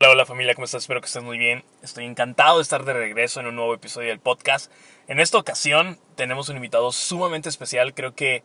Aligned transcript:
Hola, 0.00 0.12
hola 0.12 0.26
familia, 0.26 0.54
¿cómo 0.54 0.64
estás? 0.64 0.82
Espero 0.82 1.00
que 1.00 1.06
estés 1.06 1.24
muy 1.24 1.38
bien. 1.38 1.64
Estoy 1.82 2.04
encantado 2.04 2.58
de 2.58 2.62
estar 2.62 2.84
de 2.84 2.92
regreso 2.92 3.40
en 3.40 3.46
un 3.48 3.56
nuevo 3.56 3.74
episodio 3.74 4.10
del 4.10 4.20
podcast. 4.20 4.70
En 5.08 5.18
esta 5.18 5.38
ocasión 5.38 5.98
tenemos 6.14 6.48
un 6.48 6.54
invitado 6.54 6.92
sumamente 6.92 7.48
especial, 7.48 7.94
creo 7.94 8.14
que 8.14 8.44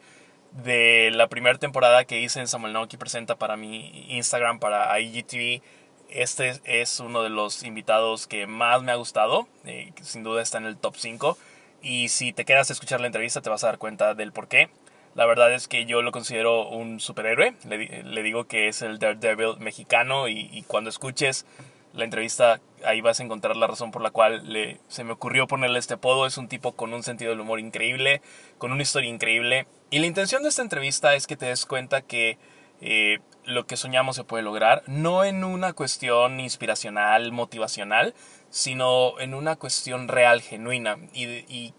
de 0.63 1.12
la 1.12 1.28
primera 1.28 1.60
temporada 1.60 2.05
que 2.05 2.20
hice 2.20 2.39
en 2.39 2.47
Samuel 2.47 2.74
Naoki 2.74 2.97
Presenta 2.97 3.36
para 3.36 3.55
mi 3.55 4.08
Instagram, 4.16 4.58
para 4.58 5.00
IGTV. 5.00 5.62
Este 6.10 6.60
es 6.63 6.99
uno 6.99 7.21
de 7.21 7.29
los 7.29 7.62
invitados 7.62 8.26
que 8.26 8.47
más 8.47 8.81
me 8.81 8.92
ha 8.92 8.96
gustado, 8.96 9.47
eh, 9.65 9.94
sin 10.01 10.24
duda 10.24 10.42
está 10.42 10.58
en 10.58 10.65
el 10.65 10.78
top 10.78 10.96
5. 10.97 11.38
Y 11.83 12.10
si 12.10 12.33
te 12.33 12.46
quedas 12.46 12.72
a 12.72 12.74
escuchar 12.74 12.99
la 12.99 13.08
entrevista 13.08 13.42
te 13.42 13.51
vas 13.51 13.63
a 13.63 13.67
dar 13.67 13.78
cuenta 13.78 14.15
del 14.15 14.31
por 14.31 14.47
qué. 14.47 14.72
La 15.15 15.25
verdad 15.27 15.53
es 15.53 15.67
que 15.67 15.85
yo 15.85 16.02
lo 16.02 16.11
considero 16.11 16.67
un 16.70 16.99
superhéroe. 16.99 17.53
Le, 17.66 18.23
digo 18.23 18.45
que 18.45 18.67
es 18.67 18.81
el 18.81 18.98
Daredevil 18.98 19.57
mexicano 19.59 20.27
y, 20.27 20.63
cuando 20.67 20.89
escuches 20.89 21.45
la 21.93 22.05
entrevista 22.05 22.59
ahí 22.84 23.02
vas 23.02 23.20
a 23.20 23.23
encontrar 23.23 23.55
la 23.55 23.68
razón 23.68 23.91
por 23.91 24.02
la 24.02 24.09
cual 24.09 24.52
le, 24.52 24.80
se 24.88 25.04
me 25.04 25.13
ocurrió 25.13 25.45
ponerle 25.45 25.77
este 25.77 25.94
apodo. 25.94 26.26
Es 26.26 26.38
un 26.38 26.48
tipo 26.48 26.71
con 26.71 26.94
un 26.94 27.04
sentido 27.04 27.30
del 27.30 27.41
humor 27.41 27.59
increíble, 27.59 28.21
con 28.57 28.71
una 28.71 28.81
historia 28.81 29.09
increíble. 29.09 29.68
Y 29.91 29.99
la 29.99 30.07
intención 30.07 30.41
de 30.41 30.49
esta 30.49 30.63
entrevista 30.63 31.13
es 31.13 31.27
que 31.27 31.38
te 31.38 31.45
des 31.45 31.68
cuenta 31.68 32.02
que 32.02 32.40
eh, 32.82 33.20
lo 33.45 33.68
que 33.68 33.77
soñamos 33.77 34.16
se 34.16 34.23
puede 34.23 34.43
lograr, 34.43 34.82
no 34.88 35.23
en 35.23 35.43
una 35.43 35.73
cuestión 35.73 36.40
inspiracional, 36.40 37.32
motivacional, 37.32 38.16
sino 38.49 39.20
en 39.20 39.35
una 39.35 39.55
cuestión 39.57 40.07
real, 40.07 40.41
genuina. 40.41 40.98
Y, 41.13 41.26
y 41.26 41.76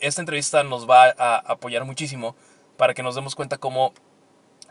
esta 0.00 0.22
entrevista 0.22 0.62
nos 0.62 0.88
va 0.88 1.14
a 1.18 1.36
apoyar 1.36 1.84
muchísimo 1.84 2.34
para 2.80 2.94
que 2.94 3.02
nos 3.02 3.14
demos 3.14 3.34
cuenta 3.34 3.58
cómo 3.58 3.92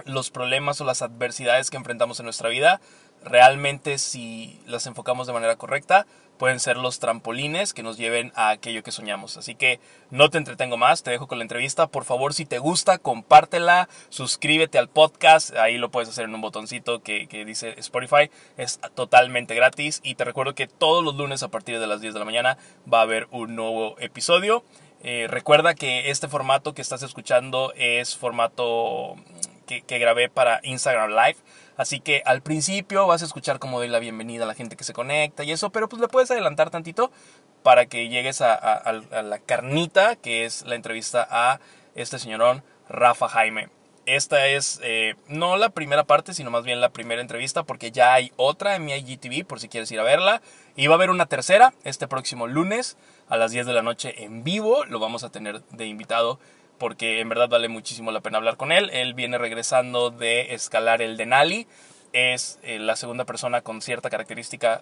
los 0.04 0.32
problemas 0.32 0.82
o 0.82 0.84
las 0.84 1.04
adversidades 1.04 1.70
que 1.70 1.78
enfrentamos 1.78 2.20
en 2.20 2.24
nuestra 2.24 2.50
vida, 2.50 2.82
realmente 3.24 4.00
si 4.00 4.60
las 4.66 4.88
enfocamos 4.88 5.28
de 5.28 5.34
manera 5.34 5.58
correcta, 5.58 6.08
pueden 6.40 6.60
ser 6.60 6.78
los 6.78 6.98
trampolines 6.98 7.72
que 7.72 7.84
nos 7.84 7.98
lleven 7.98 8.32
a 8.34 8.50
aquello 8.50 8.82
que 8.82 8.92
soñamos. 8.92 9.38
Así 9.38 9.54
que 9.54 9.80
no 10.10 10.32
te 10.32 10.40
entretengo 10.40 10.76
más, 10.76 11.04
te 11.04 11.12
dejo 11.12 11.28
con 11.28 11.38
la 11.38 11.44
entrevista. 11.44 11.86
Por 11.86 12.04
favor, 12.04 12.34
si 12.34 12.46
te 12.46 12.58
gusta, 12.58 12.98
compártela, 12.98 13.90
suscríbete 14.10 14.80
al 14.80 14.90
podcast. 14.90 15.56
Ahí 15.56 15.78
lo 15.78 15.92
puedes 15.92 16.10
hacer 16.10 16.26
en 16.26 16.34
un 16.34 16.42
botoncito 16.42 17.04
que, 17.04 17.28
que, 17.28 17.46
dice 17.46 17.76
Spotify. 17.78 18.32
Es 18.58 18.80
totalmente 18.96 19.54
gratis. 19.54 20.00
Y 20.02 20.16
te 20.16 20.26
recuerdo 20.26 20.56
que 20.56 20.66
todos 20.66 21.04
los 21.04 21.16
lunes 21.16 21.44
a 21.44 21.50
partir 21.50 21.80
de 21.80 21.86
las 21.86 22.02
10 22.02 22.16
de 22.16 22.20
la 22.20 22.26
mañana 22.26 22.58
va 22.92 23.02
a 23.02 23.04
haber 23.04 23.28
un 23.30 23.56
nuevo 23.56 24.00
episodio. 24.00 24.64
Eh, 25.02 25.28
recuerda 25.30 25.76
que 25.76 26.10
este 26.10 26.28
formato 26.28 26.74
que 26.74 26.82
estás 26.82 27.04
escuchando 27.04 27.74
es 27.76 28.18
formato 28.18 29.16
que, 29.66 30.00
grabé 30.00 30.30
para 30.30 30.60
Instagram 30.64 31.12
Live. 31.12 31.38
Así 31.78 32.00
que 32.00 32.22
al 32.26 32.42
principio 32.42 33.08
vas 33.08 33.22
a 33.22 33.26
escuchar 33.26 33.60
como 33.60 33.80
doy 33.80 33.88
la 33.88 34.00
bienvenida 34.00 34.44
a 34.44 34.48
la 34.48 34.56
gente 34.56 34.76
que 34.76 34.84
se 34.84 34.94
conecta 34.94 35.44
y 35.44 35.52
eso, 35.52 35.70
pero 35.70 35.88
pues 35.88 36.02
le 36.02 36.10
puedes 36.10 36.30
adelantar 36.32 36.70
tantito 36.70 37.12
para 37.64 37.86
que 37.86 38.10
llegues 38.10 38.42
a, 38.42 38.92
la 38.92 39.40
carnita 39.40 40.16
que 40.18 40.46
es 40.46 40.66
la 40.66 40.76
entrevista 40.76 41.26
a 41.30 41.60
este 41.96 42.20
señorón 42.20 42.64
Rafa 42.90 43.30
Jaime. 43.30 43.70
Esta 44.10 44.48
es 44.48 44.80
eh, 44.82 45.14
no 45.28 45.56
la 45.56 45.70
primera 45.70 46.04
parte, 46.04 46.34
sino 46.34 46.50
más 46.50 46.64
bien 46.64 46.82
la 46.82 46.90
primera 46.90 47.22
entrevista, 47.22 47.62
porque 47.62 47.92
ya 47.92 48.16
hay 48.16 48.32
otra 48.38 48.76
en 48.76 48.84
mi 48.84 48.94
IGTV 48.94 49.46
por 49.46 49.60
si 49.60 49.70
quieres 49.70 49.92
ir 49.92 50.00
a 50.00 50.04
verla. 50.04 50.42
Y 50.76 50.88
va 50.88 50.96
a 50.96 50.98
haber 50.98 51.12
una 51.12 51.28
tercera 51.28 51.76
este 51.84 52.08
próximo 52.08 52.48
lunes 52.48 52.98
a 53.28 53.38
las 53.38 53.52
10 53.52 53.68
de 53.68 53.74
la 53.74 53.84
noche 53.84 54.24
en 54.24 54.44
vivo. 54.44 54.84
Lo 54.86 54.98
vamos 54.98 55.24
a 55.24 55.30
tener 55.30 55.62
de 55.66 55.86
invitado 55.86 56.40
porque 56.80 57.20
en 57.20 57.30
verdad 57.30 57.50
vale 57.50 57.68
muchísimo 57.68 58.12
la 58.12 58.22
pena 58.22 58.40
hablar 58.40 58.58
con 58.58 58.72
él. 58.72 58.90
Él 58.94 59.14
viene 59.14 59.38
regresando 59.38 60.10
de 60.10 60.56
escalar 60.56 61.04
el 61.04 61.16
Denali. 61.16 61.68
Es 62.12 62.58
eh, 62.64 62.80
la 62.80 62.96
segunda 62.96 63.26
persona 63.26 63.62
con 63.62 63.80
cierta 63.84 64.10
característica 64.10 64.82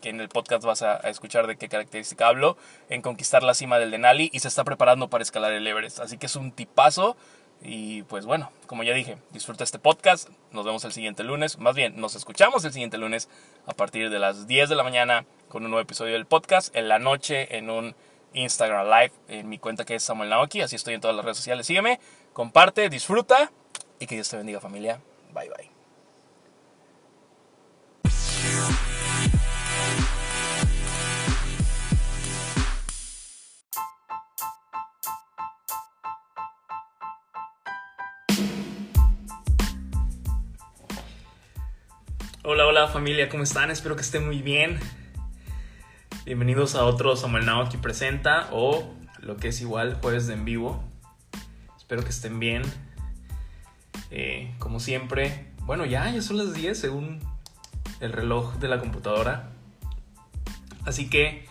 que, 0.00 0.08
en 0.08 0.20
el 0.20 0.28
podcast 0.28 0.64
vas 0.64 0.82
a, 0.82 0.96
escuchar 1.08 1.48
de 1.48 1.56
qué 1.56 1.68
característica 1.68 2.28
hablo, 2.28 2.56
en 2.88 3.02
conquistar 3.02 3.42
la 3.42 3.54
cima 3.54 3.80
del 3.80 3.90
Denali 3.90 4.30
y 4.32 4.38
se 4.38 4.46
está 4.46 4.62
preparando 4.62 5.08
para 5.08 5.22
escalar 5.22 5.52
el 5.52 5.66
Everest. 5.66 5.98
Así 5.98 6.16
que 6.18 6.26
es 6.26 6.36
un 6.36 6.52
tipazo. 6.52 7.16
Y 7.64 8.02
pues 8.04 8.26
bueno, 8.26 8.50
como 8.66 8.82
ya 8.82 8.92
dije, 8.92 9.18
disfruta 9.30 9.62
este 9.64 9.78
podcast. 9.78 10.28
Nos 10.50 10.64
vemos 10.64 10.84
el 10.84 10.92
siguiente 10.92 11.22
lunes. 11.22 11.58
Más 11.58 11.76
bien, 11.76 12.00
nos 12.00 12.16
escuchamos 12.16 12.64
el 12.64 12.72
siguiente 12.72 12.98
lunes 12.98 13.28
a 13.66 13.72
partir 13.72 14.10
de 14.10 14.18
las 14.18 14.46
10 14.46 14.68
de 14.68 14.74
la 14.74 14.82
mañana 14.82 15.24
con 15.48 15.64
un 15.64 15.70
nuevo 15.70 15.82
episodio 15.82 16.14
del 16.14 16.26
podcast. 16.26 16.74
En 16.74 16.88
la 16.88 16.98
noche 16.98 17.56
en 17.56 17.70
un 17.70 17.94
Instagram 18.34 18.86
Live 18.86 19.12
en 19.28 19.48
mi 19.48 19.58
cuenta 19.58 19.84
que 19.84 19.94
es 19.94 20.02
Samuel 20.02 20.30
Naoki. 20.30 20.60
Así 20.60 20.76
estoy 20.76 20.94
en 20.94 21.00
todas 21.00 21.14
las 21.14 21.24
redes 21.24 21.36
sociales. 21.36 21.66
Sígueme, 21.66 22.00
comparte, 22.32 22.88
disfruta 22.88 23.52
y 24.00 24.06
que 24.06 24.16
Dios 24.16 24.28
te 24.28 24.36
bendiga 24.36 24.60
familia. 24.60 25.00
Bye 25.32 25.48
bye. 25.48 25.81
Hola, 42.44 42.66
hola 42.66 42.88
familia, 42.88 43.28
¿cómo 43.28 43.44
están? 43.44 43.70
Espero 43.70 43.94
que 43.94 44.02
estén 44.02 44.26
muy 44.26 44.42
bien. 44.42 44.80
Bienvenidos 46.24 46.74
a 46.74 46.84
otro 46.84 47.14
Samuel 47.14 47.46
Naoki 47.46 47.76
Presenta 47.76 48.48
o 48.50 48.96
lo 49.20 49.36
que 49.36 49.46
es 49.46 49.60
igual 49.60 49.94
jueves 50.02 50.26
de 50.26 50.34
en 50.34 50.44
vivo. 50.44 50.82
Espero 51.76 52.02
que 52.02 52.08
estén 52.08 52.40
bien. 52.40 52.62
Eh, 54.10 54.52
como 54.58 54.80
siempre, 54.80 55.52
bueno, 55.60 55.86
ya, 55.86 56.10
ya 56.10 56.20
son 56.20 56.36
las 56.36 56.52
10 56.52 56.76
según 56.76 57.20
el 58.00 58.12
reloj 58.12 58.56
de 58.56 58.66
la 58.66 58.80
computadora. 58.80 59.50
Así 60.84 61.08
que, 61.08 61.46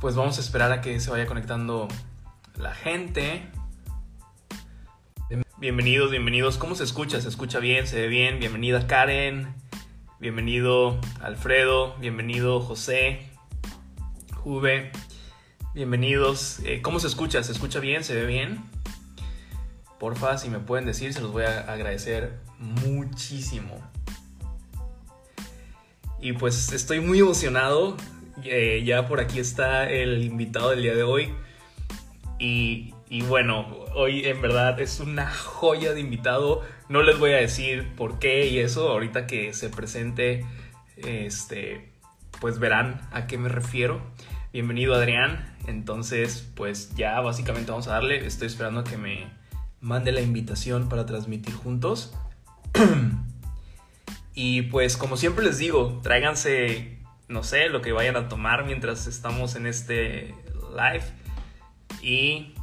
pues 0.00 0.16
vamos 0.16 0.38
a 0.38 0.40
esperar 0.40 0.72
a 0.72 0.80
que 0.80 0.98
se 0.98 1.08
vaya 1.12 1.26
conectando 1.26 1.86
la 2.56 2.74
gente. 2.74 3.46
Bienvenidos, 5.58 6.10
bienvenidos. 6.10 6.58
¿Cómo 6.58 6.74
se 6.74 6.82
escucha? 6.82 7.20
¿Se 7.20 7.28
escucha 7.28 7.60
bien? 7.60 7.86
¿Se 7.86 8.00
ve 8.00 8.08
bien? 8.08 8.40
Bienvenida 8.40 8.88
Karen. 8.88 9.63
Bienvenido 10.24 10.98
Alfredo, 11.20 11.96
bienvenido 12.00 12.58
José, 12.58 13.28
Juve, 14.32 14.90
bienvenidos. 15.74 16.60
Eh, 16.64 16.80
¿Cómo 16.80 16.98
se 16.98 17.08
escucha? 17.08 17.42
¿Se 17.42 17.52
escucha 17.52 17.78
bien? 17.78 18.04
¿Se 18.04 18.14
ve 18.14 18.24
bien? 18.24 18.62
Porfa, 20.00 20.38
si 20.38 20.48
me 20.48 20.60
pueden 20.60 20.86
decir, 20.86 21.12
se 21.12 21.20
los 21.20 21.30
voy 21.30 21.42
a 21.42 21.70
agradecer 21.70 22.40
muchísimo. 22.58 23.78
Y 26.22 26.32
pues 26.32 26.72
estoy 26.72 27.00
muy 27.00 27.18
emocionado. 27.18 27.94
Eh, 28.44 28.82
ya 28.82 29.06
por 29.06 29.20
aquí 29.20 29.40
está 29.40 29.90
el 29.90 30.24
invitado 30.24 30.70
del 30.70 30.80
día 30.80 30.94
de 30.94 31.02
hoy. 31.02 31.34
Y, 32.38 32.93
y 33.08 33.22
bueno, 33.22 33.66
hoy 33.94 34.24
en 34.24 34.40
verdad 34.40 34.80
es 34.80 35.00
una 35.00 35.30
joya 35.30 35.92
de 35.92 36.00
invitado 36.00 36.62
no 36.88 37.02
les 37.02 37.18
voy 37.18 37.32
a 37.32 37.36
decir 37.36 37.94
por 37.96 38.18
qué 38.18 38.46
y 38.46 38.58
eso, 38.58 38.90
ahorita 38.90 39.26
que 39.26 39.54
se 39.54 39.70
presente, 39.70 40.44
este, 40.96 41.90
pues 42.40 42.58
verán 42.58 43.00
a 43.10 43.26
qué 43.26 43.38
me 43.38 43.48
refiero. 43.48 44.02
Bienvenido 44.52 44.94
Adrián, 44.94 45.56
entonces 45.66 46.48
pues 46.54 46.94
ya 46.94 47.20
básicamente 47.20 47.70
vamos 47.70 47.88
a 47.88 47.92
darle, 47.92 48.26
estoy 48.26 48.48
esperando 48.48 48.80
a 48.80 48.84
que 48.84 48.98
me 48.98 49.26
mande 49.80 50.12
la 50.12 50.20
invitación 50.20 50.88
para 50.88 51.06
transmitir 51.06 51.54
juntos. 51.54 52.14
y 54.34 54.62
pues 54.62 54.98
como 54.98 55.16
siempre 55.16 55.44
les 55.44 55.56
digo, 55.56 56.00
tráiganse, 56.02 56.98
no 57.28 57.42
sé, 57.42 57.70
lo 57.70 57.80
que 57.80 57.92
vayan 57.92 58.16
a 58.16 58.28
tomar 58.28 58.66
mientras 58.66 59.06
estamos 59.06 59.56
en 59.56 59.66
este 59.66 60.34
live. 60.76 61.04
Y 62.02 62.53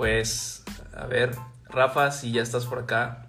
pues, 0.00 0.64
a 0.96 1.04
ver, 1.04 1.36
Rafa, 1.64 2.10
si 2.10 2.32
ya 2.32 2.40
estás 2.40 2.64
por 2.64 2.78
acá, 2.78 3.26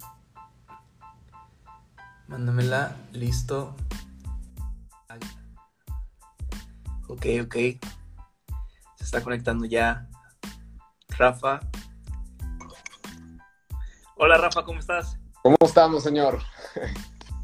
mándamela. 2.28 2.96
Listo. 3.12 3.76
Ok, 7.08 7.26
ok. 7.44 7.54
Se 8.96 9.04
está 9.04 9.20
conectando 9.20 9.66
ya. 9.66 10.08
Rafa. 11.10 11.60
Hola 14.16 14.38
Rafa, 14.38 14.64
¿cómo 14.64 14.80
estás? 14.80 15.18
¿Cómo 15.42 15.58
estamos, 15.60 16.02
señor? 16.02 16.40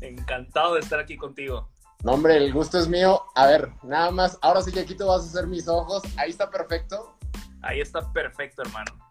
Encantado 0.01 0.73
de 0.73 0.81
estar 0.81 1.01
aquí 1.01 1.19
contigo. 1.19 1.69
No, 2.03 2.13
hombre, 2.13 2.39
el 2.39 2.51
gusto 2.51 2.79
es 2.79 2.89
mío. 2.89 3.25
A 3.35 3.47
ver, 3.47 3.75
nada 3.83 4.11
más, 4.11 4.39
ahora 4.41 4.63
sí 4.63 4.73
que 4.73 4.81
aquí 4.81 4.97
tú 4.97 5.07
vas 5.07 5.21
a 5.23 5.27
hacer 5.27 5.47
mis 5.47 5.69
ojos. 5.69 6.03
Ahí 6.17 6.31
está 6.31 6.49
perfecto. 6.49 7.19
Ahí 7.61 7.83
está 7.83 8.11
perfecto, 8.11 8.63
hermano. 8.63 9.08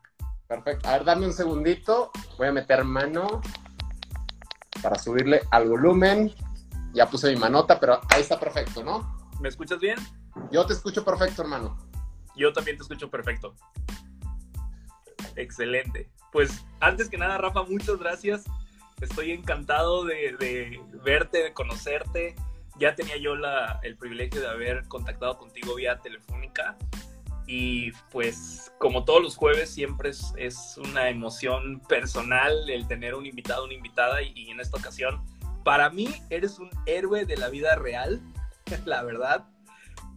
Perfecto. 0.48 0.88
A 0.88 0.94
ver, 0.94 1.04
dame 1.04 1.26
un 1.26 1.34
segundito. 1.34 2.12
Voy 2.38 2.48
a 2.48 2.52
meter 2.52 2.84
mano 2.84 3.42
para 4.82 4.98
subirle 4.98 5.42
al 5.52 5.70
volumen. 5.70 6.34
Ya 6.94 7.10
puse 7.10 7.30
mi 7.32 7.36
manota, 7.36 7.80
pero 7.80 8.00
ahí 8.10 8.22
está 8.22 8.40
perfecto, 8.40 8.84
¿no? 8.84 9.30
¿Me 9.40 9.50
escuchas 9.50 9.80
bien? 9.80 9.98
Yo 10.52 10.66
te 10.66 10.74
escucho 10.74 11.04
perfecto, 11.04 11.42
hermano. 11.42 11.78
Yo 12.36 12.54
también 12.54 12.78
te 12.78 12.84
escucho 12.84 13.10
perfecto. 13.10 13.56
Excelente. 15.36 16.10
Pues 16.32 16.66
antes 16.80 17.10
que 17.10 17.18
nada, 17.18 17.38
Rafa, 17.38 17.64
muchas 17.64 17.98
gracias. 17.98 18.46
Estoy 19.02 19.32
encantado 19.32 20.06
de, 20.06 20.80
verte, 21.04 21.44
de 21.44 21.54
conocerte, 21.54 22.36
ya 22.80 22.96
tenía 22.96 23.18
yo 23.18 23.36
la, 23.36 23.80
el 23.84 23.96
privilegio 23.96 24.42
de 24.42 24.48
haber 24.48 24.88
contactado 24.88 25.38
contigo 25.38 25.76
vía 25.76 26.00
telefónica 26.00 26.76
y 27.48 27.92
pues 28.12 28.72
como 28.78 29.06
todos 29.06 29.24
los 29.24 29.36
jueves 29.36 29.70
siempre 29.70 30.10
es, 30.10 30.34
es 30.38 30.78
una 30.78 31.10
emoción 31.10 31.80
personal 31.88 32.70
el 32.70 32.88
tener 32.88 33.16
un 33.16 33.26
invitado, 33.26 33.66
una 33.66 33.74
invitada 33.74 34.22
y, 34.22 34.34
y 34.36 34.52
en 34.52 34.60
esta 34.60 34.78
ocasión 34.78 35.26
para 35.64 35.90
mí 35.90 36.10
eres 36.30 36.60
un 36.60 36.70
héroe 36.86 37.26
de 37.26 37.38
la 37.38 37.50
vida 37.50 37.76
real, 37.76 38.22
la 38.86 39.04
verdad 39.04 39.48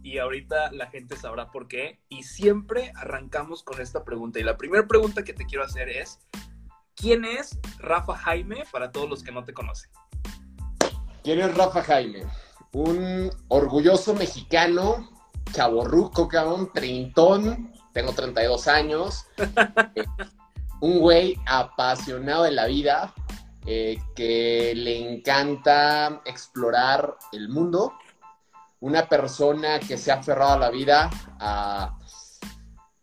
y 0.03 0.17
ahorita 0.17 0.71
la 0.71 0.87
gente 0.87 1.15
sabrá 1.15 1.51
por 1.51 1.67
qué. 1.67 1.99
Y 2.09 2.23
siempre 2.23 2.91
arrancamos 2.95 3.63
con 3.63 3.81
esta 3.81 4.03
pregunta. 4.03 4.39
Y 4.39 4.43
la 4.43 4.57
primera 4.57 4.87
pregunta 4.87 5.23
que 5.23 5.33
te 5.33 5.45
quiero 5.45 5.63
hacer 5.63 5.89
es, 5.89 6.19
¿quién 6.95 7.25
es 7.25 7.59
Rafa 7.77 8.15
Jaime 8.17 8.63
para 8.71 8.91
todos 8.91 9.09
los 9.09 9.23
que 9.23 9.31
no 9.31 9.43
te 9.43 9.53
conocen? 9.53 9.91
¿Quién 11.23 11.39
es 11.39 11.55
Rafa 11.55 11.83
Jaime? 11.83 12.23
Un 12.73 13.29
orgulloso 13.47 14.15
mexicano, 14.15 15.10
chaborruco, 15.51 16.27
cabrón, 16.27 16.71
trintón, 16.73 17.71
tengo 17.93 18.13
32 18.13 18.67
años, 18.67 19.25
eh, 19.95 20.05
un 20.81 20.99
güey 20.99 21.37
apasionado 21.45 22.43
de 22.43 22.51
la 22.51 22.65
vida, 22.65 23.13
eh, 23.65 23.99
que 24.15 24.73
le 24.75 25.13
encanta 25.13 26.21
explorar 26.25 27.15
el 27.31 27.49
mundo, 27.49 27.93
una 28.79 29.07
persona 29.07 29.79
que 29.79 29.97
se 29.97 30.11
ha 30.11 30.15
aferrado 30.15 30.53
a 30.53 30.57
la 30.57 30.71
vida 30.71 31.09
a, 31.39 31.95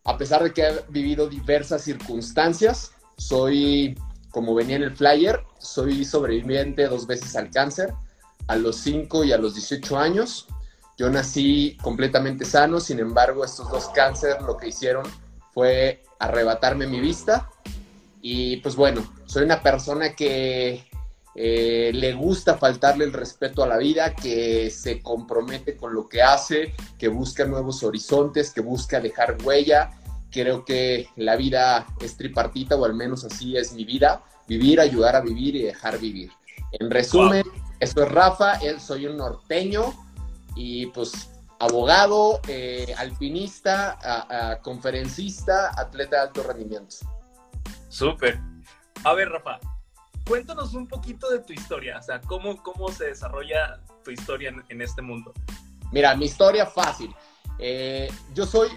a 0.04 0.16
pesar 0.18 0.42
de 0.42 0.52
que 0.52 0.66
ha 0.66 0.72
vivido 0.88 1.28
diversas 1.28 1.82
circunstancias. 1.82 2.92
Soy, 3.16 3.96
como 4.30 4.54
venía 4.54 4.76
en 4.76 4.82
el 4.82 4.96
flyer, 4.96 5.44
soy 5.58 6.04
sobreviviente 6.04 6.88
dos 6.88 7.06
veces 7.06 7.36
al 7.36 7.50
cáncer, 7.50 7.94
a 8.48 8.56
los 8.56 8.76
5 8.76 9.24
y 9.24 9.32
a 9.32 9.38
los 9.38 9.54
18 9.54 9.96
años. 9.98 10.48
Yo 10.98 11.08
nací 11.08 11.76
completamente 11.80 12.44
sano, 12.44 12.80
sin 12.80 12.98
embargo, 12.98 13.44
estos 13.44 13.70
dos 13.70 13.88
cánceres 13.94 14.42
lo 14.42 14.56
que 14.56 14.68
hicieron 14.68 15.04
fue 15.54 16.02
arrebatarme 16.18 16.88
mi 16.88 16.98
vista. 16.98 17.48
Y 18.20 18.56
pues 18.56 18.74
bueno, 18.74 19.08
soy 19.24 19.44
una 19.44 19.62
persona 19.62 20.16
que 20.16 20.84
eh, 21.36 21.92
le 21.94 22.14
gusta 22.14 22.58
faltarle 22.58 23.04
el 23.04 23.12
respeto 23.12 23.62
a 23.62 23.68
la 23.68 23.76
vida, 23.76 24.16
que 24.16 24.70
se 24.70 25.00
compromete 25.00 25.76
con 25.76 25.94
lo 25.94 26.08
que 26.08 26.20
hace, 26.20 26.74
que 26.98 27.06
busca 27.06 27.44
nuevos 27.44 27.84
horizontes, 27.84 28.50
que 28.50 28.60
busca 28.60 28.98
dejar 28.98 29.38
huella. 29.44 29.92
Creo 30.32 30.64
que 30.64 31.08
la 31.14 31.36
vida 31.36 31.86
es 32.00 32.16
tripartita, 32.16 32.74
o 32.74 32.84
al 32.84 32.94
menos 32.94 33.24
así 33.24 33.56
es 33.56 33.72
mi 33.72 33.84
vida, 33.84 34.24
vivir, 34.48 34.80
ayudar 34.80 35.14
a 35.14 35.20
vivir 35.20 35.54
y 35.54 35.62
dejar 35.62 36.00
vivir. 36.00 36.32
En 36.72 36.90
resumen, 36.90 37.44
esto 37.78 38.02
es 38.02 38.10
Rafa, 38.10 38.58
soy 38.80 39.06
un 39.06 39.16
norteño 39.16 39.94
y 40.54 40.86
pues 40.86 41.30
abogado, 41.60 42.40
eh, 42.48 42.94
alpinista, 42.96 43.98
a, 44.02 44.50
a 44.50 44.60
conferencista, 44.60 45.72
atleta 45.76 46.16
de 46.16 46.22
alto 46.22 46.42
rendimiento. 46.42 46.96
Súper. 47.88 48.40
A 49.04 49.12
ver, 49.14 49.28
Rafa, 49.28 49.58
cuéntanos 50.26 50.74
un 50.74 50.86
poquito 50.86 51.28
de 51.30 51.40
tu 51.40 51.52
historia, 51.52 51.98
o 51.98 52.02
sea, 52.02 52.20
cómo, 52.20 52.62
cómo 52.62 52.90
se 52.90 53.06
desarrolla 53.06 53.80
tu 54.04 54.10
historia 54.10 54.50
en, 54.50 54.64
en 54.68 54.82
este 54.82 55.02
mundo. 55.02 55.32
Mira, 55.90 56.14
mi 56.14 56.26
historia 56.26 56.66
fácil. 56.66 57.14
Eh, 57.58 58.10
yo 58.34 58.46
soy 58.46 58.68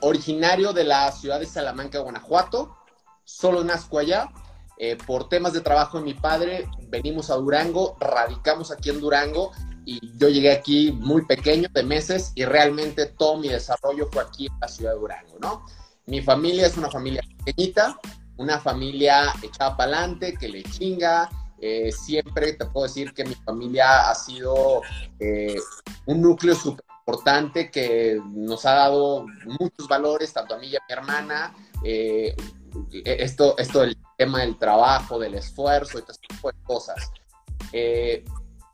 originario 0.00 0.72
de 0.72 0.84
la 0.84 1.12
ciudad 1.12 1.40
de 1.40 1.46
Salamanca, 1.46 1.98
Guanajuato. 2.00 2.76
Solo 3.24 3.64
nazco 3.64 3.98
allá. 3.98 4.30
Eh, 4.78 4.98
por 5.06 5.28
temas 5.28 5.54
de 5.54 5.62
trabajo 5.62 5.98
de 5.98 6.04
mi 6.04 6.14
padre, 6.14 6.68
venimos 6.88 7.30
a 7.30 7.36
Durango, 7.36 7.96
radicamos 7.98 8.70
aquí 8.70 8.90
en 8.90 9.00
Durango 9.00 9.52
y 9.86 10.00
yo 10.18 10.28
llegué 10.28 10.50
aquí 10.50 10.90
muy 10.90 11.24
pequeño, 11.24 11.68
de 11.72 11.84
meses, 11.84 12.32
y 12.34 12.44
realmente 12.44 13.06
todo 13.06 13.38
mi 13.38 13.48
desarrollo 13.48 14.08
fue 14.10 14.24
aquí 14.24 14.46
en 14.46 14.60
la 14.60 14.68
ciudad 14.68 14.92
de 14.92 14.98
Durango, 14.98 15.38
¿no? 15.40 15.64
Mi 16.06 16.20
familia 16.20 16.66
es 16.66 16.76
una 16.76 16.90
familia 16.90 17.22
pequeñita, 17.44 17.98
una 18.36 18.58
familia 18.58 19.32
echada 19.42 19.76
para 19.76 19.98
adelante, 19.98 20.34
que 20.38 20.48
le 20.48 20.64
chinga. 20.64 21.30
Eh, 21.58 21.90
siempre 21.90 22.52
te 22.52 22.66
puedo 22.66 22.86
decir 22.86 23.14
que 23.14 23.24
mi 23.24 23.34
familia 23.34 24.10
ha 24.10 24.14
sido 24.14 24.82
eh, 25.20 25.56
un 26.04 26.20
núcleo 26.20 26.54
súper 26.54 26.84
importante 27.00 27.70
que 27.70 28.20
nos 28.34 28.66
ha 28.66 28.74
dado 28.74 29.26
muchos 29.58 29.88
valores, 29.88 30.32
tanto 30.32 30.56
a 30.56 30.58
mí 30.58 30.66
y 30.66 30.76
a 30.76 30.80
mi 30.88 30.92
hermana. 30.92 31.54
Eh, 31.84 32.34
esto, 33.04 33.56
esto 33.56 33.80
del 33.80 33.96
tema 34.18 34.40
del 34.40 34.58
trabajo, 34.58 35.18
del 35.18 35.34
esfuerzo 35.34 35.98
y 35.98 36.02
todo 36.02 36.16
tipo 36.28 36.50
de 36.50 36.58
cosas. 36.64 37.10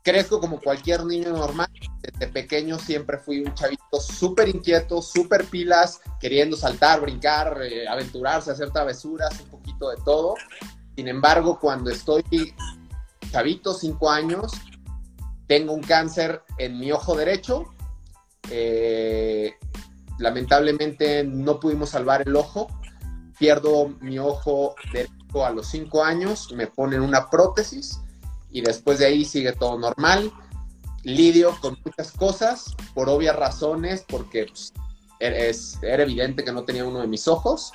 Crezco 0.03 0.41
como 0.41 0.59
cualquier 0.59 1.05
niño 1.05 1.31
normal. 1.31 1.69
Desde 2.01 2.27
pequeño 2.27 2.77
siempre 2.77 3.17
fui 3.17 3.39
un 3.39 3.53
chavito 3.53 4.01
súper 4.01 4.49
inquieto, 4.49 5.01
súper 5.01 5.45
pilas, 5.45 6.01
queriendo 6.19 6.57
saltar, 6.57 6.99
brincar, 6.99 7.61
eh, 7.63 7.87
aventurarse, 7.87 8.51
hacer 8.51 8.69
travesuras, 8.71 9.39
un 9.39 9.47
poquito 9.47 9.89
de 9.89 9.97
todo. 10.03 10.35
Sin 10.97 11.07
embargo, 11.07 11.57
cuando 11.57 11.89
estoy 11.89 12.23
chavito, 13.31 13.73
cinco 13.73 14.09
años, 14.09 14.51
tengo 15.47 15.71
un 15.71 15.81
cáncer 15.81 16.43
en 16.57 16.79
mi 16.79 16.91
ojo 16.91 17.15
derecho. 17.15 17.63
Eh, 18.49 19.53
lamentablemente 20.19 21.23
no 21.23 21.61
pudimos 21.61 21.91
salvar 21.91 22.23
el 22.27 22.35
ojo. 22.35 22.67
Pierdo 23.39 23.87
mi 24.01 24.19
ojo 24.19 24.75
derecho 24.91 25.45
a 25.45 25.49
los 25.49 25.67
cinco 25.67 26.03
años, 26.03 26.51
me 26.53 26.67
ponen 26.67 27.01
una 27.01 27.29
prótesis 27.29 28.02
y 28.53 28.61
después 28.61 28.99
de 28.99 29.07
ahí 29.07 29.25
sigue 29.25 29.51
todo 29.51 29.77
normal. 29.77 30.31
Lidio 31.03 31.57
con 31.59 31.77
muchas 31.83 32.13
cosas, 32.13 32.75
por 32.93 33.09
obvias 33.09 33.35
razones, 33.35 34.05
porque 34.07 34.45
pues, 34.45 34.71
es, 35.19 35.79
era 35.81 36.03
evidente 36.03 36.45
que 36.45 36.53
no 36.53 36.63
tenía 36.63 36.85
uno 36.85 37.01
de 37.01 37.07
mis 37.07 37.27
ojos. 37.27 37.73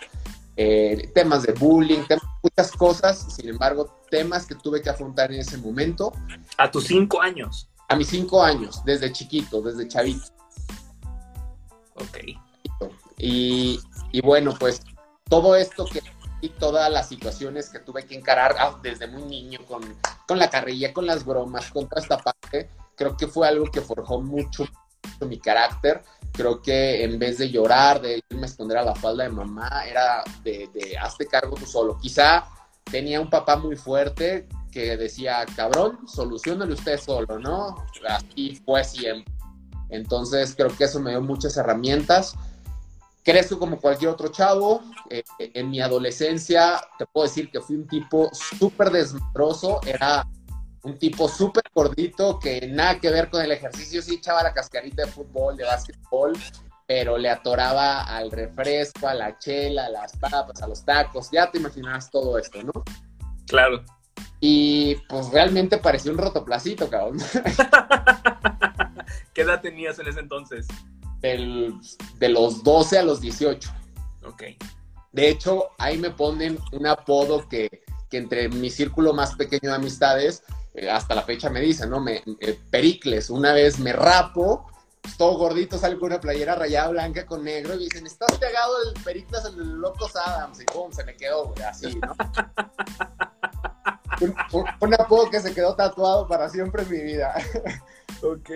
Eh, 0.56 1.10
temas 1.14 1.42
de 1.42 1.52
bullying, 1.52 2.04
temas, 2.08 2.24
muchas 2.42 2.72
cosas, 2.72 3.26
sin 3.34 3.48
embargo, 3.48 4.02
temas 4.10 4.46
que 4.46 4.54
tuve 4.54 4.80
que 4.80 4.88
afrontar 4.88 5.32
en 5.32 5.40
ese 5.40 5.58
momento. 5.58 6.12
A 6.56 6.70
tus 6.70 6.84
cinco 6.84 7.20
años. 7.20 7.68
A 7.88 7.96
mis 7.96 8.08
cinco 8.08 8.42
años, 8.42 8.82
desde 8.84 9.12
chiquito, 9.12 9.60
desde 9.60 9.86
chavito. 9.88 10.26
Ok. 11.96 12.18
Y, 13.18 13.80
y 14.12 14.20
bueno, 14.20 14.54
pues 14.58 14.80
todo 15.28 15.56
esto 15.56 15.84
que 15.84 16.00
y 16.40 16.50
todas 16.50 16.90
las 16.90 17.08
situaciones 17.08 17.68
que 17.68 17.80
tuve 17.80 18.06
que 18.06 18.14
encarar 18.14 18.54
ah, 18.58 18.78
desde 18.82 19.06
muy 19.06 19.22
niño 19.22 19.60
con, 19.66 19.82
con, 20.26 20.38
la 20.38 20.48
carrilla, 20.50 20.92
con 20.92 21.06
las 21.06 21.24
bromas, 21.24 21.70
con 21.70 21.88
toda 21.88 22.00
esta 22.00 22.18
parte, 22.18 22.70
creo 22.94 23.16
que 23.16 23.26
fue 23.26 23.48
algo 23.48 23.66
que 23.66 23.80
forjó 23.80 24.20
mucho, 24.20 24.64
mucho, 24.64 25.26
mi 25.26 25.38
carácter. 25.38 26.02
Creo 26.32 26.62
que 26.62 27.02
en 27.02 27.18
vez 27.18 27.38
de 27.38 27.50
llorar, 27.50 28.00
de 28.00 28.22
irme 28.30 28.44
a 28.44 28.46
esconder 28.46 28.78
a 28.78 28.84
la 28.84 28.94
falda 28.94 29.24
de 29.24 29.30
mamá, 29.30 29.84
era 29.86 30.22
de, 30.44 30.68
de 30.72 30.96
hazte 30.96 31.26
cargo 31.26 31.56
tú 31.56 31.66
solo. 31.66 31.98
Quizá 31.98 32.46
tenía 32.84 33.20
un 33.20 33.30
papá 33.30 33.56
muy 33.56 33.76
fuerte 33.76 34.48
que 34.70 34.96
decía, 34.96 35.44
cabrón, 35.56 36.06
solucionale 36.06 36.74
usted 36.74 37.00
solo, 37.00 37.38
¿no? 37.38 37.84
Así 38.08 38.62
fue 38.64 38.84
siempre. 38.84 39.32
Entonces 39.90 40.54
creo 40.54 40.74
que 40.76 40.84
eso 40.84 41.00
me 41.00 41.10
dio 41.10 41.22
muchas 41.22 41.56
herramientas 41.56 42.36
crezco 43.28 43.58
como 43.58 43.78
cualquier 43.78 44.10
otro 44.10 44.28
chavo. 44.28 44.80
Eh, 45.10 45.22
en 45.38 45.68
mi 45.68 45.82
adolescencia, 45.82 46.80
te 46.98 47.04
puedo 47.04 47.26
decir 47.26 47.50
que 47.50 47.60
fui 47.60 47.76
un 47.76 47.86
tipo 47.86 48.30
súper 48.32 48.90
desmadroso. 48.90 49.80
Era 49.84 50.26
un 50.82 50.98
tipo 50.98 51.28
súper 51.28 51.64
gordito 51.74 52.38
que 52.38 52.66
nada 52.68 52.98
que 52.98 53.10
ver 53.10 53.28
con 53.28 53.42
el 53.42 53.52
ejercicio. 53.52 54.00
Sí 54.00 54.14
echaba 54.14 54.42
la 54.42 54.54
cascarita 54.54 55.04
de 55.04 55.12
fútbol, 55.12 55.58
de 55.58 55.64
básquetbol, 55.64 56.32
pero 56.86 57.18
le 57.18 57.28
atoraba 57.28 58.04
al 58.04 58.30
refresco, 58.30 59.06
a 59.06 59.12
la 59.12 59.36
chela, 59.36 59.84
a 59.86 59.90
las 59.90 60.16
papas, 60.16 60.62
a 60.62 60.66
los 60.66 60.82
tacos. 60.82 61.30
Ya 61.30 61.50
te 61.50 61.58
imaginas 61.58 62.10
todo 62.10 62.38
esto, 62.38 62.62
¿no? 62.62 62.72
Claro. 63.46 63.84
Y 64.40 64.94
pues 65.06 65.30
realmente 65.30 65.76
parecía 65.76 66.12
un 66.12 66.18
rotoplacito, 66.18 66.88
cabrón. 66.88 67.18
¿Qué 69.34 69.42
edad 69.42 69.60
tenías 69.60 69.98
en 69.98 70.08
ese 70.08 70.20
entonces? 70.20 70.66
Del, 71.20 71.74
de 72.18 72.28
los 72.28 72.62
12 72.62 72.98
a 72.98 73.02
los 73.02 73.20
18. 73.20 73.70
Ok. 74.26 74.42
De 75.12 75.28
hecho, 75.28 75.70
ahí 75.78 75.98
me 75.98 76.10
ponen 76.10 76.58
un 76.72 76.86
apodo 76.86 77.48
que, 77.48 77.82
que 78.10 78.18
entre 78.18 78.48
mi 78.48 78.70
círculo 78.70 79.12
más 79.12 79.34
pequeño 79.34 79.70
de 79.70 79.76
amistades, 79.76 80.42
eh, 80.74 80.90
hasta 80.90 81.14
la 81.14 81.22
fecha 81.22 81.50
me 81.50 81.60
dicen, 81.60 81.90
¿no? 81.90 82.00
Me, 82.00 82.22
eh, 82.40 82.60
Pericles, 82.70 83.30
una 83.30 83.52
vez 83.52 83.78
me 83.78 83.92
rapo, 83.92 84.66
todo 85.16 85.38
gordito, 85.38 85.78
sale 85.78 85.98
con 85.98 86.12
una 86.12 86.20
playera 86.20 86.54
rayada 86.54 86.88
blanca 86.88 87.26
con 87.26 87.42
negro 87.42 87.74
y 87.74 87.84
dicen, 87.84 88.06
estás 88.06 88.36
pegado 88.38 88.74
el 88.82 89.02
Pericles 89.02 89.44
en 89.46 89.60
el 89.60 89.72
Locos 89.76 90.14
Adams 90.14 90.60
y 90.60 90.64
pum, 90.64 90.92
se 90.92 91.04
me 91.04 91.16
quedó, 91.16 91.48
güey, 91.48 91.62
así, 91.62 91.98
¿no? 91.98 92.14
un, 94.20 94.34
un, 94.52 94.64
un 94.80 94.94
apodo 94.94 95.30
que 95.30 95.40
se 95.40 95.54
quedó 95.54 95.74
tatuado 95.74 96.28
para 96.28 96.48
siempre 96.48 96.82
en 96.82 96.90
mi 96.90 97.00
vida. 97.02 97.34
ok. 98.22 98.50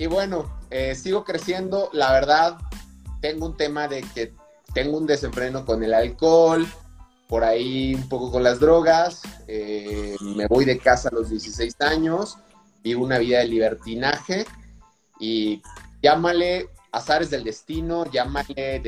Y 0.00 0.06
bueno, 0.06 0.50
eh, 0.70 0.94
sigo 0.94 1.24
creciendo. 1.24 1.90
La 1.92 2.10
verdad, 2.10 2.56
tengo 3.20 3.44
un 3.44 3.58
tema 3.58 3.86
de 3.86 4.00
que 4.00 4.32
tengo 4.72 4.96
un 4.96 5.06
desenfreno 5.06 5.66
con 5.66 5.84
el 5.84 5.92
alcohol, 5.92 6.66
por 7.28 7.44
ahí 7.44 7.94
un 7.94 8.08
poco 8.08 8.32
con 8.32 8.42
las 8.42 8.60
drogas. 8.60 9.20
Eh, 9.46 10.16
me 10.22 10.46
voy 10.46 10.64
de 10.64 10.78
casa 10.78 11.10
a 11.10 11.14
los 11.14 11.28
16 11.28 11.76
años 11.80 12.38
vivo 12.82 13.04
una 13.04 13.18
vida 13.18 13.40
de 13.40 13.48
libertinaje 13.48 14.46
y 15.18 15.60
llámale 16.02 16.70
azares 16.92 17.28
del 17.28 17.44
destino, 17.44 18.10
llámale, 18.10 18.82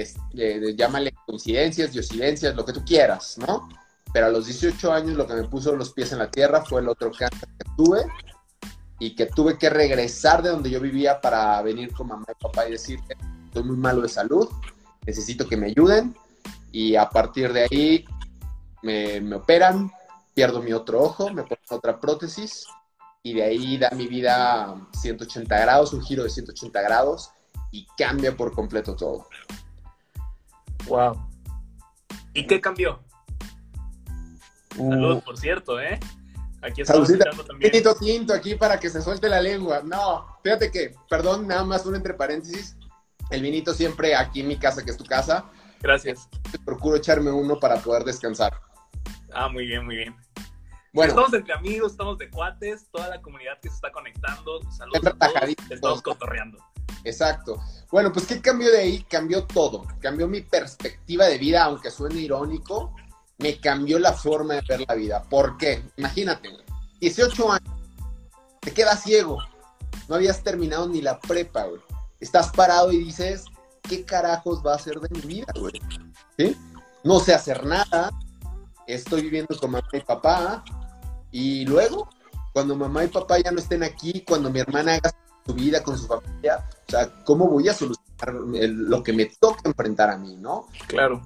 llámale 0.75 1.12
coincidencias, 1.26 1.92
diosidencias, 1.92 2.57
lo 2.57 2.64
que 2.64 2.73
tú 2.73 2.83
quieras, 2.87 3.37
¿no? 3.37 3.69
Pero 4.14 4.28
a 4.28 4.31
los 4.31 4.47
18 4.47 4.90
años 4.90 5.14
lo 5.19 5.26
que 5.26 5.35
me 5.35 5.45
puso 5.45 5.76
los 5.76 5.92
pies 5.92 6.11
en 6.12 6.21
la 6.21 6.31
tierra 6.31 6.64
fue 6.64 6.81
el 6.81 6.88
otro 6.88 7.12
cáncer 7.12 7.50
que 7.59 7.71
tuve 7.76 8.00
y 9.02 9.16
que 9.16 9.26
tuve 9.26 9.59
que 9.59 9.68
regresar 9.68 10.44
de 10.44 10.50
donde 10.50 10.71
yo 10.71 10.78
vivía 10.78 11.21
para 11.21 11.61
venir 11.61 11.92
con 11.92 12.06
mamá 12.06 12.25
y 12.28 12.40
papá 12.40 12.68
y 12.68 12.71
decirle, 12.71 13.16
estoy 13.47 13.64
muy 13.64 13.76
malo 13.76 14.00
de 14.00 14.09
salud, 14.09 14.49
necesito 15.04 15.49
que 15.49 15.56
me 15.56 15.66
ayuden 15.66 16.14
y 16.71 16.94
a 16.94 17.11
partir 17.11 17.52
de 17.52 17.64
ahí 17.64 18.04
me, 18.80 19.21
me 19.21 19.35
operan, 19.35 19.90
pierdo 20.35 20.62
mi 20.62 20.73
otro 20.73 21.02
ojo, 21.02 21.30
me 21.30 21.42
ponen 21.42 21.64
otra 21.71 21.99
prótesis 21.99 22.64
y 23.25 23.32
de 23.35 23.42
ahí 23.42 23.76
da 23.76 23.90
mi 23.90 24.06
vida 24.06 24.73
180 24.92 25.59
grados, 25.59 25.92
un 25.92 26.02
giro 26.02 26.23
de 26.23 26.30
180 26.30 26.80
grados 26.80 27.32
y 27.73 27.88
cambia 27.99 28.37
por 28.37 28.52
completo 28.52 28.94
todo. 28.94 29.26
Wow. 30.87 31.28
¿Y 32.35 32.47
qué 32.47 32.61
cambió? 32.61 33.02
Uh. 34.78 34.90
Salud, 34.90 35.23
por 35.25 35.37
cierto, 35.37 35.80
¿eh? 35.80 35.99
Aquí 36.62 36.83
estamos 36.83 37.09
también. 37.47 37.73
Tinto, 37.73 37.95
tinto 37.97 38.33
aquí 38.33 38.54
para 38.54 38.78
que 38.78 38.88
se 38.88 39.02
suelte 39.02 39.28
la 39.28 39.40
lengua. 39.40 39.83
No, 39.85 40.38
fíjate 40.42 40.71
que, 40.71 40.95
perdón, 41.11 41.47
nada 41.49 41.64
más 41.64 41.85
un 41.87 41.97
entre 41.97 42.14
paréntesis. 42.14 42.76
El 43.31 43.42
vinito 43.42 43.75
siempre 43.75 44.14
aquí 44.14 44.40
en 44.40 44.49
mi 44.49 44.57
casa, 44.59 44.85
que 44.85 44.92
es 44.92 44.97
tu 44.97 45.04
casa. 45.04 45.47
Gracias. 45.81 46.28
Procuro 46.64 46.97
echarme 46.97 47.31
uno 47.33 47.59
para 47.59 47.76
poder 47.76 48.04
descansar. 48.04 48.52
Ah, 49.33 49.49
muy 49.49 49.66
bien, 49.66 49.85
muy 49.85 49.97
bien. 49.97 50.14
Bueno. 50.92 51.11
Estamos 51.11 51.33
entre 51.33 51.54
amigos, 51.54 51.92
estamos 51.92 52.19
de 52.19 52.31
cuates, 52.31 52.87
toda 52.92 53.09
la 53.09 53.21
comunidad 53.21 53.59
que 53.61 53.69
se 53.69 53.75
está 53.75 53.90
conectando. 53.90 54.61
Saludos 54.71 55.07
a 55.07 55.31
todos, 55.31 55.54
estamos 55.71 56.02
cotorreando. 56.02 56.59
Exacto. 57.04 57.59
Bueno, 57.90 58.12
pues 58.12 58.26
¿qué 58.26 58.40
cambió 58.40 58.71
de 58.71 58.78
ahí? 58.78 59.02
Cambió 59.09 59.45
todo. 59.45 59.87
Cambió 60.00 60.28
mi 60.28 60.42
perspectiva 60.42 61.25
de 61.26 61.38
vida, 61.38 61.64
aunque 61.64 61.90
suene 61.90 62.21
irónico, 62.21 62.95
me 63.42 63.58
cambió 63.58 63.99
la 63.99 64.12
forma 64.12 64.54
de 64.54 64.62
ver 64.68 64.84
la 64.87 64.94
vida. 64.94 65.22
¿Por 65.25 65.58
qué? 65.58 65.82
Imagínate, 65.96 66.49
güey. 66.49 66.64
18 67.00 67.52
años, 67.52 67.75
te 68.61 68.72
quedas 68.72 69.02
ciego. 69.02 69.38
No 70.08 70.14
habías 70.14 70.42
terminado 70.42 70.88
ni 70.88 71.02
la 71.02 71.18
prepa, 71.18 71.64
güey. 71.64 71.80
Estás 72.20 72.52
parado 72.52 72.92
y 72.92 72.99
dices, 72.99 73.44
¿qué 73.82 74.04
carajos 74.04 74.62
va 74.64 74.75
a 74.75 74.78
ser 74.78 75.00
de 75.00 75.08
mi 75.11 75.20
vida, 75.22 75.52
güey? 75.58 75.72
¿Sí? 76.38 76.56
No 77.02 77.18
sé 77.18 77.34
hacer 77.34 77.66
nada. 77.66 78.11
Estoy 78.87 79.22
viviendo 79.22 79.58
con 79.58 79.72
mamá 79.72 79.88
y 79.92 80.00
papá. 80.00 80.64
Y 81.32 81.64
luego, 81.64 82.08
cuando 82.52 82.76
mamá 82.76 83.04
y 83.04 83.08
papá 83.08 83.38
ya 83.40 83.50
no 83.50 83.58
estén 83.58 83.82
aquí, 83.82 84.25
cuando 84.26 84.50
mi 84.50 84.61
hermana 84.61 84.94
haga 84.94 85.12
su 85.44 85.54
vida 85.54 85.82
con 85.82 85.99
su 85.99 86.06
familia, 86.06 86.64
sea, 86.92 87.11
¿cómo 87.25 87.49
voy 87.49 87.68
a 87.68 87.75
solucionar 87.75 88.02
lo 88.28 89.02
que 89.02 89.12
me 89.12 89.26
toca 89.26 89.62
enfrentar 89.64 90.11
a 90.11 90.16
mí, 90.16 90.37
¿no? 90.37 90.68
Claro. 90.87 91.22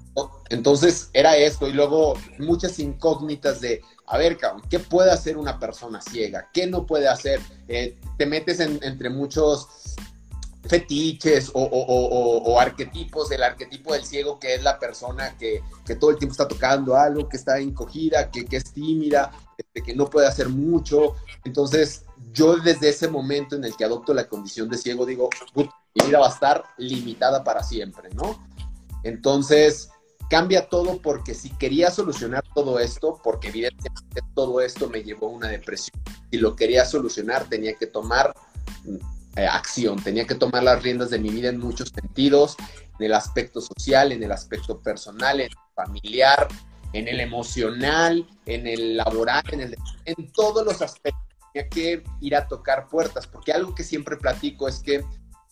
Entonces 0.48 1.10
era 1.12 1.36
esto 1.36 1.68
y 1.68 1.72
luego 1.72 2.14
muchas 2.38 2.78
incógnitas 2.78 3.60
de, 3.60 3.82
a 4.06 4.16
ver, 4.18 4.38
¿qué 4.70 4.78
puede 4.78 5.10
hacer 5.10 5.36
una 5.36 5.58
persona 5.58 6.00
ciega? 6.00 6.48
¿Qué 6.52 6.66
no 6.66 6.86
puede 6.86 7.08
hacer? 7.08 7.40
Eh, 7.68 7.98
te 8.16 8.26
metes 8.26 8.60
entre 8.60 9.10
muchos 9.10 9.68
fetiches 10.68 11.50
o, 11.54 12.58
arquetipos, 12.58 13.30
el 13.30 13.42
arquetipo 13.42 13.92
del 13.92 14.04
ciego 14.04 14.38
que 14.38 14.54
es 14.54 14.62
la 14.62 14.78
persona 14.78 15.36
que, 15.38 15.62
todo 15.98 16.10
el 16.10 16.18
tiempo 16.18 16.32
está 16.32 16.48
tocando 16.48 16.96
algo, 16.96 17.28
que 17.28 17.36
está 17.36 17.58
encogida, 17.58 18.30
que, 18.30 18.46
es 18.50 18.72
tímida, 18.72 19.32
este, 19.76 19.82
que 19.82 19.94
no 19.94 20.08
puede 20.08 20.26
hacer 20.26 20.48
mucho. 20.48 21.14
Entonces, 21.44 22.04
yo 22.32 22.56
desde 22.56 22.88
ese 22.88 23.08
momento 23.08 23.56
en 23.56 23.64
el 23.64 23.76
que 23.76 23.84
adopto 23.84 24.14
la 24.14 24.28
condición 24.28 24.68
de 24.68 24.78
ciego, 24.78 25.04
digo, 25.04 25.28
mi 25.54 25.68
vida 26.06 26.18
va 26.18 26.26
a 26.26 26.32
estar 26.32 26.64
limitada 26.78 27.44
para 27.44 27.62
siempre, 27.62 28.08
¿no? 28.14 28.42
Entonces, 29.02 29.90
cambia 30.30 30.68
todo 30.68 31.00
porque 31.00 31.34
si 31.34 31.50
quería 31.50 31.90
solucionar 31.90 32.42
todo 32.54 32.78
esto, 32.78 33.20
porque 33.22 33.48
evidentemente 33.48 34.20
todo 34.34 34.60
esto 34.60 34.88
me 34.88 35.02
llevó 35.02 35.26
a 35.28 35.30
una 35.30 35.48
depresión, 35.48 36.00
y 36.30 36.38
lo 36.38 36.56
quería 36.56 36.84
solucionar, 36.84 37.48
tenía 37.48 37.74
que 37.74 37.86
tomar 37.86 38.34
eh, 39.36 39.46
acción, 39.46 40.02
tenía 40.02 40.26
que 40.26 40.34
tomar 40.34 40.62
las 40.62 40.82
riendas 40.82 41.10
de 41.10 41.18
mi 41.18 41.28
vida 41.28 41.50
en 41.50 41.60
muchos 41.60 41.90
sentidos, 41.90 42.56
en 42.98 43.06
el 43.06 43.14
aspecto 43.14 43.60
social, 43.60 44.10
en 44.12 44.22
el 44.22 44.32
aspecto 44.32 44.80
personal, 44.80 45.40
en 45.40 45.46
el 45.46 45.56
familiar, 45.74 46.48
en 46.96 47.08
el 47.08 47.20
emocional, 47.20 48.26
en 48.46 48.66
el 48.66 48.96
laboral, 48.96 49.44
en, 49.52 49.60
el, 49.60 49.76
en 50.04 50.32
todos 50.32 50.64
los 50.64 50.82
aspectos. 50.82 51.22
Tenía 51.52 51.68
que 51.68 52.04
ir 52.20 52.36
a 52.36 52.46
tocar 52.46 52.88
puertas, 52.88 53.26
porque 53.26 53.52
algo 53.52 53.74
que 53.74 53.84
siempre 53.84 54.16
platico 54.16 54.68
es 54.68 54.80
que 54.80 55.04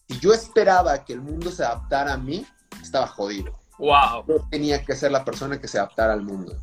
si 0.09 0.19
yo 0.19 0.33
esperaba 0.33 1.05
que 1.05 1.15
el 1.15 1.21
mundo 1.21 1.51
se 1.51 1.65
adaptara 1.65 2.15
a 2.15 2.19
mí, 2.19 2.45
estaba 2.83 3.07
jodido. 3.07 3.59
Wow. 3.79 4.25
Yo 4.29 4.47
tenía 4.51 4.85
que 4.85 4.95
ser 4.95 5.13
la 5.13 5.25
persona 5.25 5.61
que 5.61 5.69
se 5.69 5.79
adaptara 5.79 6.13
al 6.13 6.23
mundo. 6.23 6.57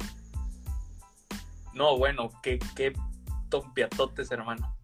No, 1.73 1.97
bueno, 1.97 2.29
qué, 2.43 2.59
qué 2.75 2.93
tompiatotes, 3.49 4.31
hermano. 4.31 4.75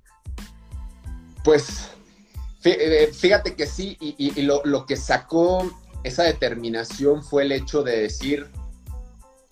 Pues 1.44 1.92
eh, 2.64 3.12
fíjate 3.14 3.56
que 3.56 3.66
sí, 3.66 3.98
y, 4.00 4.42
lo, 4.42 4.86
que 4.86 4.98
sacó 4.98 5.72
esa 6.04 6.24
determinación 6.24 7.24
fue 7.24 7.44
el 7.44 7.52
hecho 7.52 7.84
de 7.84 8.02
decir, 8.02 8.50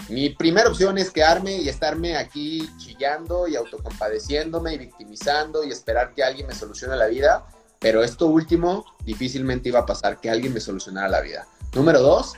mi 0.10 0.30
primera 0.30 0.70
opción 0.70 0.98
es 0.98 1.10
quedarme 1.10 1.58
y 1.58 1.70
estarme 1.70 2.16
aquí 2.16 2.70
chillando 2.78 3.48
y 3.48 3.56
autocompadeciéndome 3.56 4.74
y 4.74 4.78
victimizando 4.78 5.64
y 5.64 5.72
esperar 5.72 6.14
que 6.14 6.24
alguien 6.24 6.48
me 6.48 6.54
solucione 6.54 6.96
la 6.96 7.08
vida, 7.08 7.46
pero 7.80 8.04
esto 8.04 8.28
último 8.28 8.86
difícilmente 9.04 9.70
iba 9.70 9.80
a 9.80 9.86
pasar, 9.86 10.20
que 10.22 10.30
alguien 10.30 10.54
me 10.54 10.60
solucionara 10.60 11.10
la 11.10 11.22
vida. 11.22 11.48
Número 11.74 12.02
dos, 12.02 12.34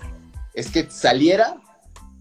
es 0.53 0.71
que 0.71 0.89
saliera 0.89 1.61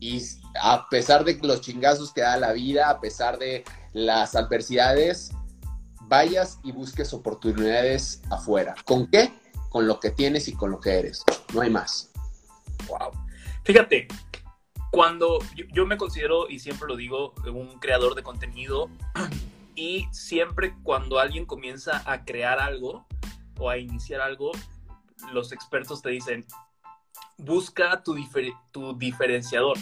y 0.01 0.23
a 0.61 0.89
pesar 0.91 1.25
de 1.25 1.39
los 1.43 1.61
chingazos 1.61 2.13
que 2.13 2.23
da 2.23 2.37
la 2.37 2.53
vida, 2.53 2.91
a 2.91 3.01
pesar 3.01 3.39
de 3.39 3.65
las 3.93 4.35
adversidades, 4.35 5.31
vayas 6.03 6.59
y 6.65 6.73
busques 6.73 7.13
oportunidades 7.13 8.21
afuera. 8.31 8.75
¿Con 8.85 9.11
qué? 9.11 9.33
Con 9.71 9.87
lo 9.87 10.01
que 10.01 10.11
tienes 10.11 10.49
y 10.49 10.55
con 10.55 10.71
lo 10.71 10.81
que 10.81 10.99
eres. 10.99 11.25
No 11.55 11.61
hay 11.61 11.71
más. 11.71 12.11
Wow. 12.89 13.11
Fíjate, 13.65 14.07
cuando 14.97 15.41
yo, 15.75 15.85
me 15.85 15.99
considero, 15.99 16.49
y 16.49 16.59
siempre 16.59 16.89
lo 16.89 16.97
digo, 16.97 17.35
un 17.53 17.79
creador 17.81 18.15
de 18.15 18.23
contenido, 18.23 18.89
y 19.75 20.07
siempre 20.11 20.75
cuando 20.83 21.19
alguien 21.19 21.45
comienza 21.45 22.03
a 22.11 22.25
crear 22.25 22.59
algo 22.61 23.07
o 23.59 23.69
a 23.69 23.77
iniciar 23.77 24.23
algo, 24.23 24.53
los 25.35 25.53
expertos 25.53 26.01
te 26.01 26.09
dicen, 26.09 26.47
busca 27.37 28.03
tu, 28.03 28.17
tu 28.73 28.97
diferenciador, 28.97 29.77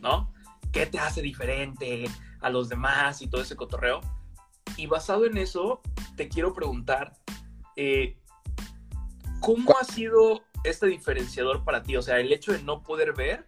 ¿no? 0.00 0.32
¿Qué 0.72 0.84
te 0.86 0.98
hace 0.98 1.22
diferente 1.22 2.10
a 2.40 2.50
los 2.50 2.68
demás 2.68 3.22
y 3.22 3.28
todo 3.28 3.42
ese 3.42 3.54
cotorreo? 3.54 4.00
Y 4.76 4.88
basado 4.88 5.26
en 5.26 5.36
eso, 5.36 5.80
te 6.16 6.28
quiero 6.28 6.52
preguntar, 6.52 7.16
eh, 7.76 8.18
¿cómo 9.38 9.78
ha 9.78 9.84
sido 9.84 10.42
este 10.64 10.88
diferenciador 10.88 11.62
para 11.62 11.84
ti? 11.84 11.96
O 11.96 12.02
sea, 12.02 12.18
el 12.18 12.32
hecho 12.32 12.50
de 12.50 12.64
no 12.64 12.82
poder 12.82 13.12
ver. 13.14 13.46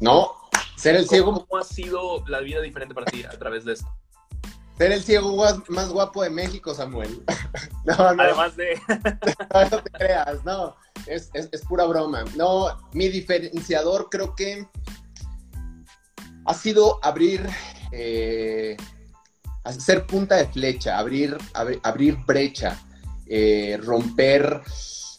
No, 0.00 0.32
ser 0.76 0.96
el 0.96 1.08
ciego. 1.08 1.46
¿Cómo 1.46 1.60
ha 1.60 1.64
sido 1.64 2.24
la 2.26 2.40
vida 2.40 2.60
diferente 2.60 2.94
para 2.94 3.06
ti 3.06 3.24
a 3.24 3.38
través 3.38 3.64
de 3.64 3.74
esto? 3.74 3.88
Ser 4.76 4.92
el 4.92 5.02
ciego 5.02 5.44
más 5.68 5.88
guapo 5.88 6.22
de 6.22 6.30
México, 6.30 6.72
Samuel. 6.72 7.24
no, 7.84 8.14
no. 8.14 8.22
Además 8.22 8.56
de. 8.56 8.80
no, 9.70 9.82
te 9.82 9.90
creas, 9.90 10.44
no. 10.44 10.76
Es, 11.06 11.30
pura 11.68 11.84
broma. 11.84 12.24
No, 12.36 12.76
mi 12.92 13.08
diferenciador 13.08 14.08
creo 14.10 14.34
que 14.36 14.66
ha 16.44 16.54
sido 16.54 16.98
abrir 17.02 17.44
eh, 17.92 18.76
ser 19.72 20.06
punta 20.06 20.36
de 20.36 20.46
flecha, 20.46 20.98
abrir, 20.98 21.36
abrir, 21.82 22.16
brecha, 22.26 22.78
eh, 23.26 23.78
romper 23.82 24.62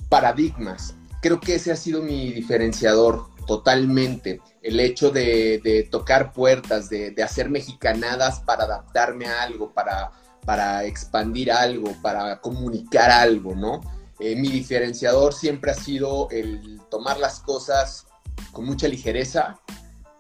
paradigmas. 0.09 0.95
Creo 1.21 1.39
que 1.39 1.55
ese 1.55 1.71
ha 1.71 1.75
sido 1.75 2.01
mi 2.01 2.31
diferenciador 2.31 3.28
totalmente. 3.45 4.41
El 4.61 4.79
hecho 4.79 5.11
de, 5.11 5.87
tocar 5.91 6.33
puertas, 6.33 6.89
de, 6.89 7.15
hacer 7.23 7.49
mexicanadas 7.49 8.39
para 8.41 8.63
adaptarme 8.63 9.25
a 9.27 9.43
algo, 9.43 9.73
para, 9.73 10.11
para 10.45 10.85
expandir 10.85 11.51
algo, 11.51 11.93
para 12.01 12.39
comunicar 12.41 13.09
algo, 13.11 13.55
¿no? 13.55 13.81
Eh, 14.19 14.35
mi 14.35 14.49
diferenciador 14.49 15.33
siempre 15.33 15.71
ha 15.71 15.75
sido 15.75 16.29
el 16.29 16.81
tomar 16.89 17.17
las 17.19 17.39
cosas 17.39 18.07
con 18.51 18.65
mucha 18.65 18.87
ligereza, 18.87 19.59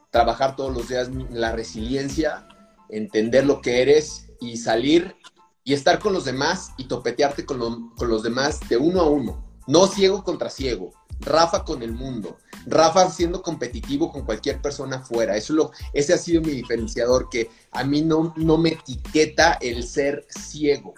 trabajar 0.09 0.55
todos 0.55 0.73
los 0.73 0.87
días 0.87 1.09
la 1.31 1.51
resiliencia, 1.51 2.47
entender 2.89 3.45
lo 3.45 3.61
que 3.61 3.81
eres 3.81 4.27
y 4.39 4.57
salir 4.57 5.15
y 5.63 5.73
estar 5.73 5.99
con 5.99 6.13
los 6.13 6.25
demás 6.25 6.71
y 6.77 6.85
topetearte 6.85 7.45
con, 7.45 7.89
con 7.95 8.09
los 8.09 8.23
demás 8.23 8.59
de 8.69 8.77
uno 8.77 9.01
a 9.01 9.09
uno. 9.09 9.45
No 9.67 9.87
ciego 9.87 10.23
contra 10.23 10.49
ciego. 10.49 10.91
Rafa 11.19 11.63
con 11.63 11.83
el 11.83 11.91
mundo. 11.91 12.37
Rafa 12.65 13.09
siendo 13.09 13.41
competitivo 13.41 14.11
con 14.11 14.23
cualquier 14.23 14.61
persona 14.61 14.97
afuera. 14.97 15.35
Eso 15.35 15.53
lo, 15.53 15.71
ese 15.93 16.13
ha 16.13 16.17
sido 16.17 16.41
mi 16.41 16.51
diferenciador, 16.51 17.29
que 17.29 17.49
a 17.71 17.83
mí 17.83 18.01
no, 18.01 18.33
no 18.37 18.57
me 18.57 18.69
etiqueta 18.69 19.57
el 19.61 19.83
ser 19.83 20.25
ciego. 20.29 20.93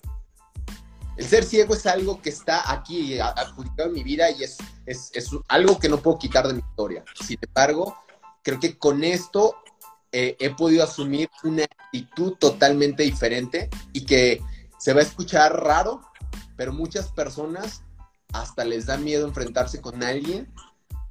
El 1.17 1.27
ser 1.27 1.43
ciego 1.43 1.75
es 1.75 1.85
algo 1.85 2.21
que 2.21 2.29
está 2.29 2.71
aquí 2.71 3.19
adjudicado 3.19 3.89
en 3.89 3.95
mi 3.95 4.03
vida 4.03 4.31
y 4.31 4.43
es, 4.43 4.57
es, 4.85 5.11
es 5.13 5.29
algo 5.49 5.77
que 5.77 5.89
no 5.89 5.97
puedo 5.97 6.17
quitar 6.17 6.47
de 6.47 6.53
mi 6.53 6.61
historia. 6.61 7.03
Sin 7.25 7.37
embargo, 7.41 7.95
creo 8.43 8.59
que 8.59 8.77
con 8.77 9.03
esto 9.03 9.55
eh, 10.11 10.35
he 10.39 10.49
podido 10.49 10.83
asumir 10.83 11.29
una 11.43 11.63
actitud 11.63 12.33
totalmente 12.33 13.03
diferente 13.03 13.69
y 13.93 14.05
que 14.05 14.41
se 14.77 14.93
va 14.93 14.99
a 14.99 15.03
escuchar 15.03 15.63
raro, 15.63 16.01
pero 16.57 16.73
muchas 16.73 17.09
personas 17.11 17.83
hasta 18.33 18.65
les 18.65 18.85
da 18.85 18.97
miedo 18.97 19.27
enfrentarse 19.27 19.81
con 19.81 20.03
alguien, 20.03 20.51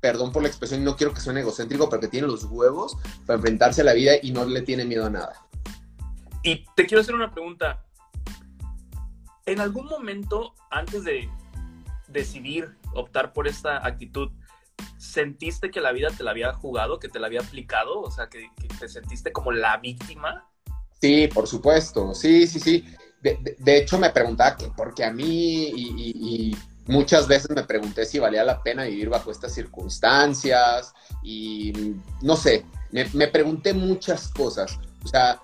perdón 0.00 0.32
por 0.32 0.42
la 0.42 0.48
expresión, 0.48 0.84
no 0.84 0.96
quiero 0.96 1.12
que 1.12 1.20
suene 1.20 1.40
egocéntrico, 1.40 1.88
pero 1.88 2.00
que 2.00 2.08
tiene 2.08 2.26
los 2.26 2.44
huevos 2.44 2.96
para 3.26 3.36
enfrentarse 3.36 3.82
a 3.82 3.84
la 3.84 3.92
vida 3.92 4.12
y 4.22 4.32
no 4.32 4.44
le 4.44 4.62
tiene 4.62 4.84
miedo 4.84 5.06
a 5.06 5.10
nada. 5.10 5.46
Y 6.42 6.64
te 6.74 6.86
quiero 6.86 7.02
hacer 7.02 7.14
una 7.14 7.30
pregunta. 7.30 7.84
¿En 9.46 9.60
algún 9.60 9.86
momento, 9.86 10.54
antes 10.70 11.04
de 11.04 11.28
decidir 12.08 12.76
optar 12.94 13.32
por 13.32 13.46
esta 13.46 13.86
actitud, 13.86 14.30
sentiste 14.98 15.70
que 15.70 15.80
la 15.80 15.92
vida 15.92 16.08
te 16.16 16.22
la 16.22 16.30
había 16.30 16.52
jugado, 16.52 16.98
que 16.98 17.08
te 17.08 17.18
la 17.18 17.26
había 17.26 17.40
aplicado? 17.40 18.00
O 18.00 18.10
sea, 18.10 18.28
que, 18.28 18.48
te 18.78 18.88
sentiste 18.88 19.32
como 19.32 19.52
la 19.52 19.76
víctima. 19.78 20.48
Sí, 21.00 21.28
por 21.28 21.46
supuesto. 21.46 22.14
Sí, 22.14 22.46
sí, 22.46 22.60
sí. 22.60 22.84
De, 23.22 23.76
hecho, 23.76 23.98
me 23.98 24.10
preguntaba 24.10 24.56
que, 24.56 24.68
porque 24.74 25.04
a 25.04 25.12
mí 25.12 25.72
y, 25.74 26.56
muchas 26.86 27.28
veces 27.28 27.50
me 27.50 27.62
pregunté 27.62 28.04
si 28.04 28.18
valía 28.18 28.44
la 28.44 28.62
pena 28.62 28.84
vivir 28.84 29.08
bajo 29.08 29.30
estas 29.30 29.52
circunstancias 29.52 30.92
y 31.22 31.94
no 32.22 32.36
sé, 32.36 32.64
me, 32.90 33.28
pregunté 33.28 33.72
muchas 33.72 34.28
cosas. 34.28 34.78
O 35.04 35.08
sea, 35.08 35.40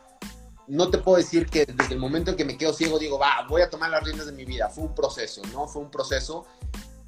no 0.66 0.90
te 0.90 0.98
puedo 0.98 1.18
decir 1.18 1.46
que 1.46 1.64
desde 1.66 1.94
el 1.94 2.00
momento 2.00 2.30
en 2.30 2.36
que 2.36 2.44
me 2.44 2.56
quedo 2.56 2.72
ciego 2.72 2.98
digo, 2.98 3.18
va, 3.18 3.46
voy 3.48 3.62
a 3.62 3.70
tomar 3.70 3.90
las 3.90 4.02
riendas 4.02 4.26
de 4.26 4.32
mi 4.32 4.44
vida. 4.44 4.68
Fue 4.68 4.84
un 4.84 4.94
proceso, 4.94 5.42
¿no? 5.52 5.68
Fue 5.68 5.82
un 5.82 5.90
proceso, 5.90 6.46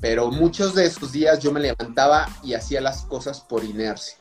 pero 0.01 0.31
muchos 0.31 0.75
de 0.75 0.87
esos 0.87 1.13
días 1.13 1.41
yo 1.41 1.53
me 1.53 1.61
levantaba 1.61 2.29
y 2.43 2.55
hacía 2.55 2.81
las 2.81 3.03
cosas 3.03 3.41
por 3.41 3.65
inercia. 3.65 4.19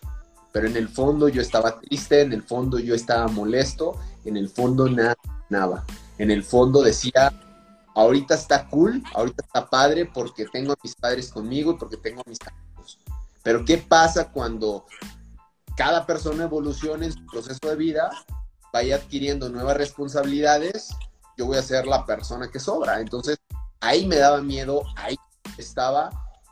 Pero 0.51 0.67
en 0.67 0.77
el 0.77 0.89
fondo 0.89 1.29
yo 1.29 1.41
estaba 1.41 1.79
triste, 1.79 2.21
en 2.21 2.33
el 2.33 2.41
fondo 2.41 2.79
yo 2.79 2.95
estaba 2.95 3.27
molesto, 3.27 3.95
en 4.25 4.37
el 4.37 4.49
fondo 4.49 4.89
nada, 4.89 5.17
nada. 5.49 5.85
En 6.17 6.31
el 6.31 6.43
fondo 6.43 6.81
decía, 6.81 7.31
ahorita 7.97 8.35
está 8.35 8.67
cool, 8.69 9.03
ahorita 9.13 9.43
está 9.45 9.67
padre 9.67 10.05
porque 10.05 10.45
tengo 10.45 10.73
a 10.73 10.77
mis 10.83 10.95
padres 10.95 11.31
conmigo 11.31 11.71
y 11.71 11.77
porque 11.77 11.97
tengo 11.97 12.21
a 12.21 12.29
mis 12.29 12.39
amigos. 12.41 12.99
Pero 13.43 13.65
¿qué 13.65 13.77
pasa 13.77 14.31
cuando 14.31 14.85
cada 15.75 16.05
persona 16.05 16.43
evoluciona 16.43 17.05
en 17.05 17.13
su 17.13 17.25
proceso 17.25 17.67
de 17.67 17.75
vida 17.75 18.09
vaya 18.71 18.97
adquiriendo 18.97 19.49
nuevas 19.49 19.77
responsabilidades, 19.77 20.89
yo 21.37 21.47
voy 21.47 21.57
a 21.57 21.61
ser 21.63 21.87
la 21.87 22.05
persona 22.05 22.49
que 22.51 22.59
sobra. 22.59 22.99
Entonces, 22.99 23.37
ahí 23.79 24.05
me 24.05 24.17
daba 24.17 24.41
miedo, 24.41 24.83
ahí 24.95 25.15
estaba 25.57 26.09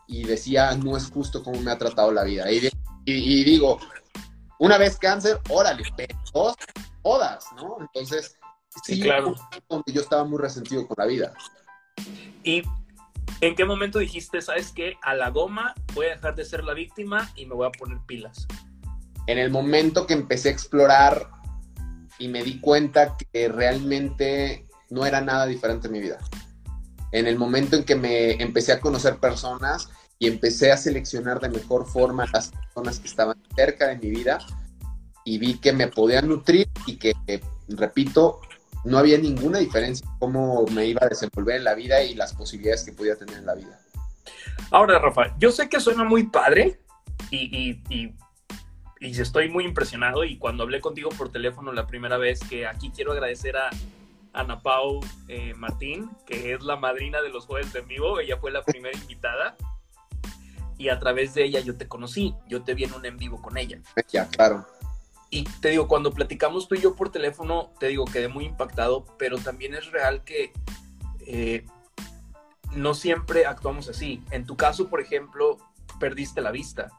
y 0.07 0.23
decía, 0.23 0.75
no 0.75 0.97
es 0.97 1.09
justo 1.09 1.43
como 1.43 1.59
me 1.61 1.71
ha 1.71 1.77
tratado 1.77 2.11
la 2.11 2.23
vida. 2.23 2.51
Y, 2.51 2.69
y, 3.05 3.43
digo, 3.43 3.79
una 4.59 4.77
vez 4.77 4.97
cáncer, 4.97 5.39
órale, 5.49 5.83
dos, 6.33 6.55
todas, 7.03 7.45
¿no? 7.55 7.77
Entonces, 7.81 8.35
sí, 8.83 8.99
claro. 8.99 9.35
yo 9.87 10.01
estaba 10.01 10.23
muy 10.23 10.39
resentido 10.39 10.87
con 10.87 10.95
la 10.97 11.05
vida. 11.05 11.33
¿Y 12.43 12.63
en 13.41 13.55
qué 13.55 13.65
momento 13.65 13.99
dijiste, 13.99 14.41
sabes 14.41 14.71
qué? 14.71 14.97
A 15.01 15.13
la 15.13 15.29
goma 15.29 15.73
voy 15.93 16.07
a 16.07 16.09
dejar 16.15 16.35
de 16.35 16.45
ser 16.45 16.63
la 16.63 16.73
víctima 16.73 17.31
y 17.35 17.45
me 17.45 17.55
voy 17.55 17.67
a 17.67 17.71
poner 17.71 17.99
pilas. 18.05 18.47
En 19.27 19.37
el 19.37 19.49
momento 19.49 20.05
que 20.05 20.13
empecé 20.13 20.49
a 20.49 20.51
explorar 20.51 21.29
y 22.19 22.27
me 22.27 22.43
di 22.43 22.59
cuenta 22.59 23.15
que 23.17 23.47
realmente 23.47 24.65
no 24.89 25.05
era 25.05 25.21
nada 25.21 25.45
diferente 25.45 25.87
en 25.87 25.93
mi 25.93 25.99
vida. 25.99 26.19
En 27.11 27.27
el 27.27 27.37
momento 27.37 27.75
en 27.75 27.83
que 27.83 27.95
me 27.95 28.41
empecé 28.41 28.71
a 28.71 28.79
conocer 28.79 29.17
personas 29.17 29.89
y 30.19 30.27
empecé 30.27 30.71
a 30.71 30.77
seleccionar 30.77 31.39
de 31.39 31.49
mejor 31.49 31.85
forma 31.87 32.25
las 32.31 32.49
personas 32.49 32.99
que 32.99 33.07
estaban 33.07 33.37
cerca 33.55 33.87
de 33.87 33.97
mi 33.97 34.09
vida 34.09 34.39
y 35.23 35.39
vi 35.39 35.57
que 35.57 35.73
me 35.73 35.87
podían 35.87 36.29
nutrir 36.29 36.69
y 36.85 36.97
que, 36.97 37.13
repito, 37.67 38.41
no 38.85 38.97
había 38.97 39.17
ninguna 39.17 39.59
diferencia 39.59 40.07
en 40.07 40.19
cómo 40.19 40.65
me 40.67 40.85
iba 40.85 41.01
a 41.03 41.09
desenvolver 41.09 41.57
en 41.57 41.63
la 41.63 41.75
vida 41.75 42.03
y 42.03 42.15
las 42.15 42.33
posibilidades 42.33 42.83
que 42.83 42.93
podía 42.93 43.15
tener 43.15 43.37
en 43.37 43.45
la 43.45 43.55
vida. 43.55 43.79
Ahora, 44.71 44.99
Rafa, 44.99 45.35
yo 45.37 45.51
sé 45.51 45.67
que 45.67 45.79
suena 45.79 46.03
muy 46.03 46.23
padre 46.23 46.79
y, 47.29 47.81
y 47.89 48.15
y 48.99 49.19
estoy 49.19 49.49
muy 49.49 49.65
impresionado 49.65 50.23
y 50.23 50.37
cuando 50.37 50.63
hablé 50.63 50.81
contigo 50.81 51.09
por 51.09 51.31
teléfono 51.31 51.71
la 51.71 51.87
primera 51.87 52.17
vez, 52.17 52.39
que 52.39 52.65
aquí 52.65 52.91
quiero 52.91 53.11
agradecer 53.11 53.57
a 53.57 53.69
Ana 54.33 54.61
Pau 54.61 55.01
eh, 55.27 55.53
Martín, 55.55 56.09
que 56.25 56.53
es 56.53 56.63
la 56.63 56.75
madrina 56.75 57.21
de 57.21 57.29
los 57.29 57.45
jueves 57.45 57.71
de 57.73 57.81
vivo, 57.81 58.19
ella 58.19 58.37
fue 58.37 58.51
la 58.51 58.63
primera 58.63 58.97
invitada 58.97 59.55
y 60.77 60.89
a 60.89 60.99
través 60.99 61.33
de 61.33 61.45
ella 61.45 61.59
yo 61.59 61.77
te 61.77 61.87
conocí, 61.87 62.35
yo 62.47 62.63
te 62.63 62.73
vi 62.73 62.85
en 62.85 62.93
un 62.93 63.05
en 63.05 63.17
vivo 63.17 63.41
con 63.41 63.57
ella. 63.57 63.79
Ya, 64.09 64.27
claro. 64.27 64.65
Y 65.35 65.43
te 65.59 65.69
digo, 65.69 65.87
cuando 65.87 66.11
platicamos 66.11 66.67
tú 66.67 66.75
y 66.75 66.81
yo 66.81 66.95
por 66.95 67.11
teléfono, 67.11 67.73
te 67.79 67.87
digo, 67.87 68.05
quedé 68.05 68.29
muy 68.29 68.45
impactado, 68.45 69.05
pero 69.17 69.37
también 69.37 69.73
es 69.73 69.91
real 69.91 70.23
que 70.23 70.53
eh, 71.27 71.65
no 72.71 72.93
siempre 72.93 73.45
actuamos 73.45 73.89
así. 73.89 74.23
En 74.31 74.45
tu 74.45 74.55
caso, 74.55 74.89
por 74.89 75.01
ejemplo, 75.01 75.57
perdiste 75.99 76.39
la 76.39 76.51
vista 76.51 76.89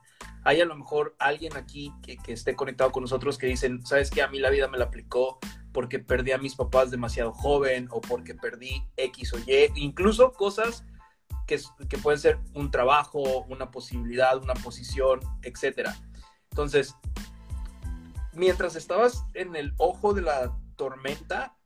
hay 0.47 0.61
a 0.61 0.65
lo 0.65 0.77
mejor 0.77 1.17
alguien 1.19 1.57
aquí 1.57 1.93
que, 2.03 2.19
esté 2.33 2.55
conectado 2.55 2.93
con 2.93 3.03
nosotros 3.03 3.37
que 3.37 3.49
dicen, 3.49 3.85
sabes 3.85 4.11
que 4.11 4.23
a 4.23 4.29
mí 4.29 4.39
la 4.39 4.49
vida 4.49 4.69
me 4.69 4.79
la 4.79 4.85
aplicó 4.85 5.41
porque 5.73 5.99
perdí 5.99 6.31
a 6.31 6.39
mis 6.39 6.55
papás 6.55 6.93
demasiado 6.93 7.33
joven 7.33 7.89
o 7.91 8.01
porque 8.01 8.37
perdí 8.37 8.81
X 8.97 9.33
o 9.33 9.39
Y, 9.39 9.73
incluso 9.75 10.33
cosas 10.33 10.85
que, 11.49 11.61
que 11.89 11.99
pueden 11.99 12.21
ser 12.21 12.39
un 12.55 12.71
trabajo, 12.71 13.45
una 13.49 13.73
posibilidad, 13.73 14.41
una 14.41 14.55
posición, 14.55 15.19
etc. 15.43 15.89
Entonces, 16.51 16.95
mientras 18.37 18.77
estabas 18.77 19.25
en 19.35 19.57
el 19.57 19.75
ojo 19.79 20.13
de 20.13 20.23
la 20.23 20.57
tormenta, 20.77 21.57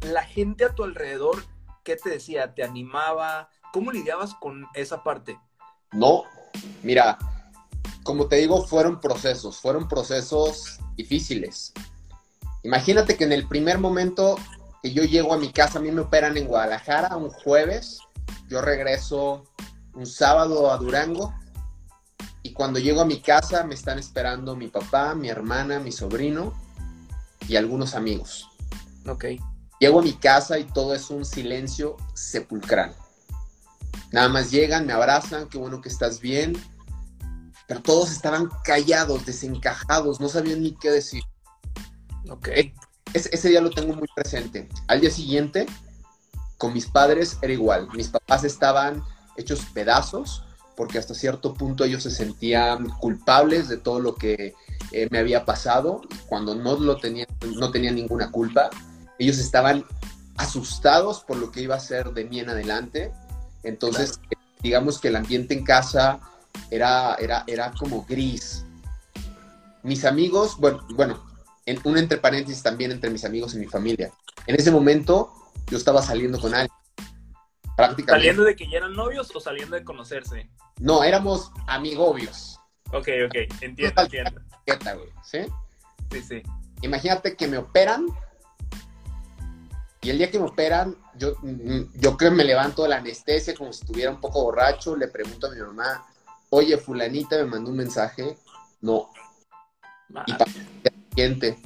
la 0.00 0.22
gente 0.22 0.64
a 0.64 0.74
tu 0.74 0.82
alrededor, 0.82 1.44
¿qué 1.84 1.96
te 1.96 2.08
decía? 2.08 2.54
¿Te 2.54 2.64
animaba? 2.64 3.50
¿Cómo 3.72 3.92
lidiabas 3.92 4.34
con 4.34 4.66
esa 4.74 5.04
parte? 5.04 5.38
No, 5.92 6.24
mira, 6.82 7.18
como 8.02 8.26
te 8.28 8.36
digo, 8.36 8.66
fueron 8.66 8.98
procesos, 8.98 9.60
fueron 9.60 9.88
procesos 9.88 10.78
difíciles. 10.96 11.72
Imagínate 12.62 13.16
que 13.16 13.24
en 13.24 13.32
el 13.32 13.46
primer 13.46 13.78
momento 13.78 14.36
que 14.82 14.92
yo 14.92 15.04
llego 15.04 15.34
a 15.34 15.38
mi 15.38 15.52
casa, 15.52 15.78
a 15.78 15.82
mí 15.82 15.90
me 15.90 16.00
operan 16.00 16.36
en 16.38 16.46
Guadalajara 16.46 17.16
un 17.16 17.28
jueves, 17.28 18.00
yo 18.48 18.62
regreso 18.62 19.44
un 19.92 20.06
sábado 20.06 20.72
a 20.72 20.78
Durango 20.78 21.34
cuando 22.60 22.78
llego 22.78 23.00
a 23.00 23.06
mi 23.06 23.22
casa 23.22 23.64
me 23.64 23.74
están 23.74 23.98
esperando 23.98 24.54
mi 24.54 24.68
papá, 24.68 25.14
mi 25.14 25.30
hermana, 25.30 25.78
mi 25.80 25.92
sobrino 25.92 26.52
y 27.48 27.56
algunos 27.56 27.94
amigos. 27.94 28.50
Ok. 29.08 29.24
Llego 29.78 30.00
a 30.00 30.02
mi 30.02 30.12
casa 30.12 30.58
y 30.58 30.64
todo 30.64 30.94
es 30.94 31.08
un 31.08 31.24
silencio 31.24 31.96
sepulcral. 32.12 32.94
Nada 34.12 34.28
más 34.28 34.50
llegan, 34.50 34.84
me 34.84 34.92
abrazan, 34.92 35.48
qué 35.48 35.56
bueno 35.56 35.80
que 35.80 35.88
estás 35.88 36.20
bien, 36.20 36.52
pero 37.66 37.80
todos 37.80 38.12
estaban 38.12 38.50
callados, 38.62 39.24
desencajados, 39.24 40.20
no 40.20 40.28
sabían 40.28 40.60
ni 40.60 40.72
qué 40.72 40.90
decir. 40.90 41.22
Ok. 42.28 42.50
ese 43.14 43.48
día 43.48 43.62
lo 43.62 43.70
tengo 43.70 43.94
muy 43.94 44.08
presente. 44.14 44.68
Al 44.86 45.00
día 45.00 45.10
siguiente, 45.10 45.64
con 46.58 46.74
mis 46.74 46.84
padres 46.84 47.38
era 47.40 47.54
igual. 47.54 47.88
Mis 47.94 48.08
papás 48.08 48.44
estaban 48.44 49.02
hechos 49.38 49.60
pedazos 49.72 50.44
porque 50.80 50.96
hasta 50.96 51.12
cierto 51.12 51.52
punto 51.52 51.84
ellos 51.84 52.04
se 52.04 52.10
sentían 52.10 52.88
culpables 52.88 53.68
de 53.68 53.76
todo 53.76 54.00
lo 54.00 54.14
que 54.14 54.54
eh, 54.92 55.08
me 55.10 55.18
había 55.18 55.44
pasado 55.44 56.00
cuando 56.26 56.54
no 56.54 56.74
lo 56.78 56.96
tenían, 56.96 57.26
no 57.58 57.70
tenían 57.70 57.96
ninguna 57.96 58.30
culpa. 58.30 58.70
Ellos 59.18 59.36
estaban 59.36 59.84
asustados 60.38 61.20
por 61.20 61.36
lo 61.36 61.52
que 61.52 61.60
iba 61.60 61.74
a 61.74 61.80
ser 61.80 62.14
de 62.14 62.24
mí 62.24 62.40
en 62.40 62.48
adelante. 62.48 63.12
Entonces, 63.62 64.20
digamos 64.62 64.98
que 64.98 65.08
el 65.08 65.16
ambiente 65.16 65.52
en 65.52 65.64
casa 65.64 66.18
era, 66.70 67.14
era, 67.16 67.44
era 67.46 67.74
como 67.78 68.06
gris. 68.08 68.64
Mis 69.82 70.06
amigos, 70.06 70.56
bueno, 70.56 70.80
bueno, 70.94 71.22
en, 71.66 71.78
un 71.84 71.98
entre 71.98 72.16
paréntesis 72.16 72.62
también 72.62 72.90
entre 72.90 73.10
mis 73.10 73.26
amigos 73.26 73.54
y 73.54 73.58
mi 73.58 73.66
familia. 73.66 74.12
En 74.46 74.56
ese 74.56 74.70
momento 74.70 75.30
yo 75.66 75.76
estaba 75.76 76.00
saliendo 76.00 76.40
con 76.40 76.54
alguien. 76.54 76.79
Prácticamente. 77.80 78.12
¿Saliendo 78.12 78.44
de 78.44 78.56
que 78.56 78.68
ya 78.68 78.78
eran 78.78 78.92
novios 78.92 79.34
o 79.34 79.40
saliendo 79.40 79.76
de 79.76 79.84
conocerse? 79.84 80.50
No, 80.78 81.02
éramos 81.02 81.50
amigobios. 81.66 82.60
Ok, 82.92 83.08
ok, 83.26 83.34
entiendo, 83.60 84.02
entiendo. 84.02 84.40
¿Sí? 85.24 85.38
Sí, 86.10 86.22
sí. 86.22 86.42
Imagínate 86.82 87.36
que 87.36 87.46
me 87.46 87.58
operan 87.58 88.06
y 90.02 90.10
el 90.10 90.18
día 90.18 90.30
que 90.30 90.38
me 90.38 90.46
operan, 90.46 90.96
yo, 91.14 91.34
yo 91.42 92.16
creo 92.16 92.30
que 92.30 92.36
me 92.36 92.44
levanto 92.44 92.82
de 92.82 92.88
la 92.88 92.96
anestesia 92.96 93.54
como 93.54 93.72
si 93.72 93.82
estuviera 93.82 94.10
un 94.10 94.20
poco 94.20 94.42
borracho, 94.42 94.96
le 94.96 95.08
pregunto 95.08 95.46
a 95.46 95.50
mi 95.50 95.60
mamá, 95.60 96.06
oye, 96.48 96.78
fulanita 96.78 97.36
me 97.36 97.44
mandó 97.44 97.70
un 97.70 97.76
mensaje, 97.76 98.38
no. 98.80 99.10
Y 100.26 100.32
para 100.32 100.50
el 100.50 100.92
siguiente, 101.10 101.58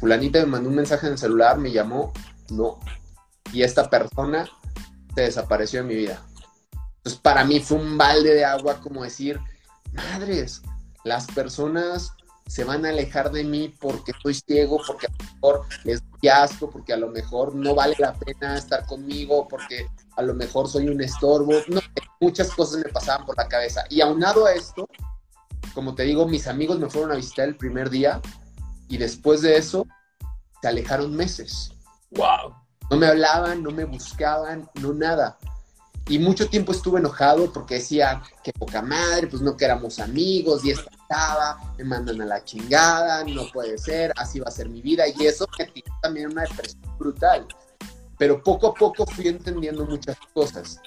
fulanita 0.00 0.40
me 0.40 0.46
mandó 0.46 0.68
un 0.68 0.74
mensaje 0.74 1.06
en 1.06 1.12
el 1.12 1.18
celular, 1.18 1.58
me 1.58 1.70
llamó, 1.70 2.12
no. 2.50 2.80
Y 3.52 3.62
esta 3.62 3.88
persona 3.88 4.48
desapareció 5.22 5.82
de 5.82 5.88
mi 5.88 5.94
vida. 5.94 6.22
Entonces, 6.98 7.20
para 7.20 7.44
mí 7.44 7.60
fue 7.60 7.78
un 7.78 7.96
balde 7.96 8.34
de 8.34 8.44
agua 8.44 8.80
como 8.80 9.04
decir, 9.04 9.40
madres, 9.92 10.62
las 11.04 11.26
personas 11.26 12.12
se 12.48 12.64
van 12.64 12.86
a 12.86 12.88
alejar 12.88 13.30
de 13.30 13.44
mí 13.44 13.74
porque 13.78 14.12
estoy 14.12 14.34
ciego, 14.34 14.80
porque 14.86 15.06
a 15.06 15.10
lo 15.10 15.34
mejor 15.34 15.66
les 15.84 16.02
doy 16.10 16.28
asco, 16.30 16.70
porque 16.70 16.94
a 16.94 16.96
lo 16.96 17.08
mejor 17.08 17.54
no 17.54 17.74
vale 17.74 17.94
la 17.98 18.14
pena 18.14 18.56
estar 18.56 18.86
conmigo, 18.86 19.46
porque 19.46 19.86
a 20.16 20.22
lo 20.22 20.34
mejor 20.34 20.66
soy 20.66 20.88
un 20.88 21.00
estorbo. 21.00 21.52
Muchas 22.20 22.50
cosas 22.52 22.82
me 22.84 22.90
pasaban 22.90 23.26
por 23.26 23.36
la 23.36 23.48
cabeza. 23.48 23.84
Y 23.90 24.00
aunado 24.00 24.46
a 24.46 24.52
esto, 24.52 24.88
como 25.74 25.94
te 25.94 26.04
digo, 26.04 26.26
mis 26.26 26.46
amigos 26.46 26.78
me 26.78 26.88
fueron 26.88 27.12
a 27.12 27.16
visitar 27.16 27.46
el 27.46 27.56
primer 27.56 27.90
día 27.90 28.20
y 28.88 28.96
después 28.96 29.42
de 29.42 29.56
eso 29.56 29.86
se 30.62 30.68
alejaron 30.68 31.14
meses. 31.14 31.72
Wow. 32.10 32.54
No 32.90 32.96
me 32.96 33.06
hablaban, 33.06 33.62
no 33.62 33.70
me 33.70 33.84
buscaban, 33.84 34.68
no 34.80 34.92
nada. 34.94 35.38
Y 36.08 36.18
mucho 36.18 36.48
tiempo 36.48 36.72
estuve 36.72 37.00
enojado 37.00 37.52
porque 37.52 37.74
decía 37.74 38.22
que 38.42 38.52
poca 38.52 38.80
madre, 38.80 39.26
pues 39.26 39.42
no 39.42 39.56
que 39.56 39.66
éramos 39.66 39.98
amigos, 39.98 40.64
y 40.64 40.70
estaba, 40.70 41.74
me 41.76 41.84
mandan 41.84 42.22
a 42.22 42.24
la 42.24 42.42
chingada, 42.44 43.24
no 43.24 43.46
puede 43.52 43.76
ser, 43.76 44.12
así 44.16 44.40
va 44.40 44.48
a 44.48 44.52
ser 44.52 44.70
mi 44.70 44.80
vida. 44.80 45.04
Y 45.06 45.26
eso 45.26 45.46
me 45.58 45.66
tiró 45.66 45.92
también 46.00 46.32
una 46.32 46.42
depresión 46.42 46.82
brutal. 46.98 47.46
Pero 48.16 48.42
poco 48.42 48.68
a 48.68 48.74
poco 48.74 49.04
fui 49.04 49.28
entendiendo 49.28 49.84
muchas 49.84 50.16
cosas. 50.32 50.80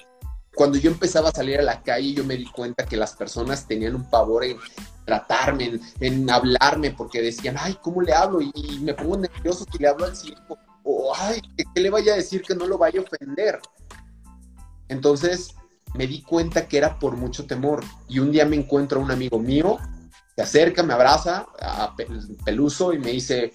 Cuando 0.54 0.76
yo 0.76 0.90
empezaba 0.90 1.30
a 1.30 1.32
salir 1.32 1.60
a 1.60 1.62
la 1.62 1.82
calle, 1.82 2.12
yo 2.12 2.24
me 2.24 2.36
di 2.36 2.44
cuenta 2.46 2.84
que 2.84 2.96
las 2.96 3.14
personas 3.14 3.66
tenían 3.66 3.94
un 3.94 4.10
pavor 4.10 4.44
en 4.44 4.58
tratarme, 5.06 5.80
en, 6.00 6.28
hablarme, 6.30 6.90
porque 6.90 7.22
decían, 7.22 7.56
ay, 7.58 7.78
¿cómo 7.80 8.02
le 8.02 8.12
hablo? 8.12 8.40
Y, 8.40 8.80
me 8.80 8.92
pongo 8.92 9.16
nervioso 9.16 9.64
si 9.70 9.78
le 9.78 9.88
hablo 9.88 10.04
al. 10.04 10.12
O, 10.82 11.12
ay, 11.14 11.40
¿qué 11.74 11.80
le 11.80 11.90
vaya 11.90 12.14
a 12.14 12.16
decir 12.16 12.42
que 12.42 12.54
no 12.54 12.66
lo 12.66 12.78
vaya 12.78 13.00
a 13.00 13.04
ofender? 13.04 13.60
Entonces 14.88 15.54
me 15.94 16.06
di 16.06 16.22
cuenta 16.22 16.66
que 16.66 16.78
era 16.78 16.98
por 16.98 17.16
mucho 17.16 17.46
temor. 17.46 17.84
Y 18.08 18.18
un 18.18 18.30
día 18.30 18.46
me 18.46 18.56
encuentro 18.56 19.00
a 19.00 19.04
un 19.04 19.10
amigo 19.10 19.38
mío, 19.38 19.78
se 20.34 20.42
acerca, 20.42 20.82
me 20.82 20.94
abraza 20.94 21.46
a 21.60 21.94
Peluso 22.44 22.92
y 22.92 22.98
me 22.98 23.10
dice, 23.10 23.52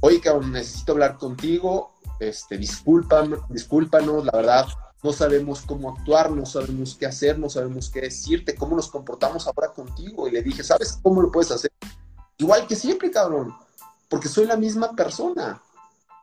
oye, 0.00 0.20
cabrón, 0.20 0.52
necesito 0.52 0.92
hablar 0.92 1.18
contigo, 1.18 1.94
este, 2.20 2.56
discúlpame, 2.56 3.36
discúlpanos, 3.48 4.24
la 4.24 4.32
verdad, 4.32 4.66
no 5.02 5.12
sabemos 5.12 5.62
cómo 5.62 5.90
actuar, 5.90 6.30
no 6.30 6.46
sabemos 6.46 6.96
qué 6.96 7.06
hacer, 7.06 7.38
no 7.38 7.48
sabemos 7.48 7.90
qué 7.90 8.02
decirte, 8.02 8.54
cómo 8.54 8.76
nos 8.76 8.88
comportamos 8.88 9.46
ahora 9.46 9.72
contigo. 9.72 10.26
Y 10.26 10.32
le 10.32 10.42
dije, 10.42 10.62
¿sabes 10.62 10.98
cómo 11.02 11.22
lo 11.22 11.30
puedes 11.30 11.50
hacer? 11.50 11.70
Igual 12.38 12.66
que 12.66 12.76
siempre, 12.76 13.10
cabrón, 13.10 13.54
porque 14.08 14.28
soy 14.28 14.46
la 14.46 14.56
misma 14.56 14.94
persona. 14.94 15.62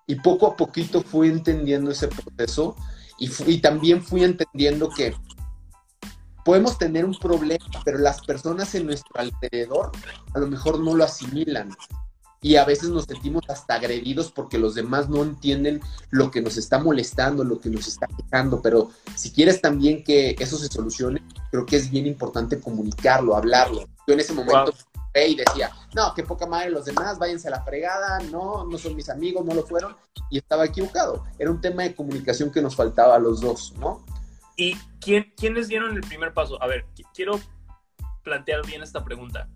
Y 0.08 0.16
poco 0.16 0.48
a 0.48 0.56
poquito 0.56 1.02
fui 1.02 1.30
entendiendo 1.30 1.92
ese 1.92 2.08
proceso 2.08 2.76
y, 3.18 3.58
también 3.60 4.04
fui 4.04 4.24
entendiendo 4.24 4.90
que 4.90 5.16
podemos 6.44 6.78
tener 6.78 7.06
un 7.06 7.18
problema, 7.18 7.66
pero 7.86 7.98
las 7.98 8.22
personas 8.22 8.74
en 8.76 8.86
nuestro 8.86 9.14
alrededor 9.16 9.92
a 10.34 10.40
lo 10.40 10.48
mejor 10.48 10.80
no 10.80 10.96
lo 10.96 11.04
asimilan. 11.04 11.74
Y 12.42 12.58
a 12.58 12.66
veces 12.66 12.90
nos 12.90 13.06
sentimos 13.06 13.44
hasta 13.48 13.76
agredidos 13.76 14.30
porque 14.30 14.58
los 14.58 14.76
demás 14.76 15.08
no 15.08 15.24
entienden 15.24 15.80
lo 16.10 16.30
que 16.30 16.42
nos 16.42 16.58
está 16.58 16.78
molestando, 16.78 17.46
lo 17.46 17.62
que 17.62 17.70
nos 17.70 17.88
está 17.88 18.08
quejando. 18.08 18.62
Pero 18.62 18.92
si 19.16 19.32
quieres 19.32 19.62
también 19.62 20.04
que 20.04 20.36
eso 20.38 20.58
se 20.58 20.68
solucione, 20.68 21.24
creo 21.52 21.66
que 21.66 21.78
es 21.78 21.90
bien 21.90 22.06
importante 22.06 22.60
comunicarlo, 22.60 23.38
hablarlo. 23.38 23.86
Yo 24.06 24.14
en 24.14 24.20
ese 24.20 24.34
momento 24.34 24.74
y 25.16 25.36
decía, 25.36 25.72
no, 25.96 26.14
qué 26.16 26.24
poca 26.24 26.48
madre 26.48 26.72
los 26.72 26.86
demás, 26.86 27.20
váyanse 27.20 27.48
a 27.48 27.52
la 27.52 27.64
fregada, 27.64 28.20
no, 28.32 28.66
no 28.66 28.78
son 28.78 28.96
mis 28.96 29.10
amigos, 29.10 29.46
no 29.46 29.54
lo 29.54 29.64
fueron, 29.64 29.96
y 30.30 30.40
estaba 30.40 30.66
equivocado. 30.66 31.24
Era 31.38 31.52
un 31.52 31.62
tema 31.62 31.84
de 31.84 31.96
comunicación 31.96 32.52
que 32.52 32.62
nos 32.62 32.76
faltaba 32.76 33.16
a 33.16 33.20
los 33.20 33.42
dos, 33.42 33.74
¿no? 33.78 34.04
¿Y 34.56 34.76
quién, 35.00 35.32
quiénes 35.38 35.68
dieron 35.68 35.96
el 35.96 36.02
primer 36.02 36.34
paso? 36.34 36.62
A 36.62 36.68
ver, 36.68 36.86
quiero 37.14 37.40
plantear 38.24 38.66
bien 38.66 38.82
esta 38.82 39.04
pregunta. 39.04 39.48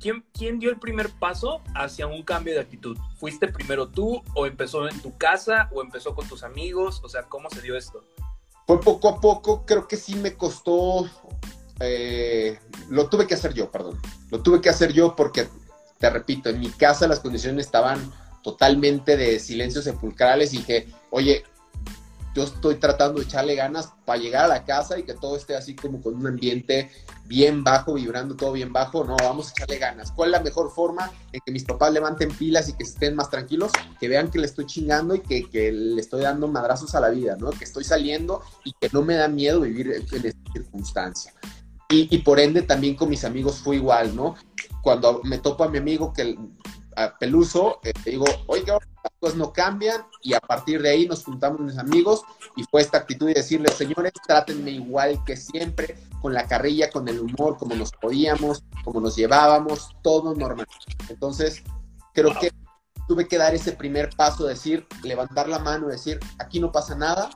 ¿Quién, 0.00 0.24
¿Quién 0.32 0.58
dio 0.58 0.70
el 0.70 0.78
primer 0.78 1.10
paso 1.10 1.60
hacia 1.74 2.06
un 2.06 2.22
cambio 2.22 2.54
de 2.54 2.60
actitud? 2.60 2.96
¿Fuiste 3.16 3.48
primero 3.48 3.88
tú 3.88 4.22
o 4.34 4.46
empezó 4.46 4.88
en 4.88 5.00
tu 5.02 5.16
casa 5.18 5.68
o 5.72 5.82
empezó 5.82 6.14
con 6.14 6.28
tus 6.28 6.44
amigos? 6.44 7.00
O 7.02 7.08
sea, 7.08 7.24
¿cómo 7.24 7.50
se 7.50 7.60
dio 7.60 7.76
esto? 7.76 8.04
Fue 8.66 8.80
poco 8.80 9.08
a 9.08 9.20
poco, 9.20 9.66
creo 9.66 9.88
que 9.88 9.96
sí 9.96 10.14
me 10.14 10.36
costó 10.36 11.08
eh, 11.80 12.58
lo 12.90 13.08
tuve 13.08 13.26
que 13.26 13.34
hacer 13.34 13.54
yo, 13.54 13.70
perdón. 13.70 13.98
Lo 14.30 14.42
tuve 14.42 14.60
que 14.60 14.68
hacer 14.68 14.92
yo 14.92 15.14
porque, 15.14 15.48
te 15.98 16.10
repito, 16.10 16.48
en 16.48 16.60
mi 16.60 16.68
casa 16.70 17.08
las 17.08 17.20
condiciones 17.20 17.66
estaban 17.66 18.12
totalmente 18.42 19.16
de 19.16 19.38
silencio 19.38 19.82
sepulcrales 19.82 20.54
y 20.54 20.58
dije, 20.58 20.88
oye, 21.10 21.44
yo 22.34 22.44
estoy 22.44 22.76
tratando 22.76 23.18
de 23.18 23.24
echarle 23.24 23.56
ganas 23.56 23.92
para 24.04 24.20
llegar 24.20 24.44
a 24.44 24.48
la 24.48 24.64
casa 24.64 24.96
y 24.98 25.02
que 25.02 25.14
todo 25.14 25.36
esté 25.36 25.56
así 25.56 25.74
como 25.74 26.00
con 26.00 26.14
un 26.14 26.26
ambiente 26.26 26.90
bien 27.24 27.64
bajo, 27.64 27.94
vibrando 27.94 28.36
todo 28.36 28.52
bien 28.52 28.72
bajo. 28.72 29.02
No, 29.02 29.16
vamos 29.16 29.48
a 29.48 29.50
echarle 29.50 29.78
ganas. 29.78 30.12
¿Cuál 30.12 30.28
es 30.28 30.32
la 30.38 30.44
mejor 30.44 30.70
forma 30.70 31.10
en 31.32 31.40
que 31.44 31.50
mis 31.50 31.64
papás 31.64 31.92
levanten 31.92 32.30
pilas 32.30 32.68
y 32.68 32.74
que 32.74 32.84
estén 32.84 33.16
más 33.16 33.28
tranquilos? 33.28 33.72
Que 33.98 34.08
vean 34.08 34.30
que 34.30 34.38
le 34.38 34.46
estoy 34.46 34.66
chingando 34.66 35.16
y 35.16 35.20
que, 35.20 35.50
que 35.50 35.72
le 35.72 36.00
estoy 36.00 36.22
dando 36.22 36.46
madrazos 36.46 36.94
a 36.94 37.00
la 37.00 37.10
vida, 37.10 37.36
¿no? 37.38 37.50
Que 37.50 37.64
estoy 37.64 37.82
saliendo 37.82 38.40
y 38.64 38.72
que 38.72 38.88
no 38.92 39.02
me 39.02 39.14
da 39.14 39.26
miedo 39.26 39.62
vivir 39.62 39.88
en 39.92 40.26
esta 40.26 40.52
circunstancia. 40.52 41.32
Y, 41.90 42.18
por 42.18 42.38
ende 42.38 42.60
también 42.62 42.96
con 42.96 43.08
mis 43.08 43.24
amigos 43.24 43.60
fue 43.60 43.76
igual, 43.76 44.14
¿no? 44.14 44.34
Cuando 44.82 45.22
me 45.24 45.38
topo 45.38 45.64
a 45.64 45.70
mi 45.70 45.78
amigo 45.78 46.12
que 46.12 46.36
a 46.94 47.16
Peluso, 47.16 47.80
eh, 47.82 47.92
digo, 48.04 48.26
oiga, 48.46 48.74
las 48.74 49.12
cosas 49.18 49.36
no 49.36 49.52
cambian 49.54 50.02
y 50.22 50.34
a 50.34 50.40
partir 50.40 50.82
de 50.82 50.90
ahí 50.90 51.06
nos 51.06 51.24
juntamos 51.24 51.60
mis 51.60 51.78
amigos 51.78 52.24
y 52.56 52.64
fue 52.64 52.82
esta 52.82 52.98
actitud 52.98 53.28
de 53.28 53.34
decirles, 53.34 53.74
señores, 53.74 54.12
trátenme 54.26 54.72
igual 54.72 55.22
que 55.24 55.36
siempre, 55.36 55.96
con 56.20 56.34
la 56.34 56.46
carrilla, 56.46 56.90
con 56.90 57.08
el 57.08 57.20
humor, 57.20 57.56
como 57.56 57.74
nos 57.74 57.92
podíamos, 57.92 58.64
como 58.84 59.00
nos 59.00 59.16
llevábamos, 59.16 59.88
todo 60.02 60.34
normal. 60.34 60.66
Entonces, 61.08 61.62
creo 62.12 62.38
que 62.38 62.50
tuve 63.06 63.26
que 63.26 63.38
dar 63.38 63.54
ese 63.54 63.72
primer 63.72 64.10
paso, 64.10 64.44
decir, 64.44 64.86
levantar 65.02 65.48
la 65.48 65.58
mano, 65.58 65.88
decir, 65.88 66.20
aquí 66.38 66.60
no 66.60 66.70
pasa 66.70 66.94
nada, 66.94 67.30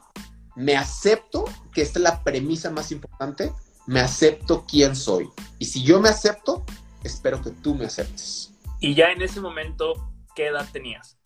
me 0.57 0.77
acepto, 0.77 1.45
que 1.73 1.81
esta 1.81 1.99
es 1.99 2.03
la 2.03 2.23
premisa 2.23 2.71
más 2.71 2.93
importante, 2.93 3.53
me 3.87 4.01
acepto 4.01 4.64
quién 4.66 4.95
soy. 4.97 5.29
Y 5.59 5.64
si 5.66 5.83
yo 5.83 6.01
me 6.01 6.09
acepto, 6.09 6.64
espero 7.03 7.42
que 7.42 7.51
tú 7.51 7.75
me 7.75 7.87
aceptes. 7.87 8.53
Y 8.81 8.95
ya 8.95 9.12
en 9.12 9.23
ese 9.23 9.40
momento, 9.40 9.95
¿qué 10.35 10.49
edad 10.49 10.68
tenías? 10.73 11.16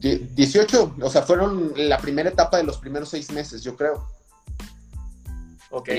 18, 0.00 0.96
o 1.02 1.10
sea, 1.10 1.22
fueron 1.22 1.72
la 1.76 1.98
primera 1.98 2.30
etapa 2.30 2.56
de 2.56 2.64
los 2.64 2.78
primeros 2.78 3.10
seis 3.10 3.30
meses, 3.30 3.62
yo 3.62 3.76
creo. 3.76 4.08
Ok. 5.70 5.90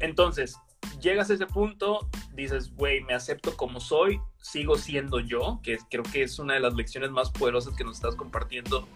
Entonces, 0.00 0.56
llegas 1.00 1.30
a 1.30 1.34
ese 1.34 1.46
punto, 1.46 2.08
dices, 2.34 2.74
güey, 2.74 3.02
me 3.02 3.14
acepto 3.14 3.54
como 3.56 3.80
soy, 3.80 4.18
sigo 4.40 4.76
siendo 4.76 5.20
yo, 5.20 5.60
que 5.62 5.76
creo 5.90 6.04
que 6.04 6.22
es 6.22 6.38
una 6.38 6.54
de 6.54 6.60
las 6.60 6.74
lecciones 6.74 7.10
más 7.10 7.30
poderosas 7.30 7.76
que 7.76 7.84
nos 7.84 7.96
estás 7.96 8.16
compartiendo 8.16 8.88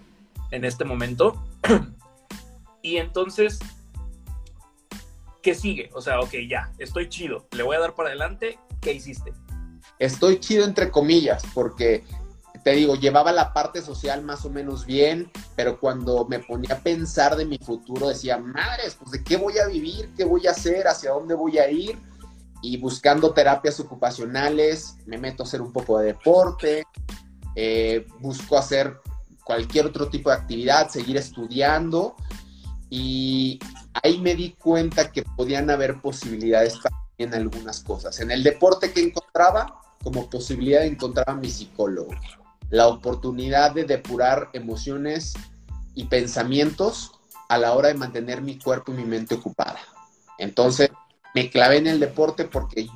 en 0.50 0.64
este 0.64 0.85
momento. 0.85 1.44
y 2.83 2.96
entonces 2.96 3.59
¿qué 5.46 5.54
sigue? 5.54 5.90
O 5.94 6.02
sea, 6.02 6.18
ok, 6.18 6.32
ya, 6.50 6.72
estoy 6.76 7.09
chido, 7.09 7.46
le 7.52 7.62
voy 7.62 7.76
a 7.76 7.78
dar 7.78 7.94
para 7.94 8.09
adelante, 8.09 8.59
¿qué 8.80 8.94
hiciste? 8.94 9.32
Estoy 10.00 10.40
chido 10.40 10.64
entre 10.64 10.90
comillas, 10.90 11.44
porque 11.54 12.02
te 12.64 12.72
digo, 12.72 12.96
llevaba 12.96 13.30
la 13.30 13.52
parte 13.52 13.80
social 13.80 14.24
más 14.24 14.44
o 14.44 14.50
menos 14.50 14.85
bien, 14.87 15.30
pero 15.54 15.78
cuando 15.78 16.26
me 16.26 16.40
ponía 16.40 16.74
a 16.74 16.80
pensar 16.80 17.37
de 17.37 17.44
mi 17.44 17.59
futuro 17.59 18.09
decía, 18.09 18.38
madres, 18.38 18.96
pues 18.98 19.12
de 19.12 19.22
qué 19.22 19.37
voy 19.37 19.56
a 19.59 19.68
vivir, 19.68 20.11
qué 20.16 20.24
voy 20.24 20.48
a 20.48 20.50
hacer, 20.50 20.88
hacia 20.88 21.12
dónde 21.12 21.37
voy 21.37 21.59
a 21.59 21.70
ir. 21.70 21.96
Y 22.61 22.78
buscando 22.78 23.32
terapias 23.32 23.78
ocupacionales, 23.78 24.96
me 25.06 25.16
meto 25.16 25.44
a 25.44 25.46
hacer 25.46 25.62
un 25.62 25.72
poco 25.72 26.00
de 26.00 26.06
deporte, 26.06 26.82
eh, 27.54 28.04
busco 28.18 28.59
hacer 28.59 28.96
cualquier 29.44 29.87
otro 29.87 30.09
tipo 30.09 30.30
de 30.30 30.37
actividad, 30.38 30.88
seguir 30.88 31.16
estudiando. 31.18 32.16
Y 32.90 33.61
ahí 34.02 34.18
me 34.20 34.35
di 34.35 34.52
cuenta 34.52 35.11
que 35.11 35.22
podían 35.22 35.70
haber 35.70 36.00
posibilidades 36.00 36.78
en 37.18 37.35
algunas 37.35 37.80
cosas. 37.80 38.20
En 38.20 38.30
el 38.30 38.42
deporte 38.42 38.92
que 38.92 39.00
encontraba, 39.00 39.80
como 40.02 40.30
posibilidad 40.30 40.80
de 40.80 40.88
encontrar 40.88 41.30
a 41.30 41.35
mi 41.35 41.48
psicólogo. 41.48 42.14
La 42.70 42.88
oportunidad 42.88 43.72
de 43.72 43.85
depurar 43.85 44.50
emociones 44.52 45.35
y 45.94 46.04
pensamientos 46.04 47.12
a 47.48 47.59
la 47.59 47.72
hora 47.72 47.88
de 47.88 47.94
mantener 47.94 48.42
mi 48.42 48.59
cuerpo 48.59 48.92
y 48.92 48.96
mi 48.96 49.04
mente 49.04 49.37
ocupada. 49.37 49.80
Entonces, 50.38 50.90
me 51.35 51.50
clavé 51.50 51.78
en 51.78 51.87
el 51.87 52.00
deporte 52.00 52.44
porque 52.44 52.88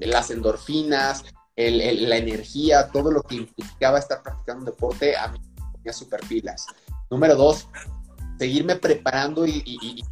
las 0.00 0.30
endorfinas, 0.30 1.24
la 1.56 2.16
energía, 2.16 2.88
todo 2.88 3.10
lo 3.10 3.22
que 3.22 3.36
implicaba 3.36 3.98
estar 3.98 4.22
practicando 4.22 4.60
un 4.60 4.66
deporte, 4.66 5.16
a 5.16 5.28
mí 5.28 5.38
me 5.38 5.72
ponía 5.72 5.92
super 5.92 6.20
pilas. 6.28 6.66
Número 7.10 7.34
dos, 7.34 7.66
seguirme 8.38 8.76
preparando 8.76 9.46
y, 9.46 10.04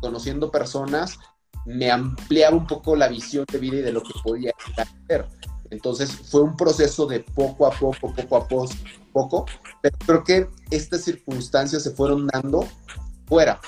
conociendo 0.00 0.50
personas 0.50 1.18
me 1.64 1.90
ampliaba 1.90 2.56
un 2.56 2.66
poco 2.66 2.96
la 2.96 3.08
visión 3.08 3.44
de 3.50 3.58
vida 3.58 3.76
y 3.76 3.82
de 3.82 3.92
lo 3.92 4.02
que 4.02 4.12
podía 4.24 4.52
hacer. 4.76 5.28
Entonces 5.70 6.10
fue 6.10 6.42
un 6.42 6.56
proceso 6.56 7.06
de 7.06 7.20
poco 7.20 7.66
a 7.66 7.70
poco, 7.70 8.12
poco 8.12 8.36
a 8.36 8.48
poco, 8.48 8.74
poco, 9.12 9.46
pero 9.80 9.96
creo 10.04 10.24
que 10.24 10.48
estas 10.70 11.02
circunstancias 11.02 11.82
se 11.82 11.92
fueron 11.92 12.26
dando 12.26 12.66
afuera, 13.24 13.60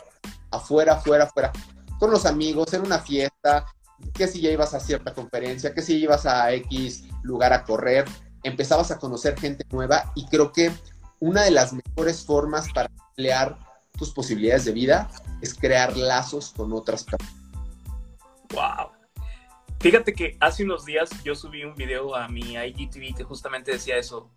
afuera, 0.51 0.95
afuera, 0.95 1.25
afuera, 1.25 1.53
con 1.99 2.11
los 2.11 2.27
amigos, 2.27 2.75
en 2.75 2.83
una 2.83 2.99
fiesta, 2.99 3.65
que 4.13 4.27
si 4.27 4.41
ya 4.41 4.51
ibas 4.51 4.75
a 4.75 4.81
cierta 4.81 5.15
conferencia, 5.15 5.73
que 5.73 5.83
si 5.83 5.97
ibas 5.97 6.27
a 6.27 6.53
X 6.53 7.05
lugar 7.23 7.53
a 7.53 7.65
correr, 7.65 8.05
empezabas 8.43 8.91
a 8.91 8.99
conocer 8.99 9.39
gente 9.39 9.65
nueva 9.71 10.13
y 10.15 10.27
creo 10.27 10.53
que 10.53 10.73
una 11.21 11.43
de 11.43 11.51
las 11.53 11.73
mejores 11.73 12.25
formas 12.25 12.71
para 12.75 12.91
emplear 13.09 13.59
tus 13.97 14.11
posibilidades 14.11 14.65
de 14.65 14.73
vida 14.73 15.11
es 15.41 15.55
crear 15.55 15.97
lazos 15.97 16.53
con 16.57 16.73
otras 16.73 17.05
personas. 17.05 17.35
Wow. 18.51 18.93
Fíjate 19.81 20.15
que 20.15 20.37
hace 20.41 20.65
unos 20.65 20.85
días 20.85 21.11
yo 21.25 21.35
subí 21.35 21.65
un 21.65 21.75
video 21.75 22.15
a 22.15 22.29
mi 22.29 22.57
IGTV 22.57 23.15
que 23.17 23.25
justamente 23.25 23.73
decía 23.73 23.97
eso, 23.99 24.31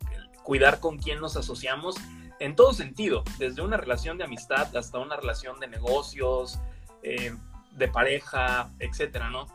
cuidar 0.43 0.80
con 0.80 0.98
quién 0.98 1.20
nos 1.20 1.38
asociamos 1.38 1.96
en 2.39 2.56
todo 2.56 2.74
sentido, 2.74 3.24
desde 3.39 3.62
una 3.62 3.78
relación 3.78 4.17
de 4.17 4.26
amistad 4.26 4.76
hasta 4.76 5.00
una 5.00 5.15
relación 5.15 5.60
de 5.60 5.67
negocios, 5.67 6.60
eh, 7.02 7.36
de 7.72 7.88
pareja, 7.88 8.72
etcétera, 8.80 9.30
¿no? 9.30 9.48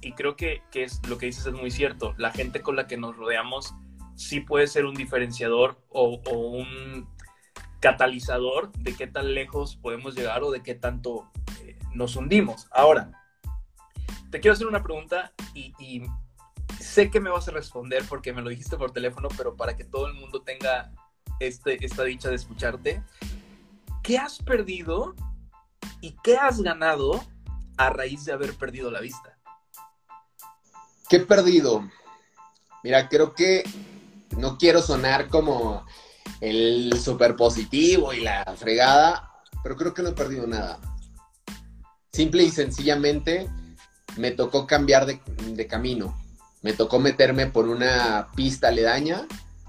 Y 0.00 0.12
creo 0.12 0.36
que, 0.36 0.62
que, 0.70 0.84
es, 0.84 1.00
lo 1.08 1.18
que 1.18 1.26
dices 1.26 1.46
es 1.46 1.52
muy 1.52 1.70
cierto. 1.70 2.14
La 2.16 2.30
gente 2.30 2.62
con 2.62 2.76
la 2.76 2.86
que 2.86 2.96
nos 2.96 3.16
rodeamos 3.16 3.74
sí 4.14 4.40
puede 4.40 4.66
ser 4.66 4.84
un 4.84 4.94
diferenciador 4.94 5.78
o, 5.90 6.20
o 6.24 6.36
un 6.38 7.08
catalizador 7.82 8.72
de 8.78 8.94
qué 8.94 9.08
tan 9.08 9.34
lejos 9.34 9.76
podemos 9.76 10.14
llegar 10.14 10.44
o 10.44 10.52
de 10.52 10.62
qué 10.62 10.76
tanto 10.76 11.28
eh, 11.64 11.76
nos 11.92 12.14
hundimos. 12.14 12.68
Ahora, 12.70 13.10
te 14.30 14.40
quiero 14.40 14.54
hacer 14.54 14.68
una 14.68 14.84
pregunta 14.84 15.32
y, 15.52 15.74
y, 15.78 16.04
sé 16.80 17.10
que 17.10 17.20
me 17.20 17.28
vas 17.28 17.48
a 17.48 17.50
responder 17.50 18.04
porque 18.08 18.32
me 18.32 18.40
lo 18.40 18.50
dijiste 18.50 18.76
por 18.76 18.92
teléfono, 18.92 19.28
pero 19.36 19.56
para 19.56 19.76
que 19.76 19.84
todo 19.84 20.06
el 20.06 20.14
mundo 20.14 20.42
tenga 20.42 20.92
este, 21.40 21.84
esta 21.84 22.04
dicha 22.04 22.28
de 22.28 22.36
escucharte, 22.36 23.02
¿qué 24.02 24.16
has 24.16 24.38
perdido 24.38 25.14
y 26.00 26.16
qué 26.22 26.36
has 26.36 26.60
ganado 26.60 27.24
a 27.76 27.90
raíz 27.90 28.24
de 28.24 28.32
haber 28.32 28.54
perdido 28.54 28.90
la 28.90 29.00
vista? 29.00 29.36
¿Qué 31.08 31.16
he 31.16 31.20
perdido? 31.20 31.88
Mira, 32.84 33.08
creo 33.08 33.34
que 33.34 33.64
no 34.36 34.56
quiero 34.56 34.82
sonar 34.82 35.28
como 35.28 35.84
el 36.40 36.92
super 37.00 37.36
positivo 37.36 38.12
y 38.12 38.20
la 38.20 38.44
fregada, 38.56 39.30
pero 39.62 39.76
creo 39.76 39.94
que 39.94 40.02
no 40.02 40.10
he 40.10 40.14
perdido 40.14 40.46
nada. 40.46 40.78
Simple 42.12 42.42
y 42.42 42.50
sencillamente 42.50 43.48
me 44.16 44.32
tocó 44.32 44.66
cambiar 44.66 45.06
de, 45.06 45.66
camino. 45.66 46.18
Me 46.62 46.72
tocó 46.72 46.98
meterme 46.98 47.46
por 47.46 47.68
una 47.68 48.28
pista 48.34 48.68
aledaña 48.68 49.26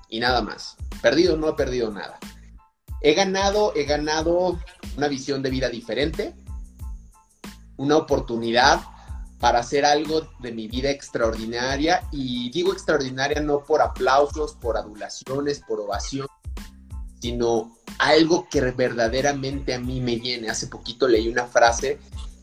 y 0.09 0.19
nada 0.19 0.41
más. 0.41 0.75
Perdido, 1.01 1.37
no 1.37 1.49
he 1.49 1.53
perdido 1.53 1.91
nada. 1.91 2.19
He 3.01 3.13
ganado, 3.13 3.73
he 3.75 3.85
ganado 3.85 4.59
una 4.97 5.07
visión 5.07 5.41
de 5.41 5.49
vida 5.49 5.69
diferente, 5.69 6.35
una 7.77 7.97
oportunidad 7.97 8.81
para 9.39 9.59
hacer 9.59 9.85
algo 9.85 10.29
de 10.39 10.51
mi 10.53 10.67
vida 10.67 10.89
extraordinaria 10.89 12.07
y 12.11 12.49
digo 12.51 12.71
extraordinaria 12.71 13.41
no 13.41 13.63
por 13.63 13.81
aplausos, 13.81 14.53
por 14.55 14.77
adulaciones, 14.77 15.59
por 15.67 15.81
ovación, 15.81 16.27
sino 17.23 17.71
algo 17.99 18.49
que 18.49 18.59
verdaderamente 18.59 19.73
a 19.73 19.79
mí 19.79 20.01
me 20.01 20.19
llene. 20.19 20.49
Hace 20.49 20.67
poquito 20.67 21.07
leí 21.07 21.29
una 21.29 21.45
frase 21.45 21.97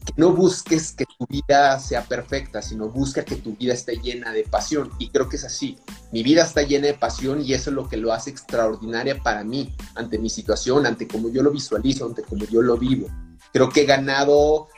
que 0.07 0.15
no 0.17 0.33
busques 0.33 0.93
que 0.93 1.05
tu 1.05 1.27
vida 1.29 1.79
sea 1.79 2.05
perfecta, 2.05 2.63
sino 2.63 2.89
busca 2.89 3.23
que 3.23 3.37
tu 3.37 3.55
vida 3.57 3.75
esté 3.75 3.97
llena 3.97 4.33
de 4.33 4.45
pasión. 4.45 4.91
Y 4.99 5.11
creo 5.11 5.29
que 5.29 5.37
es 5.37 5.45
así. 5.45 5.77
Mi 6.13 6.23
vida 6.23 6.45
está 6.45 6.63
llena 6.63 6.87
de 6.87 6.95
pasión 6.95 7.43
y 7.45 7.53
eso 7.53 7.69
es 7.69 7.77
lo 7.77 7.91
que 7.91 7.99
lo 7.99 8.11
hace 8.11 8.31
extraordinaria 8.31 9.23
para 9.23 9.45
mí, 9.45 9.77
ante 9.97 10.19
mi 10.19 10.31
situación, 10.31 10.87
ante 10.87 11.07
cómo 11.07 11.29
yo 11.29 11.43
lo 11.43 11.51
visualizo, 11.51 12.07
ante 12.07 12.23
cómo 12.23 12.47
yo 12.47 12.63
lo 12.63 12.79
vivo. 12.79 13.07
Creo 13.53 13.69
que 13.69 13.83
he 13.83 13.85
ganado, 13.85 14.69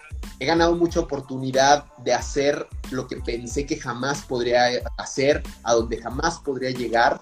he 0.41 0.47
ganado 0.47 0.75
mucha 0.75 0.99
oportunidad 0.99 1.85
de 1.99 2.13
hacer 2.13 2.67
lo 2.91 3.07
que 3.07 3.19
pensé 3.19 3.67
que 3.67 3.77
jamás 3.77 4.23
podría 4.23 4.65
hacer, 4.99 5.45
a 5.63 5.75
donde 5.75 6.03
jamás 6.03 6.41
podría 6.41 6.71
llegar. 6.71 7.21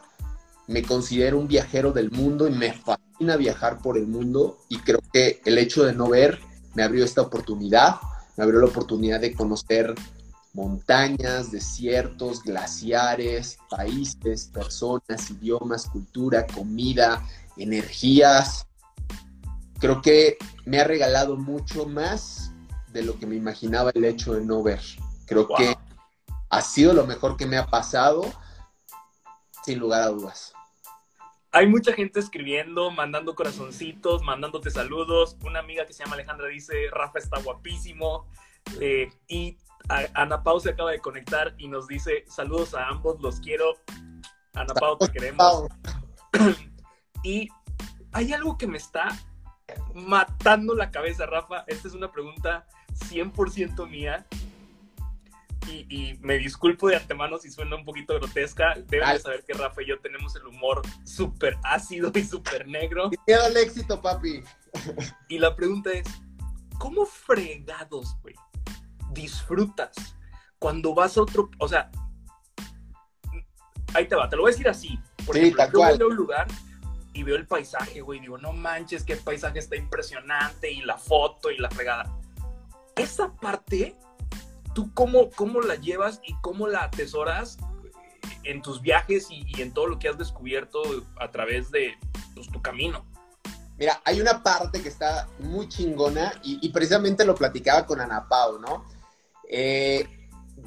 Me 0.71 0.85
considero 0.85 1.37
un 1.37 1.49
viajero 1.49 1.91
del 1.91 2.13
mundo 2.13 2.47
y 2.47 2.53
me 2.53 2.73
fascina 2.73 3.37
viajar 3.37 3.79
por 3.79 3.99
el 3.99 4.07
mundo 4.07 4.57
y 4.69 4.79
creo 4.79 5.01
que 5.13 5.43
el 5.45 5.59
hecho 5.59 5.83
de 5.83 5.93
no 5.93 6.09
ver 6.09 6.39
me 6.75 6.85
abrió 6.85 7.05
esta 7.05 7.23
oportunidad, 7.23 7.97
me 8.37 8.45
abrió 8.45 8.61
la 8.61 8.67
oportunidad 8.67 9.19
de 9.19 9.35
conocer 9.35 9.93
montañas, 10.53 11.51
desiertos, 11.51 12.45
glaciares, 12.45 13.59
países, 13.69 14.47
personas, 14.47 15.29
idiomas, 15.33 15.87
cultura, 15.87 16.47
comida, 16.47 17.27
energías. 17.57 18.69
Creo 19.81 20.01
que 20.01 20.39
me 20.67 20.79
ha 20.79 20.85
regalado 20.85 21.37
mucho 21.37 21.85
más 21.87 22.53
de 22.93 23.03
lo 23.03 23.19
que 23.19 23.27
me 23.27 23.35
imaginaba 23.35 23.91
el 23.93 24.05
hecho 24.05 24.35
de 24.35 24.45
no 24.45 24.63
ver. 24.63 24.81
Creo 25.27 25.49
wow. 25.49 25.57
que 25.57 25.77
ha 26.49 26.63
sido 26.63 26.93
lo 26.93 27.09
mejor 27.09 27.37
que 27.37 27.47
me 27.47 27.57
ha 27.57 27.67
pasado, 27.67 28.23
sin 29.65 29.81
lugar 29.81 30.03
a 30.03 30.11
dudas 30.11 30.53
hay 31.53 31.67
mucha 31.67 31.93
gente 31.93 32.21
escribiendo, 32.21 32.91
mandando 32.91 33.35
corazoncitos, 33.35 34.23
mandándote 34.23 34.71
saludos. 34.71 35.37
Una 35.45 35.59
amiga 35.59 35.85
que 35.85 35.93
se 35.93 36.05
llama 36.05 36.15
Alejandra 36.15 36.47
dice, 36.49 36.75
Rafa 36.93 37.19
está 37.19 37.41
guapísimo. 37.41 38.29
Eh, 38.81 39.11
y 39.27 39.59
Ana 40.15 40.43
Pau 40.43 40.61
se 40.61 40.71
acaba 40.71 40.93
de 40.93 41.01
conectar 41.01 41.55
y 41.59 41.67
nos 41.67 41.89
dice, 41.89 42.25
saludos 42.29 42.75
a 42.75 42.87
ambos, 42.87 43.21
los 43.21 43.41
quiero. 43.41 43.75
Ana 44.55 44.75
Pau, 44.75 44.97
te 44.97 45.11
queremos. 45.11 45.67
y 47.25 47.49
hay 48.13 48.33
algo 48.33 48.57
que 48.57 48.69
me 48.69 48.79
está 48.79 49.09
matando 49.95 50.75
la 50.77 50.91
cabeza, 50.93 51.27
Rafa. 51.27 51.65
Esta 51.67 51.89
es 51.89 51.95
una 51.95 52.13
pregunta 52.13 52.67
100% 53.11 53.89
mía 53.89 54.25
y, 55.71 55.87
y, 55.89 56.19
me 56.21 56.39
disculpo 56.39 56.89
de 56.89 56.97
antemano 56.97 57.39
si 57.39 57.51
suena 57.51 57.77
un 57.77 57.85
poquito 57.85 58.15
grotesca. 58.15 58.75
Deben 58.87 59.13
de 59.13 59.19
saber 59.21 59.45
que 59.45 59.55
Rafa 59.55 59.83
y 59.83 59.87
yo 59.87 59.99
tenemos 60.01 60.35
el 60.37 60.47
humor 60.47 60.83
súper 61.05 61.57
ácido 61.63 62.11
y 62.15 62.25
súper 62.25 62.67
negro. 62.67 63.11
Queda 63.27 63.47
el 63.47 63.57
éxito, 63.57 64.01
papi. 64.01 64.43
Y 65.29 65.39
la 65.39 65.55
pregunta 65.55 65.91
es, 65.93 66.07
¿cómo 66.79 67.07
fregados, 67.07 68.17
güey, 68.23 68.35
disfrutas 69.13 70.17
cuando 70.59 70.95
vas 70.95 71.17
a 71.17 71.23
otro... 71.23 71.51
O 71.59 71.69
sea, 71.69 71.91
ahí 73.95 74.07
te 74.07 74.15
va, 74.15 74.29
te 74.29 74.37
lo 74.37 74.43
voy 74.43 74.51
a 74.51 74.53
decir 74.53 74.69
así. 74.69 74.99
Por 75.25 75.37
sí, 75.37 75.43
ejemplo, 75.43 75.59
tal 75.59 75.73
yo 75.73 75.79
cual. 75.79 75.99
voy 75.99 76.03
a 76.03 76.07
un 76.07 76.17
lugar 76.17 76.47
y 77.13 77.23
veo 77.23 77.37
el 77.37 77.47
paisaje, 77.47 78.01
güey, 78.01 78.21
digo, 78.21 78.39
no 78.39 78.53
manches, 78.53 79.05
el 79.09 79.19
paisaje 79.19 79.59
está 79.59 79.77
impresionante 79.77 80.71
y 80.71 80.83
la 80.83 80.97
foto 80.97 81.51
y 81.51 81.59
la 81.59 81.71
fregada. 81.71 82.17
Esa 82.97 83.35
parte 83.35 83.97
¿tú 84.75 84.93
cómo, 84.95 85.31
cómo 85.31 85.61
la 85.61 85.77
llevas 85.77 86.21
y 86.27 86.35
cómo 86.43 86.67
la 86.67 86.85
atesoras 86.85 87.59
en 88.45 88.63
tus 88.63 88.81
viajes 88.81 89.29
y, 89.31 89.61
en 89.61 89.73
todo 89.73 89.87
lo 89.87 89.99
que 89.99 90.09
has 90.09 90.19
descubierto 90.19 90.83
a 91.21 91.31
través 91.31 91.71
de 91.71 91.95
pues, 92.35 92.49
tu 92.49 92.61
camino? 92.63 93.05
Mira, 93.79 94.01
hay 94.05 94.21
una 94.21 94.43
parte 94.43 94.83
que 94.83 94.89
está 94.89 95.29
muy 95.39 95.69
chingona 95.69 96.35
y, 96.43 96.59
y 96.61 96.69
precisamente 96.71 97.25
lo 97.25 97.35
platicaba 97.35 97.87
con 97.87 98.01
Ana 98.01 98.29
Pau, 98.29 98.59
¿no? 98.59 98.85
Eh, 99.49 100.07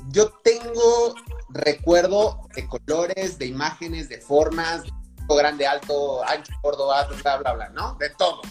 yo 0.10 0.32
tengo 0.44 1.16
recuerdo 1.50 2.48
de 2.56 2.68
colores, 2.68 3.38
de 3.38 3.46
imágenes, 3.46 4.10
de 4.10 4.20
formas, 4.20 4.84
de 4.84 4.92
grande, 5.36 5.66
alto, 5.66 6.24
ancho, 6.28 6.52
gordo, 6.62 6.88
bla, 7.22 7.38
bla, 7.38 7.54
bla, 7.54 7.70
¿no? 7.70 7.96
De 7.96 8.10
todo. 8.10 8.42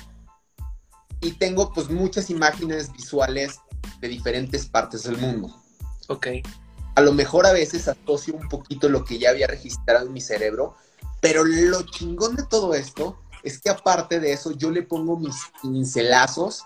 Y 1.21 1.33
tengo 1.33 1.73
pues 1.73 1.91
muchas 1.91 2.31
imágenes 2.31 2.91
visuales 2.93 3.61
de 4.01 4.09
diferentes 4.09 4.66
partes 4.66 5.05
del 5.05 5.18
mundo. 5.18 5.55
Ok. 6.09 6.29
A 6.95 7.01
lo 7.01 7.12
mejor 7.12 7.47
a 7.47 7.53
veces 7.53 7.88
asocio 7.88 8.35
un 8.35 8.49
poquito 8.49 8.88
lo 8.88 9.05
que 9.05 9.18
ya 9.18 9.31
había 9.31 9.47
registrado 9.47 10.07
en 10.07 10.12
mi 10.12 10.21
cerebro, 10.21 10.75
pero 11.21 11.45
lo 11.45 11.83
chingón 11.83 12.37
de 12.37 12.45
todo 12.45 12.75
esto 12.75 13.18
es 13.42 13.61
que 13.61 13.71
aparte 13.71 14.21
de 14.21 14.33
eso 14.33 14.53
yo 14.53 14.71
le 14.71 14.83
pongo 14.83 15.18
mis 15.18 15.37
pincelazos 15.62 16.62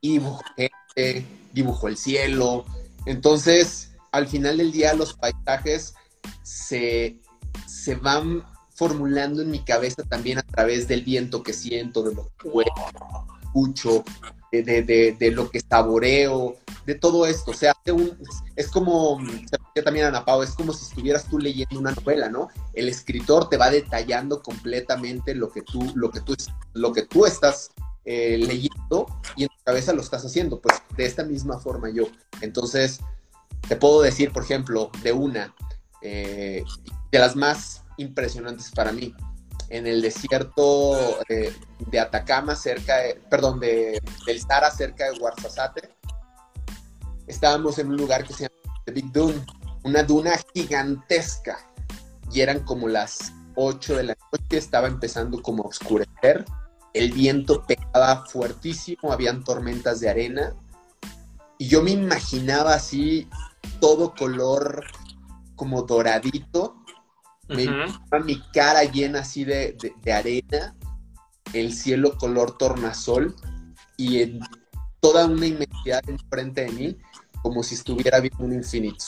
y 0.00 0.12
dibujo, 0.12 0.42
gente, 0.56 1.26
dibujo 1.52 1.88
el 1.88 1.96
cielo. 1.96 2.64
Entonces, 3.04 3.90
al 4.12 4.26
final 4.26 4.58
del 4.58 4.72
día 4.72 4.94
los 4.94 5.14
paisajes 5.14 5.94
se, 6.42 7.20
se 7.66 7.94
van 7.96 8.44
formulando 8.74 9.42
en 9.42 9.50
mi 9.50 9.64
cabeza 9.64 10.02
también 10.02 10.38
a 10.38 10.42
través 10.42 10.86
del 10.86 11.02
viento 11.02 11.42
que 11.42 11.52
siento, 11.52 12.02
de 12.02 12.14
lo 12.14 12.30
que 12.38 12.48
escucho, 13.42 14.04
de, 14.52 14.62
de, 14.62 15.16
de, 15.18 15.30
lo 15.30 15.50
que 15.50 15.60
saboreo, 15.60 16.56
de 16.84 16.94
todo 16.94 17.26
esto. 17.26 17.50
O 17.50 17.54
sea, 17.54 17.74
un, 17.92 18.16
es 18.54 18.68
como, 18.68 19.18
se 19.74 19.82
también 19.82 20.06
Ana 20.06 20.24
Pau, 20.24 20.42
es 20.42 20.52
como 20.52 20.72
si 20.72 20.84
estuvieras 20.84 21.28
tú 21.28 21.38
leyendo 21.38 21.78
una 21.78 21.92
novela, 21.92 22.28
¿no? 22.28 22.48
El 22.74 22.88
escritor 22.88 23.48
te 23.48 23.56
va 23.56 23.70
detallando 23.70 24.42
completamente 24.42 25.34
lo 25.34 25.50
que 25.50 25.62
tú, 25.62 25.92
lo 25.94 26.10
que 26.10 26.20
tú, 26.20 26.34
lo 26.74 26.92
que 26.92 27.02
tú 27.02 27.26
estás 27.26 27.70
eh, 28.04 28.38
leyendo 28.38 29.06
y 29.36 29.42
en 29.42 29.48
tu 29.48 29.64
cabeza 29.64 29.92
lo 29.92 30.00
estás 30.00 30.24
haciendo, 30.24 30.60
pues 30.60 30.80
de 30.96 31.06
esta 31.06 31.24
misma 31.24 31.58
forma 31.58 31.90
yo. 31.90 32.04
Entonces, 32.40 33.00
te 33.68 33.76
puedo 33.76 34.00
decir, 34.00 34.32
por 34.32 34.44
ejemplo, 34.44 34.90
de 35.02 35.12
una, 35.12 35.54
eh, 36.02 36.64
de 37.10 37.18
las 37.18 37.34
más 37.36 37.82
impresionantes 37.96 38.70
para 38.70 38.92
mí. 38.92 39.14
En 39.68 39.86
el 39.86 40.02
desierto 40.02 41.20
eh, 41.28 41.54
de 41.78 42.00
Atacama, 42.00 42.54
cerca 42.54 42.98
de, 42.98 43.14
perdón, 43.30 43.60
de, 43.60 44.00
del 44.26 44.40
Sahara, 44.40 44.70
cerca 44.70 45.10
de 45.10 45.18
Guarzazate. 45.18 45.88
Estábamos 47.26 47.78
en 47.78 47.88
un 47.88 47.96
lugar 47.96 48.24
que 48.24 48.32
se 48.32 48.44
llama 48.44 48.80
The 48.84 48.92
Big 48.92 49.12
Dune, 49.12 49.44
una 49.82 50.02
duna 50.02 50.32
gigantesca. 50.54 51.58
Y 52.32 52.40
eran 52.40 52.60
como 52.60 52.88
las 52.88 53.32
8 53.56 53.96
de 53.96 54.04
la 54.04 54.16
noche, 54.32 54.58
estaba 54.58 54.86
empezando 54.86 55.42
como 55.42 55.64
a 55.64 55.68
oscurecer. 55.68 56.44
El 56.94 57.12
viento 57.12 57.64
pegaba 57.64 58.26
fuertísimo, 58.26 59.12
habían 59.12 59.44
tormentas 59.44 60.00
de 60.00 60.08
arena. 60.08 60.54
Y 61.58 61.68
yo 61.68 61.82
me 61.82 61.90
imaginaba 61.90 62.74
así 62.74 63.28
todo 63.80 64.14
color 64.14 64.84
como 65.56 65.82
doradito. 65.82 66.76
Me 67.48 67.68
mi 68.24 68.40
cara 68.52 68.84
llena 68.84 69.20
así 69.20 69.44
de, 69.44 69.76
de, 70.02 70.12
arena, 70.12 70.74
el 71.52 71.72
cielo 71.72 72.16
color 72.18 72.58
tornasol 72.58 73.36
y 73.96 74.22
en 74.22 74.40
toda 75.00 75.26
una 75.26 75.46
inmensidad 75.46 76.02
enfrente 76.08 76.64
de 76.64 76.72
mí, 76.72 76.98
como 77.42 77.62
si 77.62 77.76
estuviera 77.76 78.20
viendo 78.20 78.44
un 78.44 78.52
infinito. 78.52 79.04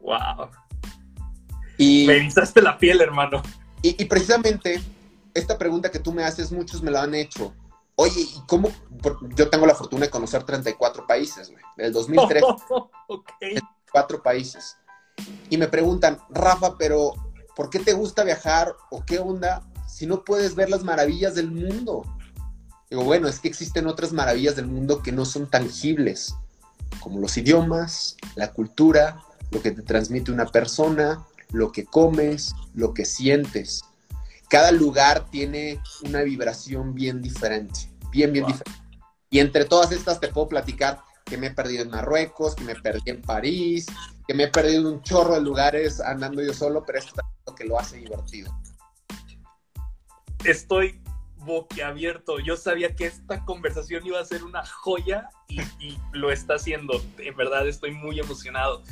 ¡Wow! 0.00 0.50
Y, 1.78 2.06
me 2.06 2.16
erizaste 2.16 2.60
la 2.60 2.76
piel, 2.76 3.00
hermano. 3.00 3.42
Y, 3.82 4.04
precisamente 4.04 4.82
esta 5.32 5.56
pregunta 5.56 5.90
que 5.90 5.98
tú 5.98 6.12
me 6.12 6.24
haces, 6.24 6.52
muchos 6.52 6.82
me 6.82 6.90
lo 6.90 6.98
han 6.98 7.14
hecho. 7.14 7.54
Oye, 7.94 8.20
¿y 8.20 8.40
cómo? 8.46 8.70
Yo 9.36 9.48
tengo 9.48 9.66
la 9.66 9.74
fortuna 9.74 10.06
de 10.06 10.10
conocer 10.10 10.42
34 10.42 11.06
países, 11.06 11.50
güey. 11.50 11.62
Del 11.76 11.92
2003. 11.92 12.42
okay. 13.08 13.54
Cuatro 13.90 14.22
países. 14.22 14.76
Y 15.48 15.56
me 15.56 15.68
preguntan, 15.68 16.18
Rafa, 16.30 16.76
pero 16.76 17.14
¿por 17.60 17.68
qué 17.68 17.78
te 17.78 17.92
gusta 17.92 18.24
viajar 18.24 18.74
o 18.90 19.04
qué 19.04 19.18
onda 19.18 19.62
si 19.86 20.06
no 20.06 20.24
puedes 20.24 20.54
ver 20.54 20.70
las 20.70 20.82
maravillas 20.82 21.34
del 21.34 21.50
mundo? 21.50 22.06
Digo, 22.88 23.04
bueno, 23.04 23.28
es 23.28 23.38
que 23.38 23.48
existen 23.48 23.86
otras 23.86 24.14
maravillas 24.14 24.56
del 24.56 24.66
mundo 24.66 25.02
que 25.02 25.12
no 25.12 25.26
son 25.26 25.46
tangibles, 25.46 26.34
como 27.00 27.20
los 27.20 27.36
idiomas, 27.36 28.16
la 28.34 28.50
cultura, 28.54 29.20
lo 29.50 29.60
que 29.60 29.72
te 29.72 29.82
transmite 29.82 30.32
una 30.32 30.46
persona, 30.46 31.26
lo 31.52 31.70
que 31.70 31.84
comes, 31.84 32.54
lo 32.72 32.94
que 32.94 33.04
sientes. 33.04 33.82
Cada 34.48 34.72
lugar 34.72 35.26
tiene 35.30 35.82
una 36.08 36.22
vibración 36.22 36.94
bien 36.94 37.20
diferente, 37.20 37.92
bien, 38.10 38.32
bien 38.32 38.46
diferente. 38.46 38.80
Y 39.28 39.40
entre 39.40 39.66
todas 39.66 39.92
estas 39.92 40.18
te 40.18 40.28
puedo 40.28 40.48
platicar 40.48 41.00
que 41.26 41.36
me 41.36 41.48
he 41.48 41.50
perdido 41.50 41.82
en 41.82 41.90
Marruecos, 41.90 42.54
que 42.54 42.64
me 42.64 42.74
perdí 42.74 43.10
en 43.10 43.20
París, 43.20 43.84
que 44.26 44.32
me 44.32 44.44
he 44.44 44.48
perdido 44.48 44.80
en 44.80 44.86
un 44.94 45.02
chorro 45.02 45.34
de 45.34 45.42
lugares 45.42 46.00
andando 46.00 46.42
yo 46.42 46.54
solo, 46.54 46.84
pero 46.86 47.00
esto 47.00 47.10
es 47.14 47.39
lo 47.46 47.54
que 47.54 47.64
lo 47.64 47.78
hace 47.78 47.98
divertido. 47.98 48.54
Estoy 50.44 51.02
boquiabierto. 51.36 52.38
Yo 52.38 52.56
sabía 52.56 52.94
que 52.94 53.06
esta 53.06 53.44
conversación 53.44 54.06
iba 54.06 54.20
a 54.20 54.24
ser 54.24 54.44
una 54.44 54.64
joya 54.66 55.28
y, 55.48 55.60
y 55.78 55.98
lo 56.12 56.30
está 56.30 56.54
haciendo. 56.54 57.02
En 57.18 57.36
verdad 57.36 57.66
estoy 57.66 57.92
muy 57.92 58.20
emocionado. 58.20 58.82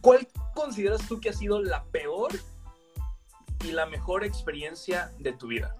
¿Cuál 0.00 0.28
consideras 0.54 1.06
tú 1.08 1.20
que 1.20 1.30
ha 1.30 1.32
sido 1.32 1.62
la 1.62 1.84
peor 1.86 2.30
y 3.64 3.72
la 3.72 3.86
mejor 3.86 4.24
experiencia 4.24 5.12
de 5.18 5.32
tu 5.32 5.48
vida? 5.48 5.76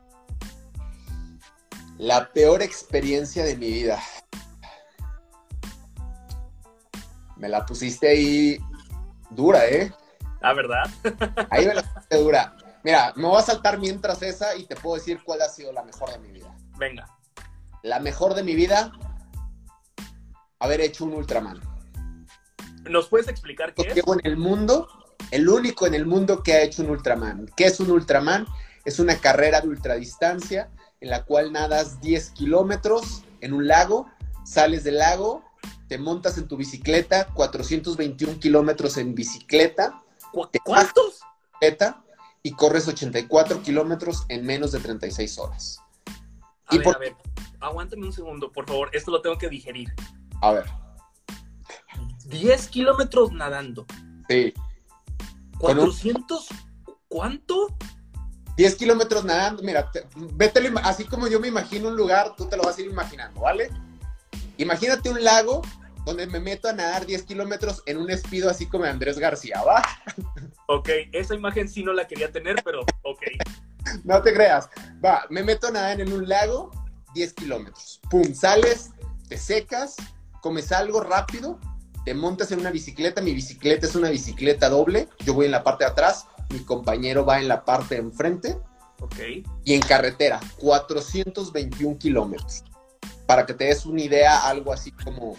La 1.99 2.31
peor 2.33 2.63
experiencia 2.63 3.45
de 3.45 3.57
mi 3.57 3.71
vida. 3.71 4.03
Me 7.37 7.49
la 7.49 7.65
pusiste 7.65 8.09
ahí 8.09 8.59
dura, 9.31 9.67
¿eh? 9.67 9.93
Ah, 10.47 10.53
¿verdad? 10.53 10.85
ahí 11.51 11.67
me 11.67 11.75
la 11.75 11.83
pusiste 11.83 12.17
dura. 12.19 12.57
Mira, 12.85 13.13
me 13.17 13.27
voy 13.27 13.39
a 13.39 13.43
saltar 13.43 13.79
mientras 13.81 14.23
esa 14.23 14.55
y 14.55 14.65
te 14.65 14.77
puedo 14.77 14.95
decir 14.95 15.21
cuál 15.25 15.43
ha 15.43 15.49
sido 15.49 15.73
la 15.73 15.83
mejor 15.83 16.13
de 16.13 16.19
mi 16.19 16.31
vida. 16.31 16.55
Venga. 16.79 17.07
La 17.83 17.99
mejor 17.99 18.35
de 18.35 18.45
mi 18.45 18.55
vida, 18.55 18.93
haber 20.61 20.81
hecho 20.81 21.05
un 21.05 21.15
Ultraman. 21.15 21.61
¿Nos 22.89 23.09
puedes 23.09 23.27
explicar 23.27 23.75
qué 23.75 23.89
es? 23.89 23.97
en 23.97 24.21
el 24.23 24.37
mundo, 24.37 24.89
el 25.33 25.49
único 25.49 25.85
en 25.89 25.95
el 25.95 26.07
mundo 26.07 26.45
que 26.45 26.53
ha 26.53 26.63
hecho 26.63 26.83
un 26.83 26.91
Ultraman. 26.91 27.51
¿Qué 27.57 27.65
es 27.65 27.81
un 27.81 27.91
Ultraman? 27.91 28.47
Es 28.85 29.01
una 29.01 29.17
carrera 29.19 29.61
de 29.61 29.67
ultradistancia 29.67 30.71
en 31.01 31.11
la 31.11 31.25
cual 31.25 31.53
nadas 31.53 32.01
10 32.01 32.31
kilómetros 32.31 33.25
en 33.41 33.53
un 33.53 33.67
lago, 33.67 34.07
sales 34.45 34.85
del 34.85 34.99
lago, 34.99 35.43
te 35.89 35.99
montas 35.99 36.39
en 36.39 36.47
tu 36.47 36.57
bicicleta, 36.57 37.27
421 37.35 38.39
kilómetros 38.39 38.97
en 38.97 39.17
bicicleta. 39.17 40.03
¿Cuántos? 40.33 41.21
Y 42.43 42.53
corres 42.53 42.87
84 42.87 43.63
kilómetros 43.63 44.25
en 44.29 44.47
menos 44.47 44.73
de 44.73 44.81
36 44.81 45.39
horas. 45.39 45.81
A 46.67 46.75
y 46.75 46.79
ver, 46.79 46.89
a 46.89 46.99
ver, 46.99 47.17
aguántame 47.61 48.07
un 48.07 48.13
segundo, 48.13 48.53
por 48.53 48.67
favor. 48.67 48.91
Esto 48.93 49.11
lo 49.11 49.23
tengo 49.23 49.39
que 49.39 49.49
digerir. 49.49 49.93
A 50.43 50.53
ver. 50.53 50.67
10 52.27 52.69
kilómetros 52.69 53.33
nadando. 53.33 53.87
Sí. 54.29 54.53
400, 55.59 56.49
¿cuánto? 57.09 57.69
10 58.57 58.75
kilómetros 58.77 59.25
nadando, 59.25 59.63
mira, 59.63 59.91
vete, 60.33 60.73
así 60.83 61.05
como 61.05 61.29
yo 61.29 61.39
me 61.41 61.49
imagino 61.49 61.89
un 61.89 61.97
lugar, 61.97 62.35
tú 62.37 62.47
te 62.47 62.57
lo 62.57 62.63
vas 62.63 62.79
a 62.79 62.81
ir 62.81 62.91
imaginando, 62.91 63.41
¿vale? 63.41 63.71
Imagínate 64.57 65.11
un 65.11 65.23
lago 65.23 65.63
donde 66.07 66.27
me 66.29 66.39
meto 66.39 66.69
a 66.69 66.73
nadar 66.73 67.05
10 67.05 67.25
kilómetros 67.25 67.83
en 67.85 67.99
un 67.99 68.09
espido 68.11 68.49
así 68.49 68.67
como 68.67 68.85
Andrés 68.85 69.19
García, 69.19 69.63
¿va? 69.63 69.83
Ok, 70.69 70.89
esa 71.13 71.35
imagen 71.35 71.69
sí 71.69 71.83
no 71.83 71.93
la 71.93 72.09
quería 72.09 72.33
tener, 72.33 72.63
pero 72.65 72.81
ok. 73.03 73.23
no 74.05 74.23
te 74.23 74.33
creas. 74.33 74.69
Va, 75.05 75.27
me 75.31 75.43
meto 75.43 75.67
a 75.67 75.71
nadar 75.73 76.01
en 76.01 76.13
un 76.13 76.29
lago 76.29 76.71
10 77.15 77.33
kilómetros. 77.35 78.01
Pum, 78.11 78.35
sales, 78.35 78.91
te 79.29 79.37
secas, 79.37 79.97
comes 80.41 80.73
algo 80.73 81.01
rápido, 81.01 81.61
te 82.05 82.15
montas 82.15 82.53
en 82.53 82.61
una 82.61 82.71
bicicleta, 82.71 83.21
mi 83.21 83.35
bicicleta 83.35 83.87
es 83.87 83.95
una 83.95 84.11
bicicleta 84.11 84.69
doble, 84.69 85.09
yo 85.25 85.35
voy 85.35 85.47
en 85.47 85.53
la 85.53 85.65
parte 85.65 85.85
de 85.85 85.91
atrás, 85.91 86.27
mi 86.51 86.61
compañero 86.61 87.25
va 87.25 87.39
en 87.39 87.49
la 87.49 87.65
parte 87.65 87.97
de 87.97 88.01
enfrente. 88.01 88.57
Ok. 89.01 89.17
Y 89.65 89.75
en 89.75 89.81
carretera, 89.81 90.41
421 90.59 91.99
kilómetros. 91.99 92.65
Para 93.27 93.45
que 93.45 93.55
te 93.55 93.65
des 93.65 93.87
una 93.87 94.03
idea, 94.03 94.49
algo 94.49 94.73
así 94.73 94.93
como 94.93 95.37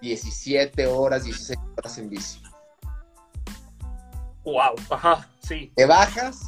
17 0.00 0.86
horas, 0.86 1.24
16 1.24 1.58
horas 1.76 1.98
en 1.98 2.08
bici. 2.08 2.42
Wow, 4.44 4.74
ajá, 4.90 5.28
sí. 5.40 5.72
Te 5.76 5.84
bajas, 5.84 6.40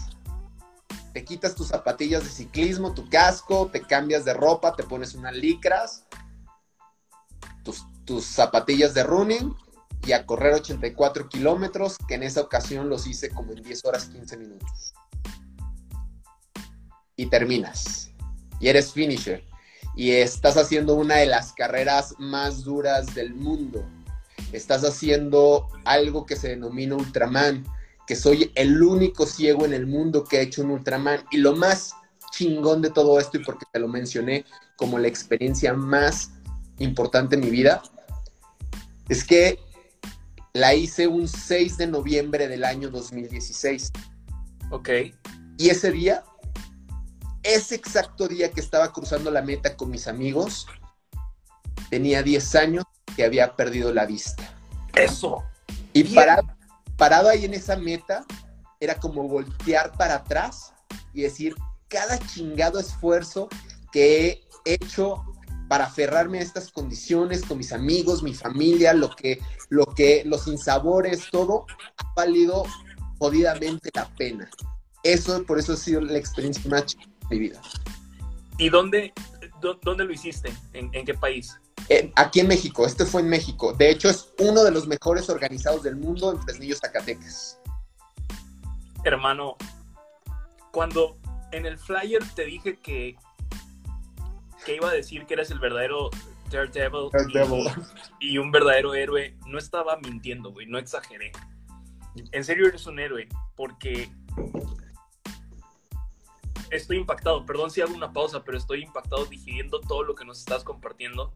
te 1.13 1.25
quitas 1.25 1.55
tus 1.55 1.69
zapatillas 1.69 2.25
de 2.25 2.31
ciclismo, 2.31 2.95
tu 2.95 3.09
casco, 3.09 3.69
te 3.71 3.83
cambias 3.83 4.25
de 4.25 4.35
ropa, 4.35 4.75
te 4.75 4.85
pones 4.85 5.15
unas 5.15 5.35
licras, 5.35 6.07
tus 7.63 7.85
tus 8.05 8.25
zapatillas 8.25 8.93
de 8.93 9.05
running 9.05 9.55
y 10.05 10.13
a 10.13 10.27
correr 10.27 10.55
84 10.55 11.29
kilómetros, 11.29 11.97
que 12.09 12.15
en 12.15 12.25
esa 12.25 12.41
ocasión 12.41 12.89
los 12.89 13.07
hice 13.07 13.31
como 13.31 13.53
en 13.53 13.63
10 13.63 13.85
horas 13.85 14.07
15 14.07 14.37
minutos. 14.37 14.95
Y 17.15 17.27
terminas. 17.27 18.11
Y 18.59 18.69
eres 18.69 18.93
finisher. 18.93 19.45
Y 20.01 20.13
estás 20.13 20.57
haciendo 20.57 20.95
una 20.95 21.17
de 21.17 21.27
las 21.27 21.53
carreras 21.53 22.15
más 22.19 22.65
duras 22.65 23.15
del 23.15 23.35
mundo. 23.35 23.85
Estás 24.51 24.83
haciendo 24.83 25.69
algo 25.85 26.25
que 26.25 26.37
se 26.37 26.49
denomina 26.49 26.97
Ultraman, 26.97 27.67
que 28.07 28.17
soy 28.17 28.51
el 28.55 28.83
único 28.83 29.27
ciego 29.27 29.67
en 29.67 29.75
el 29.75 29.87
mundo 29.87 30.25
que 30.25 30.39
ha 30.39 30.41
hecho 30.41 30.63
un 30.63 30.71
Ultraman. 30.71 31.23
Y 31.31 31.37
lo 31.37 31.55
más 31.55 31.93
chingón 32.33 32.81
de 32.81 32.89
todo 32.89 33.21
esto, 33.21 33.37
y 33.37 33.45
porque 33.45 33.67
te 33.71 33.79
lo 33.79 33.89
mencioné 33.89 34.47
como 34.77 34.99
la 34.99 35.07
experiencia 35.07 35.75
más 35.75 36.31
importante 36.79 37.35
en 37.35 37.43
mi 37.43 37.51
vida, 37.51 37.83
es 39.11 39.23
que 39.23 39.59
la 40.55 40.75
hice 40.75 41.09
un 41.09 41.29
6 41.29 41.77
de 41.77 41.89
noviembre 41.89 42.49
del 42.49 42.65
año 42.65 42.89
2016. 42.89 43.93
Ok. 44.71 44.89
Y 45.59 45.69
ese 45.69 45.91
día, 45.91 46.25
ese 47.43 47.75
exacto 47.75 48.29
día 48.29 48.51
que 48.51 48.61
estaba 48.61 48.93
cruzando 48.93 49.31
la 49.31 49.43
meta 49.43 49.77
con 49.77 49.91
mis 49.91 50.07
amigos, 50.07 50.67
tenía 51.89 52.23
10 52.23 52.55
años 52.57 52.85
que 53.17 53.25
había 53.25 53.57
perdido 53.57 53.93
la 53.93 54.07
vista. 54.07 54.55
Eso. 54.95 55.43
Y 55.93 56.05
parado, 56.05 56.49
parado 56.97 57.29
ahí 57.29 57.45
en 57.45 57.55
esa 57.55 57.77
meta, 57.77 58.25
era 58.79 58.95
como 58.97 59.29
voltear 59.29 59.93
para 59.97 60.17
atrás 60.17 60.73
y 61.13 61.23
decir, 61.23 61.55
cada 61.89 62.19
chingado 62.19 62.79
esfuerzo 62.79 63.49
que 63.93 64.47
he 64.65 64.75
hecho 64.75 65.25
para 65.69 65.85
aferrarme 65.85 66.39
a 66.39 66.43
estas 66.43 66.71
condiciones 66.71 67.45
con 67.45 67.59
mis 67.59 67.73
amigos, 67.73 68.23
mi 68.23 68.35
familia, 68.35 68.93
lo 68.93 69.11
que, 69.11 69.41
lo 69.69 69.87
que, 69.87 70.25
los 70.25 70.47
insabores, 70.47 71.29
todo, 71.31 71.67
ha 71.97 72.13
valido 72.15 72.65
jodidamente 73.19 73.91
la 73.95 74.09
pena. 74.17 74.51
Eso, 75.03 75.45
por 75.45 75.59
eso 75.59 75.75
ha 75.75 75.77
sido 75.77 76.01
la 76.01 76.19
experiencia 76.19 76.69
más 76.69 76.97
mi 77.31 77.39
vida. 77.39 77.61
¿Y 78.59 78.69
dónde, 78.69 79.13
dónde 79.83 80.05
lo 80.05 80.13
hiciste? 80.13 80.53
¿En, 80.73 80.91
qué 80.91 81.15
país? 81.15 81.57
aquí 82.15 82.41
en 82.41 82.49
México, 82.49 82.87
este 82.87 83.05
fue 83.05 83.23
en 83.23 83.29
México. 83.29 83.73
De 83.73 83.91
hecho, 83.91 84.09
es 84.09 84.33
uno 84.39 84.63
de 84.63 84.71
los 84.71 84.87
mejores 84.87 85.29
organizados 85.31 85.83
del 85.83 85.97
mundo 85.97 86.33
en 86.33 86.43
Fresnillo, 86.43 86.77
Zacatecas. 86.77 87.59
Hermano, 89.05 89.57
cuando 90.73 91.17
en 91.53 91.67
el 91.67 91.79
flyer 91.79 92.23
te 92.35 92.45
dije 92.45 92.79
que, 92.79 93.17
que 94.65 94.77
iba 94.77 94.91
a 94.91 94.93
decir 94.93 95.27
que 95.27 95.35
eres 95.35 95.51
el 95.51 95.59
verdadero 95.59 96.11
Daredevil, 96.51 97.11
Y, 98.21 98.35
y, 98.35 98.39
un 98.39 98.51
verdadero 98.51 98.95
héroe. 98.95 99.37
No 99.47 99.59
estaba 99.59 99.97
mintiendo, 99.99 100.53
güey, 100.53 100.67
no 100.67 100.79
exageré. 100.79 101.33
En 102.33 102.45
serio 102.45 102.67
eres 102.67 102.87
un 102.87 102.99
héroe, 102.99 103.29
porque 103.57 104.11
estoy 106.71 106.99
impactado. 106.99 107.45
Perdón 107.47 107.71
si 107.71 107.81
hago 107.81 107.95
una 107.95 108.13
pausa, 108.13 108.43
pero 108.45 108.59
estoy 108.59 108.83
impactado 108.83 109.25
digiriendo 109.27 109.81
todo 109.81 110.03
lo 110.03 110.15
que 110.15 110.25
nos 110.25 110.39
estás 110.39 110.65
compartiendo. 110.65 111.35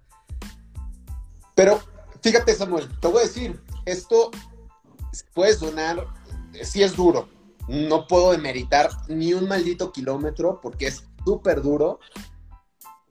Pero 1.55 1.81
fíjate, 2.23 2.55
Samuel, 2.55 2.89
te 3.01 3.09
voy 3.09 3.19
a 3.19 3.27
decir, 3.27 3.61
esto 3.85 4.31
puede 5.33 5.55
sonar, 5.55 6.07
sí 6.63 6.83
es 6.83 6.97
duro. 6.97 7.29
No 7.69 8.07
puedo 8.07 8.33
demeritar 8.33 8.91
ni 9.09 9.33
un 9.33 9.49
maldito 9.49 9.93
kilómetro 9.93 10.61
porque 10.61 10.89
es 10.89 11.05
súper 11.25 11.63
duro. 11.63 12.01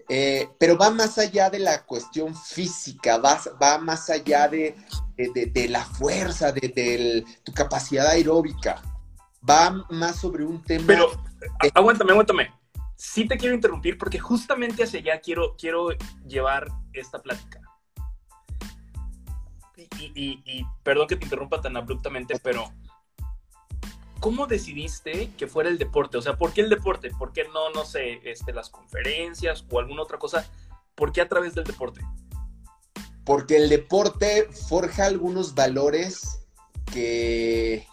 Eh, 0.10 0.50
pero 0.60 0.78
va 0.78 0.92
más 0.92 1.18
allá 1.18 1.50
de 1.50 1.60
la 1.60 1.86
cuestión 1.86 2.36
física, 2.36 3.18
va, 3.18 3.42
va 3.62 3.78
más 3.78 4.10
allá 4.10 4.50
de, 4.50 4.76
la 5.70 5.86
fuerza, 5.86 6.52
de, 6.52 7.26
tu 7.44 7.54
capacidad 7.54 8.08
aeróbica. 8.08 8.82
Va 9.50 9.86
más 9.90 10.20
sobre 10.20 10.46
un 10.46 10.62
tema. 10.64 10.86
Pero, 10.88 11.12
aguántame, 11.74 12.12
aguántame. 12.12 12.54
Sí 12.96 13.28
te 13.28 13.38
quiero 13.38 13.54
interrumpir 13.54 13.98
porque 13.98 14.20
justamente 14.20 14.84
hacia 14.84 15.00
allá 15.00 15.20
quiero, 15.20 15.56
quiero 15.58 15.90
llevar 16.26 16.68
esta 16.94 17.22
plática. 17.22 17.60
y, 20.00 20.66
perdón 20.84 21.08
que 21.08 21.16
te 21.16 21.26
interrumpa 21.26 21.62
tan 21.62 21.76
abruptamente, 21.76 22.40
pero 22.42 22.72
¿cómo 24.24 24.48
decidiste 24.48 25.32
que 25.38 25.48
fuera 25.48 25.70
el 25.70 25.78
deporte? 25.78 26.18
O 26.18 26.22
sea, 26.22 26.38
¿por 26.38 26.54
qué 26.54 26.62
el 26.62 26.70
deporte? 26.70 27.12
¿Por 27.12 27.34
qué 27.34 27.44
no, 27.54 27.72
no 27.72 27.84
sé, 27.84 28.22
este, 28.24 28.54
las 28.54 28.70
conferencias 28.70 29.66
o 29.70 29.80
alguna 29.80 30.02
otra 30.02 30.18
cosa? 30.18 30.50
¿Por 30.96 31.12
qué 31.12 31.20
a 31.20 31.28
través 31.28 31.56
del 31.56 31.66
deporte? 31.66 32.00
Porque 33.26 33.58
el 33.58 33.68
deporte 33.68 34.48
forja 34.70 35.08
algunos 35.08 35.56
valores 35.56 36.48
que, 36.94 37.86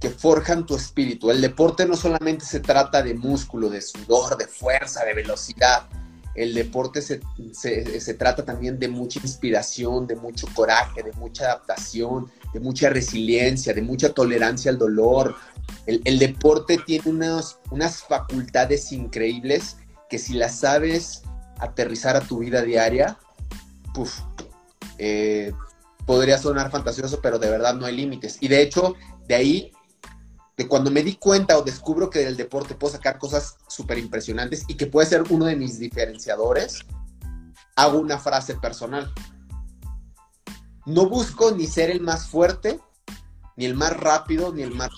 que 0.00 0.10
forjan 0.10 0.64
tu 0.64 0.76
espíritu. 0.76 1.30
El 1.30 1.40
deporte 1.40 1.86
no 1.86 1.96
solamente 1.96 2.44
se 2.44 2.60
trata 2.60 3.02
de 3.02 3.14
músculo, 3.14 3.68
de 3.68 3.80
sudor, 3.80 4.36
de 4.36 4.46
fuerza, 4.46 5.04
de 5.04 5.14
velocidad. 5.14 5.88
El 6.34 6.54
deporte 6.54 7.02
se, 7.02 7.20
se 7.52 8.14
trata 8.14 8.44
también 8.44 8.78
de 8.78 8.86
mucha 8.86 9.18
inspiración, 9.20 10.06
de 10.06 10.14
mucho 10.14 10.46
coraje, 10.54 11.02
de 11.02 11.12
mucha 11.12 11.46
adaptación, 11.46 12.30
de 12.52 12.60
mucha 12.60 12.90
resiliencia, 12.90 13.74
de 13.74 13.82
mucha 13.82 14.12
tolerancia 14.12 14.70
al 14.70 14.78
dolor. 14.78 15.34
El, 15.86 16.18
deporte 16.18 16.78
tiene 16.86 17.10
unas, 17.10 17.58
unas 17.70 18.02
facultades 18.02 18.92
increíbles 18.92 19.76
que 20.08 20.18
si 20.18 20.34
las 20.34 20.60
sabes 20.60 21.22
aterrizar 21.58 22.16
a 22.16 22.20
tu 22.20 22.38
vida 22.38 22.62
diaria, 22.62 23.18
puff, 23.94 24.20
eh, 24.98 25.52
podría 26.06 26.38
sonar 26.38 26.70
fantasioso, 26.70 27.20
pero 27.20 27.38
de 27.38 27.50
verdad 27.50 27.74
no 27.74 27.84
hay 27.84 27.96
límites. 27.96 28.38
Y 28.40 28.48
de 28.48 28.62
hecho, 28.62 28.94
de 29.26 29.34
ahí, 29.34 29.72
de 30.58 30.68
cuando 30.68 30.90
me 30.90 31.02
di 31.02 31.14
cuenta 31.14 31.56
o 31.56 31.62
descubro 31.62 32.10
que 32.10 32.18
del 32.18 32.36
deporte 32.36 32.74
puedo 32.74 32.92
sacar 32.92 33.18
cosas 33.18 33.56
súper 33.68 33.96
impresionantes 33.96 34.64
y 34.68 34.76
que 34.76 34.86
puede 34.86 35.06
ser 35.06 35.24
uno 35.30 35.46
de 35.46 35.56
mis 35.56 35.78
diferenciadores, 35.78 36.80
hago 37.76 37.98
una 37.98 38.18
frase 38.18 38.56
personal 38.56 39.10
no 40.88 41.06
busco 41.06 41.50
ni 41.50 41.66
ser 41.66 41.90
el 41.90 42.00
más 42.00 42.30
fuerte, 42.30 42.80
ni 43.56 43.66
el 43.66 43.74
más 43.74 43.94
rápido, 43.94 44.54
ni 44.54 44.62
el 44.62 44.74
más... 44.74 44.88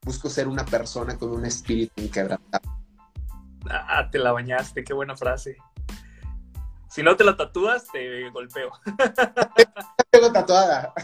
Busco 0.00 0.30
ser 0.30 0.48
una 0.48 0.64
persona 0.64 1.18
con 1.18 1.30
un 1.30 1.44
espíritu 1.44 2.00
inquebrantable. 2.00 2.70
Ah, 3.68 4.08
te 4.10 4.18
la 4.18 4.32
bañaste, 4.32 4.82
qué 4.82 4.94
buena 4.94 5.14
frase. 5.14 5.58
Si 6.88 7.02
no 7.02 7.16
te 7.16 7.24
la 7.24 7.36
tatúas, 7.36 7.86
te 7.92 8.30
golpeo. 8.30 8.70
Tengo 10.10 10.32
tatuada. 10.32 10.94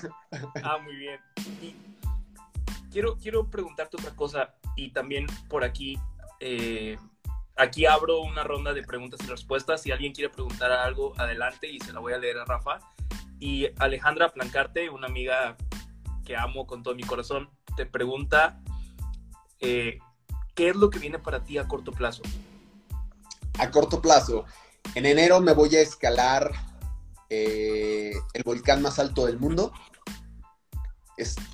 Ah, 0.62 0.78
muy 0.78 0.96
bien. 0.96 1.20
Quiero, 2.92 3.16
quiero 3.16 3.48
preguntarte 3.48 3.96
otra 3.96 4.14
cosa 4.14 4.54
y 4.76 4.90
también 4.90 5.26
por 5.48 5.64
aquí, 5.64 5.98
eh, 6.40 6.96
aquí 7.56 7.86
abro 7.86 8.20
una 8.20 8.44
ronda 8.44 8.72
de 8.72 8.82
preguntas 8.82 9.20
y 9.24 9.26
respuestas. 9.26 9.82
Si 9.82 9.90
alguien 9.90 10.12
quiere 10.12 10.32
preguntar 10.32 10.70
algo, 10.70 11.14
adelante 11.18 11.70
y 11.70 11.80
se 11.80 11.92
la 11.92 12.00
voy 12.00 12.12
a 12.12 12.18
leer 12.18 12.38
a 12.38 12.44
Rafa. 12.44 12.78
Y 13.40 13.66
Alejandra 13.78 14.28
Plancarte, 14.28 14.88
una 14.90 15.08
amiga 15.08 15.56
que 16.24 16.36
amo 16.36 16.66
con 16.66 16.82
todo 16.82 16.94
mi 16.94 17.02
corazón, 17.02 17.50
te 17.76 17.86
pregunta, 17.86 18.60
eh, 19.58 19.98
¿qué 20.54 20.68
es 20.68 20.76
lo 20.76 20.90
que 20.90 21.00
viene 21.00 21.18
para 21.18 21.42
ti 21.42 21.58
a 21.58 21.66
corto 21.66 21.90
plazo? 21.90 22.22
A 23.58 23.70
corto 23.70 24.00
plazo, 24.00 24.44
en 24.94 25.06
enero 25.06 25.40
me 25.40 25.52
voy 25.52 25.74
a 25.76 25.80
escalar 25.80 26.52
eh, 27.28 28.12
el 28.34 28.42
volcán 28.44 28.82
más 28.82 28.98
alto 28.98 29.26
del 29.26 29.38
mundo, 29.38 29.72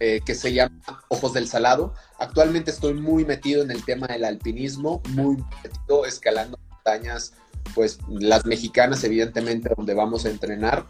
eh, 0.00 0.20
que 0.24 0.34
se 0.34 0.52
llama 0.52 0.80
Ojos 1.08 1.32
del 1.32 1.48
Salado. 1.48 1.94
Actualmente 2.18 2.70
estoy 2.70 2.94
muy 2.94 3.24
metido 3.24 3.62
en 3.62 3.70
el 3.70 3.84
tema 3.84 4.06
del 4.06 4.24
alpinismo, 4.24 5.02
muy 5.10 5.36
metido 5.62 6.06
escalando 6.06 6.58
montañas, 6.70 7.34
pues 7.74 7.98
las 8.08 8.46
mexicanas 8.46 9.02
evidentemente 9.04 9.70
donde 9.76 9.94
vamos 9.94 10.24
a 10.24 10.30
entrenar 10.30 10.86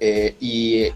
eh, 0.00 0.36
y 0.40 0.86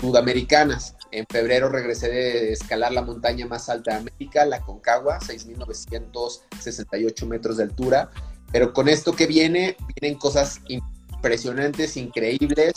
sudamericanas. 0.00 0.96
En 1.10 1.26
febrero 1.28 1.68
regresé 1.68 2.08
de 2.08 2.52
escalar 2.52 2.92
la 2.92 3.02
montaña 3.02 3.46
más 3.46 3.68
alta 3.68 3.92
de 3.92 3.98
América, 3.98 4.46
la 4.46 4.60
Concagua, 4.60 5.18
6.968 5.18 7.26
metros 7.26 7.56
de 7.56 7.64
altura. 7.64 8.10
Pero 8.52 8.72
con 8.72 8.88
esto 8.88 9.12
que 9.12 9.26
viene, 9.26 9.76
vienen 10.00 10.18
cosas 10.18 10.60
impresionantes, 10.68 11.96
increíbles, 11.96 12.74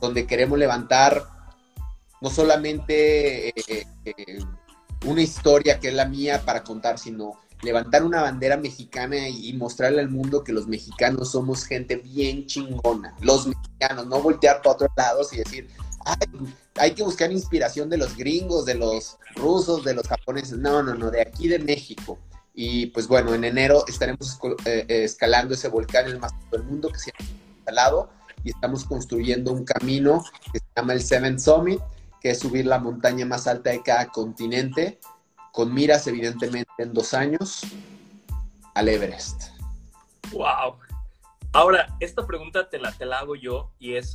donde 0.00 0.26
queremos 0.26 0.58
levantar 0.58 1.35
no 2.20 2.30
solamente 2.30 3.48
eh, 3.48 3.86
eh, 4.04 4.38
una 5.04 5.22
historia 5.22 5.78
que 5.78 5.88
es 5.88 5.94
la 5.94 6.06
mía 6.06 6.42
para 6.44 6.64
contar, 6.64 6.98
sino 6.98 7.34
levantar 7.62 8.04
una 8.04 8.22
bandera 8.22 8.56
mexicana 8.56 9.28
y 9.28 9.52
mostrarle 9.54 10.00
al 10.00 10.10
mundo 10.10 10.44
que 10.44 10.52
los 10.52 10.66
mexicanos 10.66 11.30
somos 11.30 11.64
gente 11.64 11.96
bien 11.96 12.46
chingona. 12.46 13.14
Los 13.20 13.46
mexicanos, 13.46 14.06
no 14.06 14.20
voltear 14.20 14.60
para 14.62 14.74
otros 14.74 14.90
lados 14.96 15.32
y 15.32 15.38
decir, 15.38 15.68
hay 16.76 16.92
que 16.92 17.02
buscar 17.02 17.32
inspiración 17.32 17.88
de 17.88 17.96
los 17.96 18.16
gringos, 18.16 18.66
de 18.66 18.74
los 18.74 19.18
rusos, 19.34 19.84
de 19.84 19.94
los 19.94 20.06
japoneses. 20.06 20.58
No, 20.58 20.82
no, 20.82 20.94
no, 20.94 21.10
de 21.10 21.22
aquí 21.22 21.48
de 21.48 21.58
México. 21.58 22.18
Y 22.54 22.86
pues 22.86 23.06
bueno, 23.06 23.34
en 23.34 23.44
enero 23.44 23.84
estaremos 23.86 24.38
eh, 24.64 24.86
eh, 24.88 25.04
escalando 25.04 25.54
ese 25.54 25.68
volcán, 25.68 26.06
el 26.06 26.18
más 26.18 26.32
alto 26.32 26.56
del 26.56 26.64
mundo, 26.64 26.88
que 26.88 26.98
se 26.98 27.12
llama 27.12 27.30
Salado, 27.64 28.10
y 28.44 28.50
estamos 28.50 28.84
construyendo 28.84 29.52
un 29.52 29.64
camino 29.64 30.24
que 30.52 30.60
se 30.60 30.64
llama 30.74 30.94
el 30.94 31.02
Seven 31.02 31.38
Summit, 31.38 31.80
que 32.26 32.34
subir 32.34 32.66
la 32.66 32.80
montaña 32.80 33.24
más 33.24 33.46
alta 33.46 33.70
de 33.70 33.84
cada 33.84 34.08
continente 34.08 34.98
con 35.52 35.72
miras 35.72 36.08
evidentemente 36.08 36.72
en 36.78 36.92
dos 36.92 37.14
años 37.14 37.64
al 38.74 38.88
Everest. 38.88 39.44
Wow. 40.32 40.76
Ahora, 41.52 41.86
esta 42.00 42.26
pregunta 42.26 42.68
te 42.68 42.80
la, 42.80 42.90
te 42.90 43.06
la 43.06 43.20
hago 43.20 43.36
yo 43.36 43.70
y 43.78 43.94
es, 43.94 44.12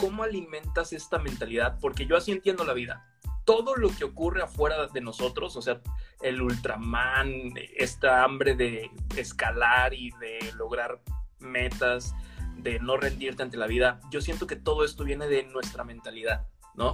¿cómo 0.00 0.22
alimentas 0.22 0.92
esta 0.92 1.18
mentalidad? 1.18 1.78
Porque 1.80 2.06
yo 2.06 2.16
así 2.16 2.30
entiendo 2.30 2.62
la 2.62 2.74
vida. 2.74 3.04
Todo 3.44 3.74
lo 3.74 3.90
que 3.90 4.04
ocurre 4.04 4.42
afuera 4.42 4.86
de 4.86 5.00
nosotros, 5.00 5.56
o 5.56 5.62
sea, 5.62 5.80
el 6.22 6.40
Ultraman, 6.40 7.54
esta 7.76 8.22
hambre 8.22 8.54
de 8.54 8.88
escalar 9.16 9.94
y 9.94 10.12
de 10.20 10.52
lograr 10.56 11.00
metas, 11.40 12.14
de 12.56 12.78
no 12.78 12.96
rendirte 12.96 13.42
ante 13.42 13.56
la 13.56 13.66
vida, 13.66 14.00
yo 14.12 14.20
siento 14.20 14.46
que 14.46 14.54
todo 14.54 14.84
esto 14.84 15.02
viene 15.02 15.26
de 15.26 15.42
nuestra 15.42 15.82
mentalidad, 15.82 16.46
¿no? 16.78 16.92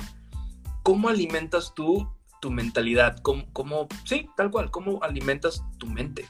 ¿Cómo 0.83 1.09
alimentas 1.09 1.73
tú 1.75 2.09
tu 2.41 2.51
mentalidad? 2.51 3.17
¿Cómo, 3.23 3.89
sí, 4.05 4.29
tal 4.37 4.51
cual, 4.51 4.71
cómo 4.71 5.03
alimentas 5.03 5.63
tu 5.79 5.87
mente? 5.87 6.29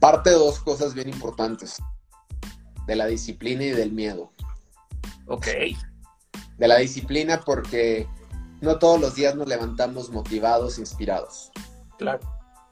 Parte 0.00 0.30
de 0.30 0.36
dos 0.36 0.58
cosas 0.58 0.94
bien 0.94 1.08
importantes, 1.08 1.76
de 2.86 2.96
la 2.96 3.06
disciplina 3.06 3.64
y 3.64 3.70
del 3.70 3.92
miedo. 3.92 4.32
Ok. 5.26 5.46
De 6.58 6.68
la 6.68 6.76
disciplina 6.76 7.40
porque 7.40 8.06
no 8.60 8.78
todos 8.78 9.00
los 9.00 9.14
días 9.14 9.34
nos 9.34 9.48
levantamos 9.48 10.10
motivados, 10.10 10.78
inspirados. 10.78 11.50
Claro. 11.98 12.20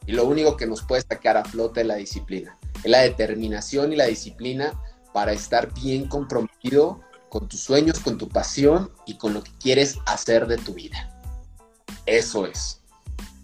Y 0.07 0.13
lo 0.13 0.27
único 0.27 0.57
que 0.57 0.67
nos 0.67 0.83
puede 0.83 1.03
sacar 1.03 1.37
a 1.37 1.45
flote 1.45 1.83
es 1.83 1.87
la 1.87 1.97
disciplina. 1.97 2.59
Es 2.83 2.91
la 2.91 3.01
determinación 3.01 3.93
y 3.93 3.97
la 3.97 4.07
disciplina 4.07 4.79
para 5.15 5.33
estar 5.33 5.73
bien 5.75 6.09
comprometido 6.09 7.01
con 7.33 7.49
tus 7.49 7.61
sueños, 7.61 7.99
con 8.01 8.19
tu 8.19 8.29
pasión 8.29 8.93
y 9.07 9.17
con 9.17 9.33
lo 9.33 9.43
que 9.43 9.53
quieres 9.59 9.97
hacer 10.05 10.47
de 10.47 10.59
tu 10.59 10.75
vida. 10.75 11.19
Eso 12.05 12.47
es. 12.47 12.83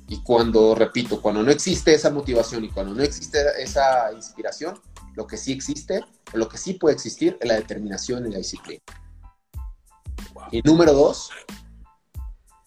Y 0.09 0.22
cuando, 0.22 0.74
repito, 0.74 1.22
cuando 1.22 1.43
no 1.43 1.51
existe 1.51 1.95
esa 1.95 2.11
motivación 2.11 2.66
y 2.66 2.68
cuando 2.68 2.93
no 2.93 3.03
existe 3.03 3.39
esa 3.59 4.12
inspiración, 4.12 4.78
lo 5.14 5.26
que 5.26 5.39
sí 5.39 5.53
existe, 5.53 6.05
lo 6.34 6.51
que 6.51 6.59
sí 6.59 6.74
puede 6.74 6.97
existir 6.97 7.39
es 7.41 7.49
la 7.49 7.55
determinación 7.55 8.26
y 8.26 8.30
la 8.30 8.36
disciplina. 8.36 8.82
Y 10.53 10.61
número 10.61 10.93
dos, 10.93 11.30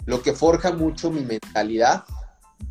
lo 0.07 0.23
que 0.23 0.33
forja 0.33 0.71
mucho 0.71 1.11
mi 1.11 1.21
mentalidad 1.21 2.03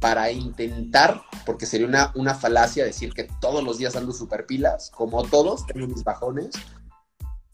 para 0.00 0.32
intentar, 0.32 1.22
porque 1.46 1.66
sería 1.66 1.86
una, 1.86 2.10
una 2.16 2.34
falacia 2.34 2.84
decir 2.84 3.14
que 3.14 3.28
todos 3.40 3.62
los 3.62 3.78
días 3.78 3.94
ando 3.94 4.12
super 4.12 4.44
pilas, 4.44 4.90
como 4.90 5.22
todos, 5.22 5.66
tengo 5.66 5.86
mis 5.86 6.02
bajones, 6.02 6.50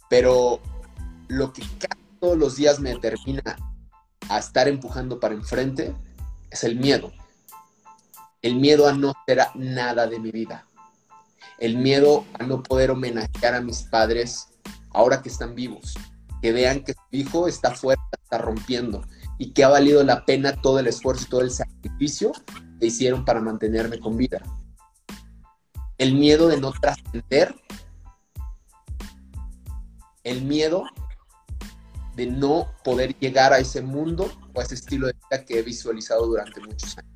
pero 0.08 0.58
lo 1.28 1.52
que 1.52 1.62
todos 2.20 2.36
los 2.36 2.56
días 2.56 2.80
me 2.80 2.90
determina 2.90 3.56
a 4.28 4.38
estar 4.38 4.68
empujando 4.68 5.20
para 5.20 5.34
enfrente 5.34 5.94
es 6.50 6.64
el 6.64 6.76
miedo. 6.76 7.12
El 8.42 8.56
miedo 8.56 8.88
a 8.88 8.92
no 8.92 9.12
ser 9.26 9.40
nada 9.54 10.06
de 10.06 10.18
mi 10.18 10.30
vida. 10.30 10.66
El 11.58 11.78
miedo 11.78 12.24
a 12.38 12.44
no 12.44 12.62
poder 12.62 12.90
homenajear 12.90 13.54
a 13.54 13.60
mis 13.60 13.82
padres 13.82 14.48
ahora 14.90 15.22
que 15.22 15.28
están 15.28 15.54
vivos. 15.54 15.94
Que 16.42 16.52
vean 16.52 16.84
que 16.84 16.92
su 16.92 17.00
hijo 17.10 17.48
está 17.48 17.74
fuera, 17.74 18.02
está 18.22 18.38
rompiendo 18.38 19.02
y 19.38 19.52
que 19.52 19.64
ha 19.64 19.68
valido 19.68 20.02
la 20.04 20.24
pena 20.24 20.60
todo 20.60 20.78
el 20.78 20.86
esfuerzo 20.86 21.24
y 21.26 21.30
todo 21.30 21.40
el 21.42 21.50
sacrificio 21.50 22.32
que 22.80 22.86
hicieron 22.86 23.24
para 23.24 23.40
mantenerme 23.40 23.98
con 23.98 24.16
vida. 24.16 24.42
El 25.98 26.14
miedo 26.14 26.48
de 26.48 26.60
no 26.60 26.72
trascender. 26.72 27.54
El 30.24 30.42
miedo 30.42 30.84
de 32.16 32.26
no 32.26 32.72
poder 32.82 33.16
llegar 33.18 33.52
a 33.52 33.58
ese 33.58 33.82
mundo 33.82 34.32
o 34.54 34.60
a 34.60 34.62
ese 34.62 34.74
estilo 34.74 35.06
de 35.06 35.12
vida 35.12 35.44
que 35.44 35.58
he 35.58 35.62
visualizado 35.62 36.26
durante 36.26 36.60
muchos 36.60 36.96
años. 36.98 37.12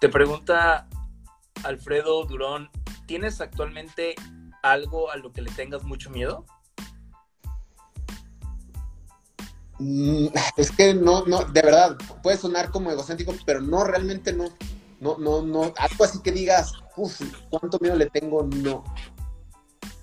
Te 0.00 0.08
pregunta 0.08 0.88
Alfredo 1.64 2.24
Durón, 2.24 2.70
¿tienes 3.06 3.40
actualmente 3.40 4.14
algo 4.62 5.10
a 5.10 5.16
lo 5.16 5.32
que 5.32 5.42
le 5.42 5.50
tengas 5.52 5.84
mucho 5.84 6.10
miedo? 6.10 6.44
Mm, 9.78 10.26
es 10.56 10.70
que 10.72 10.92
no, 10.92 11.24
no, 11.26 11.44
de 11.44 11.62
verdad, 11.62 11.96
puede 12.22 12.36
sonar 12.36 12.70
como 12.70 12.90
egocéntrico, 12.90 13.34
pero 13.46 13.60
no, 13.60 13.84
realmente 13.84 14.32
no. 14.32 14.46
No, 15.00 15.16
no, 15.16 15.42
no, 15.42 15.72
algo 15.76 16.04
así 16.04 16.20
que 16.22 16.32
digas, 16.32 16.72
uff, 16.96 17.20
¿cuánto 17.50 17.78
miedo 17.80 17.94
le 17.94 18.10
tengo? 18.10 18.42
No. 18.42 18.82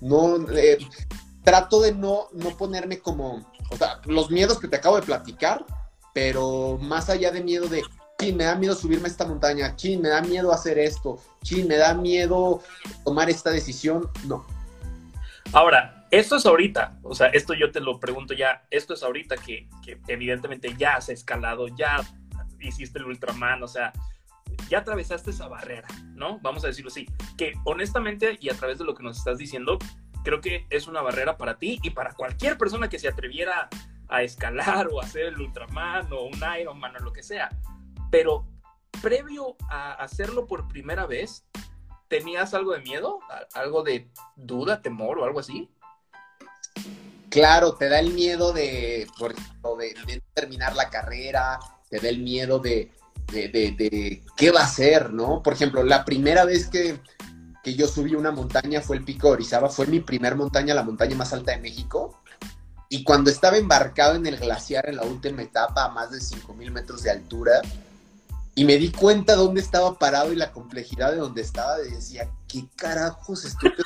No, 0.00 0.36
eh, 0.52 0.78
trato 1.46 1.80
de 1.80 1.94
no, 1.94 2.26
no 2.32 2.56
ponerme 2.56 2.98
como, 2.98 3.48
o 3.70 3.76
sea, 3.76 4.00
los 4.04 4.32
miedos 4.32 4.58
que 4.58 4.66
te 4.66 4.74
acabo 4.74 4.96
de 4.96 5.06
platicar, 5.06 5.64
pero 6.12 6.76
más 6.82 7.08
allá 7.08 7.30
de 7.30 7.40
miedo 7.40 7.68
de, 7.68 7.84
sí, 8.18 8.32
me 8.32 8.42
da 8.42 8.56
miedo 8.56 8.74
subirme 8.74 9.04
a 9.04 9.10
esta 9.12 9.24
montaña, 9.24 9.72
sí, 9.76 9.96
me 9.96 10.08
da 10.08 10.22
miedo 10.22 10.52
hacer 10.52 10.76
esto, 10.76 11.20
sí, 11.44 11.62
me 11.62 11.76
da 11.76 11.94
miedo 11.94 12.64
tomar 13.04 13.30
esta 13.30 13.50
decisión, 13.50 14.10
no. 14.24 14.44
Ahora, 15.52 16.08
esto 16.10 16.34
es 16.34 16.46
ahorita, 16.46 16.98
o 17.04 17.14
sea, 17.14 17.28
esto 17.28 17.54
yo 17.54 17.70
te 17.70 17.78
lo 17.78 18.00
pregunto 18.00 18.34
ya, 18.34 18.66
esto 18.72 18.94
es 18.94 19.04
ahorita 19.04 19.36
que, 19.36 19.68
que 19.84 20.00
evidentemente 20.08 20.74
ya 20.76 20.96
has 20.96 21.10
escalado, 21.10 21.68
ya 21.68 22.00
hiciste 22.58 22.98
el 22.98 23.04
Ultraman, 23.04 23.62
o 23.62 23.68
sea, 23.68 23.92
ya 24.68 24.78
atravesaste 24.78 25.30
esa 25.30 25.46
barrera, 25.46 25.86
¿no? 26.14 26.40
Vamos 26.40 26.64
a 26.64 26.68
decirlo 26.68 26.90
así, 26.90 27.06
que 27.38 27.52
honestamente 27.64 28.36
y 28.40 28.48
a 28.48 28.54
través 28.54 28.78
de 28.78 28.84
lo 28.84 28.94
que 28.94 29.04
nos 29.04 29.18
estás 29.18 29.38
diciendo, 29.38 29.78
creo 30.26 30.40
que 30.40 30.66
es 30.70 30.88
una 30.88 31.02
barrera 31.02 31.38
para 31.38 31.56
ti 31.56 31.78
y 31.84 31.90
para 31.90 32.12
cualquier 32.12 32.58
persona 32.58 32.88
que 32.88 32.98
se 32.98 33.06
atreviera 33.06 33.68
a 34.08 34.22
escalar 34.24 34.88
o 34.92 35.00
hacer 35.00 35.26
el 35.26 35.40
Ultraman 35.40 36.12
o 36.12 36.24
un 36.24 36.40
Ironman 36.60 36.96
o 36.96 36.98
lo 36.98 37.12
que 37.12 37.22
sea. 37.22 37.48
Pero 38.10 38.44
previo 39.00 39.56
a 39.70 39.92
hacerlo 39.92 40.48
por 40.48 40.66
primera 40.66 41.06
vez, 41.06 41.46
¿tenías 42.08 42.54
algo 42.54 42.72
de 42.72 42.80
miedo? 42.80 43.20
¿Algo 43.54 43.84
de 43.84 44.10
duda, 44.34 44.82
temor 44.82 45.20
o 45.20 45.24
algo 45.24 45.38
así? 45.38 45.70
Claro, 47.30 47.74
te 47.74 47.88
da 47.88 48.00
el 48.00 48.12
miedo 48.12 48.52
de, 48.52 49.06
por 49.20 49.30
ejemplo, 49.30 49.76
de, 49.76 50.22
terminar 50.34 50.74
la 50.74 50.90
carrera, 50.90 51.60
te 51.88 52.00
da 52.00 52.08
el 52.08 52.18
miedo 52.18 52.58
de, 52.58 52.90
de, 53.30 54.24
qué 54.36 54.50
va 54.50 54.62
a 54.62 54.68
ser, 54.68 55.12
¿no? 55.12 55.40
Por 55.40 55.52
ejemplo, 55.52 55.84
la 55.84 56.04
primera 56.04 56.44
vez 56.44 56.68
que, 56.68 56.98
que 57.66 57.74
yo 57.74 57.88
subí 57.88 58.14
una 58.14 58.30
montaña 58.30 58.80
fue 58.80 58.96
el 58.96 59.02
Pico 59.02 59.26
de 59.26 59.32
Orizaba, 59.32 59.68
fue 59.68 59.88
mi 59.88 59.98
primer 59.98 60.36
montaña, 60.36 60.72
la 60.72 60.84
montaña 60.84 61.16
más 61.16 61.32
alta 61.32 61.50
de 61.50 61.58
México. 61.58 62.16
Y 62.88 63.02
cuando 63.02 63.28
estaba 63.28 63.56
embarcado 63.56 64.14
en 64.14 64.24
el 64.24 64.36
glaciar 64.36 64.88
en 64.88 64.94
la 64.94 65.02
última 65.02 65.42
etapa 65.42 65.84
a 65.84 65.88
más 65.88 66.12
de 66.12 66.18
5.000 66.18 66.70
metros 66.70 67.02
de 67.02 67.10
altura, 67.10 67.60
y 68.54 68.64
me 68.64 68.76
di 68.76 68.92
cuenta 68.92 69.34
dónde 69.34 69.60
estaba 69.60 69.98
parado 69.98 70.32
y 70.32 70.36
la 70.36 70.52
complejidad 70.52 71.10
de 71.10 71.16
dónde 71.16 71.42
estaba, 71.42 71.84
y 71.84 71.90
decía, 71.90 72.30
¿qué 72.46 72.68
carajos 72.76 73.44
estoy 73.44 73.72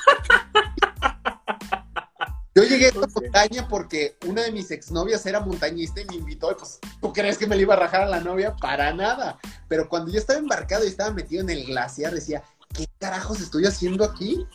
Yo 2.53 2.63
llegué 2.63 2.85
a 2.85 2.89
esta 2.89 3.07
montaña 3.07 3.67
porque 3.67 4.15
una 4.27 4.43
de 4.43 4.51
mis 4.51 4.69
exnovias 4.69 5.25
era 5.25 5.39
montañista 5.39 6.01
y 6.01 6.05
me 6.05 6.17
invitó, 6.17 6.51
y 6.51 6.55
pues, 6.55 6.77
¿tú 7.01 7.11
crees 7.11 7.39
que 7.39 7.47
me 7.47 7.55
le 7.55 7.63
iba 7.63 7.73
a 7.73 7.77
rajar 7.77 8.01
a 8.01 8.09
la 8.09 8.19
novia? 8.19 8.55
Para 8.57 8.93
nada. 8.93 9.39
Pero 9.67 9.89
cuando 9.89 10.11
yo 10.11 10.19
estaba 10.19 10.37
embarcado 10.37 10.83
y 10.83 10.89
estaba 10.89 11.09
metido 11.09 11.41
en 11.41 11.49
el 11.49 11.65
glaciar, 11.65 12.13
decía, 12.13 12.43
¿qué 12.73 12.87
carajos 12.99 13.41
estoy 13.41 13.65
haciendo 13.65 14.03
aquí? 14.03 14.45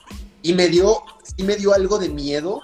Y 0.43 0.55
me 0.55 0.69
dio, 0.69 1.03
sí 1.37 1.43
me 1.45 1.57
dio 1.57 1.75
algo 1.75 1.99
de 1.99 2.09
miedo, 2.09 2.61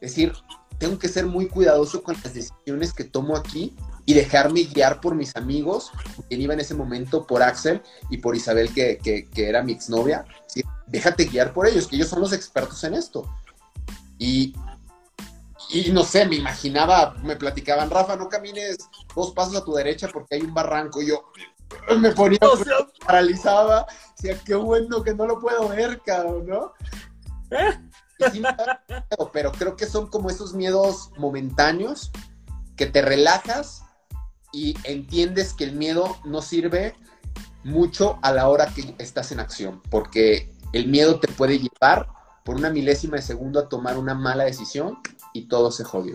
es 0.00 0.12
decir, 0.12 0.32
tengo 0.78 0.98
que 0.98 1.08
ser 1.08 1.26
muy 1.26 1.48
cuidadoso 1.48 2.02
con 2.02 2.14
las 2.22 2.34
decisiones 2.34 2.92
que 2.92 3.04
tomo 3.04 3.36
aquí 3.36 3.74
y 4.06 4.14
dejarme 4.14 4.62
guiar 4.62 5.00
por 5.00 5.14
mis 5.14 5.36
amigos, 5.36 5.90
quien 6.28 6.40
iba 6.40 6.54
en 6.54 6.60
ese 6.60 6.74
momento 6.74 7.26
por 7.26 7.42
Axel 7.42 7.82
y 8.08 8.18
por 8.18 8.34
Isabel, 8.34 8.72
que, 8.72 8.98
que, 8.98 9.48
era 9.48 9.62
mi 9.62 9.72
exnovia. 9.72 10.24
¿sí? 10.46 10.62
Déjate 10.86 11.26
guiar 11.26 11.52
por 11.52 11.66
ellos, 11.66 11.86
que 11.86 11.96
ellos 11.96 12.08
son 12.08 12.20
los 12.20 12.32
expertos 12.32 12.82
en 12.84 12.94
esto. 12.94 13.28
Y, 14.18 14.54
y 15.68 15.90
no 15.90 16.04
sé, 16.04 16.26
me 16.26 16.36
imaginaba, 16.36 17.14
me 17.22 17.36
platicaban, 17.36 17.90
Rafa, 17.90 18.16
no 18.16 18.30
camines 18.30 18.78
dos 19.14 19.32
pasos 19.32 19.56
a 19.56 19.64
tu 19.64 19.74
derecha 19.74 20.08
porque 20.08 20.36
hay 20.36 20.40
un 20.40 20.54
barranco. 20.54 21.02
Y 21.02 21.08
yo, 21.08 21.30
me 21.98 22.12
ponía, 22.12 22.38
paralizaba, 23.04 23.86
decía, 24.16 24.38
qué 24.44 24.54
bueno 24.54 25.02
que 25.02 25.14
no 25.14 25.26
lo 25.26 25.38
puedo 25.38 25.68
ver, 25.68 26.00
cabrón, 26.02 26.46
¿no? 26.46 26.72
pero 29.32 29.52
creo 29.52 29.76
que 29.76 29.86
son 29.86 30.08
como 30.08 30.30
esos 30.30 30.54
miedos 30.54 31.10
momentáneos 31.16 32.10
que 32.76 32.86
te 32.86 33.02
relajas 33.02 33.84
y 34.52 34.76
entiendes 34.84 35.52
que 35.54 35.64
el 35.64 35.72
miedo 35.72 36.16
no 36.24 36.42
sirve 36.42 36.94
mucho 37.64 38.18
a 38.22 38.32
la 38.32 38.48
hora 38.48 38.72
que 38.74 38.94
estás 38.98 39.32
en 39.32 39.40
acción, 39.40 39.82
porque 39.90 40.52
el 40.72 40.88
miedo 40.88 41.20
te 41.20 41.28
puede 41.28 41.58
llevar 41.58 42.08
por 42.44 42.56
una 42.56 42.70
milésima 42.70 43.16
de 43.16 43.22
segundo 43.22 43.60
a 43.60 43.68
tomar 43.68 43.98
una 43.98 44.14
mala 44.14 44.44
decisión 44.44 44.98
y 45.32 45.48
todo 45.48 45.70
se 45.70 45.84
jodió. 45.84 46.14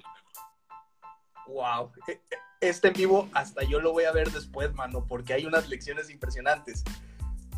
Wow 1.47 1.91
este 2.69 2.89
en 2.89 2.93
vivo 2.93 3.29
hasta 3.33 3.63
yo 3.63 3.79
lo 3.79 3.91
voy 3.91 4.05
a 4.05 4.11
ver 4.11 4.31
después, 4.31 4.73
mano, 4.73 5.05
porque 5.07 5.33
hay 5.33 5.45
unas 5.45 5.69
lecciones 5.69 6.09
impresionantes. 6.09 6.83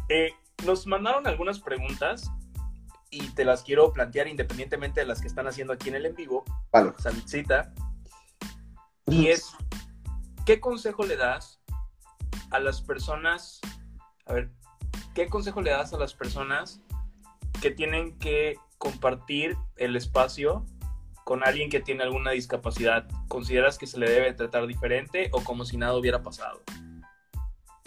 Eh, 0.10 0.32
nos 0.66 0.88
mandaron 0.88 1.28
algunas 1.28 1.60
preguntas 1.60 2.32
y 3.10 3.30
te 3.30 3.46
las 3.46 3.64
quiero 3.64 3.94
plantear 3.94 4.28
independientemente 4.28 5.00
de 5.00 5.06
las 5.06 5.22
que 5.22 5.28
están 5.28 5.48
haciendo 5.48 5.74
aquí 5.74 5.90
en 5.90 5.96
el 5.96 6.06
en 6.06 6.16
vivo. 6.16 6.44
Vale. 6.72 6.94
Saludcita. 6.98 7.74
Y 9.08 9.28
es, 9.28 9.56
¿qué 10.46 10.60
consejo 10.60 11.06
le 11.06 11.16
das 11.16 11.62
a 12.52 12.60
las 12.60 12.82
personas? 12.82 13.62
A 14.26 14.34
ver, 14.34 14.52
¿qué 15.14 15.28
consejo 15.28 15.62
le 15.62 15.72
das 15.72 15.94
a 15.94 15.98
las 15.98 16.14
personas 16.14 16.82
que 17.62 17.72
tienen 17.72 18.18
que 18.18 18.58
compartir 18.78 19.58
el 19.78 19.96
espacio 19.96 20.66
con 21.26 21.44
alguien 21.44 21.72
que 21.72 21.80
tiene 21.80 22.04
alguna 22.04 22.32
discapacidad, 22.32 23.08
¿consideras 23.28 23.80
que 23.80 23.88
se 23.88 23.98
le 23.98 24.10
debe 24.10 24.32
tratar 24.34 24.68
diferente 24.68 25.30
o 25.34 25.44
como 25.44 25.66
si 25.66 25.76
nada 25.76 25.98
hubiera 25.98 26.22
pasado? 26.22 26.62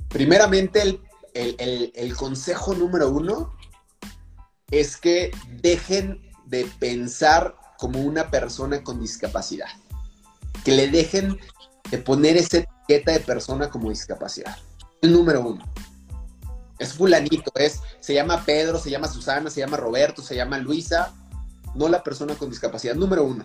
Primeramente, 0.09 1.01
el, 1.35 2.17
consejo 2.17 2.75
número 2.75 3.09
uno 3.09 3.57
es 4.73 4.97
que 4.97 5.31
dejen 5.63 6.21
de 6.47 6.69
pensar 6.81 7.55
como 7.79 8.01
una 8.01 8.29
persona 8.29 8.83
con 8.83 9.01
discapacidad. 9.01 9.69
Que 10.65 10.73
le 10.73 10.89
dejen 10.89 11.39
de 11.93 11.99
poner 11.99 12.37
esa 12.37 12.59
etiqueta 12.59 13.13
de 13.13 13.21
persona 13.21 13.71
como 13.71 13.91
discapacidad. 13.91 14.57
El 15.01 15.13
número 15.13 15.43
uno. 15.43 15.65
Es 16.81 16.93
fulanito, 16.93 17.53
es, 17.55 17.83
se 18.01 18.15
llama 18.15 18.45
Pedro, 18.45 18.79
se 18.79 18.91
llama 18.91 19.07
Susana, 19.07 19.49
se 19.49 19.61
llama 19.61 19.77
Roberto, 19.77 20.23
se 20.23 20.35
llama 20.35 20.59
Luisa, 20.59 21.15
no 21.79 21.89
la 21.89 22.03
persona 22.03 22.35
con 22.35 22.51
discapacidad, 22.51 22.97
número 22.97 23.25
uno. 23.25 23.45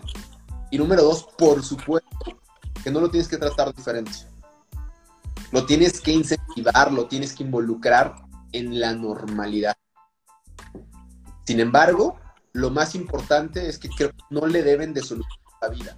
Y 0.70 0.78
número 0.78 1.02
dos, 1.02 1.28
por 1.38 1.62
supuesto, 1.62 2.38
que 2.82 2.90
no 2.90 3.00
lo 3.00 3.10
tienes 3.10 3.28
que 3.28 3.36
tratar 3.36 3.72
diferente. 3.72 4.10
Lo 5.52 5.64
tienes 5.64 6.00
que 6.00 6.10
incentivar, 6.10 6.92
lo 6.92 7.06
tienes 7.06 7.32
que 7.32 7.44
involucrar 7.44 8.16
en 8.50 8.80
la 8.80 8.92
normalidad. 8.92 9.76
Sin 11.46 11.60
embargo, 11.60 12.18
lo 12.52 12.70
más 12.70 12.96
importante 12.96 13.68
es 13.68 13.78
que 13.78 13.88
creo 13.88 14.10
que 14.10 14.24
no 14.30 14.46
le 14.46 14.62
deben 14.62 14.92
de 14.92 15.02
solucionar 15.02 15.48
la 15.62 15.68
vida. 15.68 15.96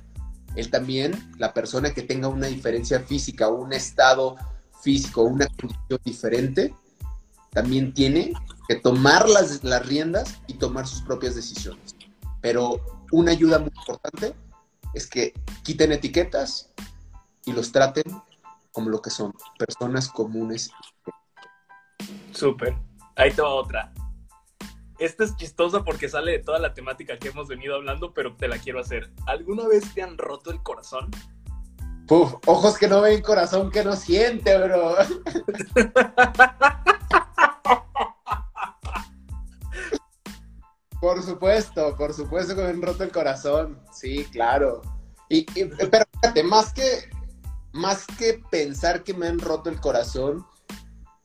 Él 0.56 0.70
también, 0.70 1.32
la 1.38 1.54
persona 1.54 1.94
que 1.94 2.02
tenga 2.02 2.28
una 2.28 2.48
diferencia 2.48 3.00
física, 3.00 3.48
un 3.48 3.72
estado 3.72 4.36
físico, 4.82 5.22
una 5.22 5.46
condición 5.46 6.00
diferente, 6.04 6.74
también 7.50 7.94
tiene 7.94 8.34
que 8.68 8.76
tomar 8.76 9.28
las, 9.28 9.64
las 9.64 9.86
riendas 9.86 10.36
y 10.46 10.54
tomar 10.54 10.86
sus 10.86 11.00
propias 11.00 11.34
decisiones. 11.34 11.95
Pero 12.40 12.80
una 13.12 13.32
ayuda 13.32 13.58
muy 13.58 13.72
importante 13.74 14.34
es 14.94 15.08
que 15.08 15.32
quiten 15.62 15.92
etiquetas 15.92 16.72
y 17.44 17.52
los 17.52 17.72
traten 17.72 18.04
como 18.76 18.90
lo 18.90 19.00
que 19.00 19.08
son, 19.08 19.32
personas 19.58 20.08
comunes. 20.08 20.70
Súper. 22.32 22.76
Ahí 23.16 23.32
te 23.32 23.40
va 23.40 23.48
otra. 23.48 23.90
Esta 24.98 25.24
es 25.24 25.34
chistosa 25.36 25.82
porque 25.82 26.10
sale 26.10 26.32
de 26.32 26.38
toda 26.40 26.58
la 26.58 26.74
temática 26.74 27.18
que 27.18 27.28
hemos 27.28 27.48
venido 27.48 27.74
hablando, 27.74 28.12
pero 28.12 28.36
te 28.36 28.48
la 28.48 28.58
quiero 28.58 28.80
hacer. 28.80 29.10
¿Alguna 29.26 29.66
vez 29.66 29.94
te 29.94 30.02
han 30.02 30.18
roto 30.18 30.50
el 30.50 30.62
corazón? 30.62 31.10
Puf, 32.06 32.34
ojos 32.44 32.76
que 32.76 32.86
no 32.86 33.00
ven, 33.00 33.22
corazón 33.22 33.70
que 33.70 33.82
no 33.82 33.96
siente, 33.96 34.56
bro. 34.58 34.96
por 41.06 41.22
supuesto, 41.22 41.94
por 41.94 42.12
supuesto 42.12 42.56
que 42.56 42.62
me 42.62 42.70
han 42.70 42.82
roto 42.82 43.04
el 43.04 43.12
corazón. 43.12 43.78
Sí, 43.92 44.24
claro. 44.32 44.82
Y, 45.28 45.44
pero 45.90 46.04
fíjate, 46.14 46.42
más 46.42 46.72
que, 46.72 47.08
más 47.72 48.04
que 48.18 48.42
pensar 48.50 49.04
que 49.04 49.14
me 49.14 49.28
han 49.28 49.38
roto 49.38 49.70
el 49.70 49.80
corazón, 49.80 50.44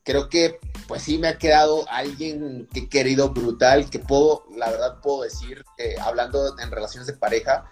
creo 0.04 0.30
que 0.30 0.60
pues 0.88 1.02
sí 1.02 1.18
me 1.18 1.30
ha 1.30 1.40
quedado 1.40 1.90
alguien 1.90 2.68
que 2.72 2.82
he 2.82 2.90
querido 2.90 3.32
brutal, 3.32 3.90
que 3.90 3.98
puedo, 3.98 4.44
la 4.56 4.70
verdad 4.70 5.02
puedo 5.02 5.24
decir, 5.24 5.66
hablando 6.00 6.60
en 6.60 6.70
relaciones 6.70 7.08
de 7.08 7.14
pareja, 7.14 7.66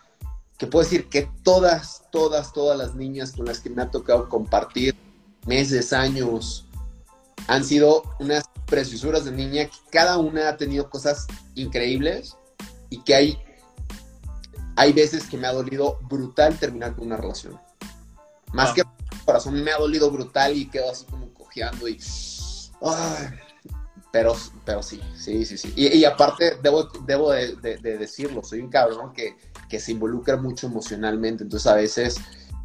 que 0.58 0.66
puedo 0.66 0.86
decir 0.86 1.10
que 1.10 1.30
todas, 1.44 2.08
todas, 2.12 2.54
todas 2.54 2.76
las 2.76 2.96
niñas 2.96 3.34
con 3.34 3.46
las 3.46 3.60
que 3.60 3.70
me 3.70 3.84
ha 3.84 3.92
tocado 3.92 4.30
compartir 4.30 4.96
meses, 5.46 5.94
años, 5.94 6.66
han 7.48 7.64
sido 7.64 8.04
unas 8.20 8.44
preciosuras 8.66 9.26
de 9.26 9.32
niña 9.32 9.66
que 9.66 9.78
cada 9.92 10.18
una 10.18 10.50
ha 10.50 10.58
tenido 10.58 10.90
cosas 10.90 11.28
increíbles 11.56 12.38
y 12.90 13.02
que 13.04 13.16
hay, 13.16 13.40
hay 14.76 14.94
veces 14.94 15.26
que 15.28 15.38
me 15.38 15.48
ha 15.48 15.54
dolido 15.54 15.98
brutal 16.04 16.58
terminar 16.58 16.96
con 16.96 17.08
una 17.08 17.18
relación. 17.18 17.60
Más 18.54 18.74
que 18.74 18.82
el 18.82 18.88
corazón 19.26 19.62
me 19.64 19.72
ha 19.72 19.78
dolido 19.78 20.10
brutal 20.12 20.56
y 20.56 20.70
quedo 20.70 20.92
así 20.92 21.06
como 21.06 21.34
cojeando 21.34 21.88
y 21.88 22.00
pero, 24.12 24.36
pero 24.66 24.82
sí, 24.82 25.00
sí, 25.16 25.46
sí, 25.46 25.58
sí. 25.58 25.72
Y, 25.76 26.04
aparte, 26.04 26.58
debo, 26.64 26.86
debo 27.06 27.32
de, 27.32 27.78
decirlo, 27.78 28.44
soy 28.44 28.60
un 28.60 28.70
cabrón 28.70 29.14
que, 29.14 29.36
que, 29.70 29.80
se 29.80 29.92
involucra 29.92 30.36
mucho 30.36 30.66
emocionalmente. 30.66 31.44
Entonces, 31.44 31.68
a 31.68 31.76
veces, 31.76 32.16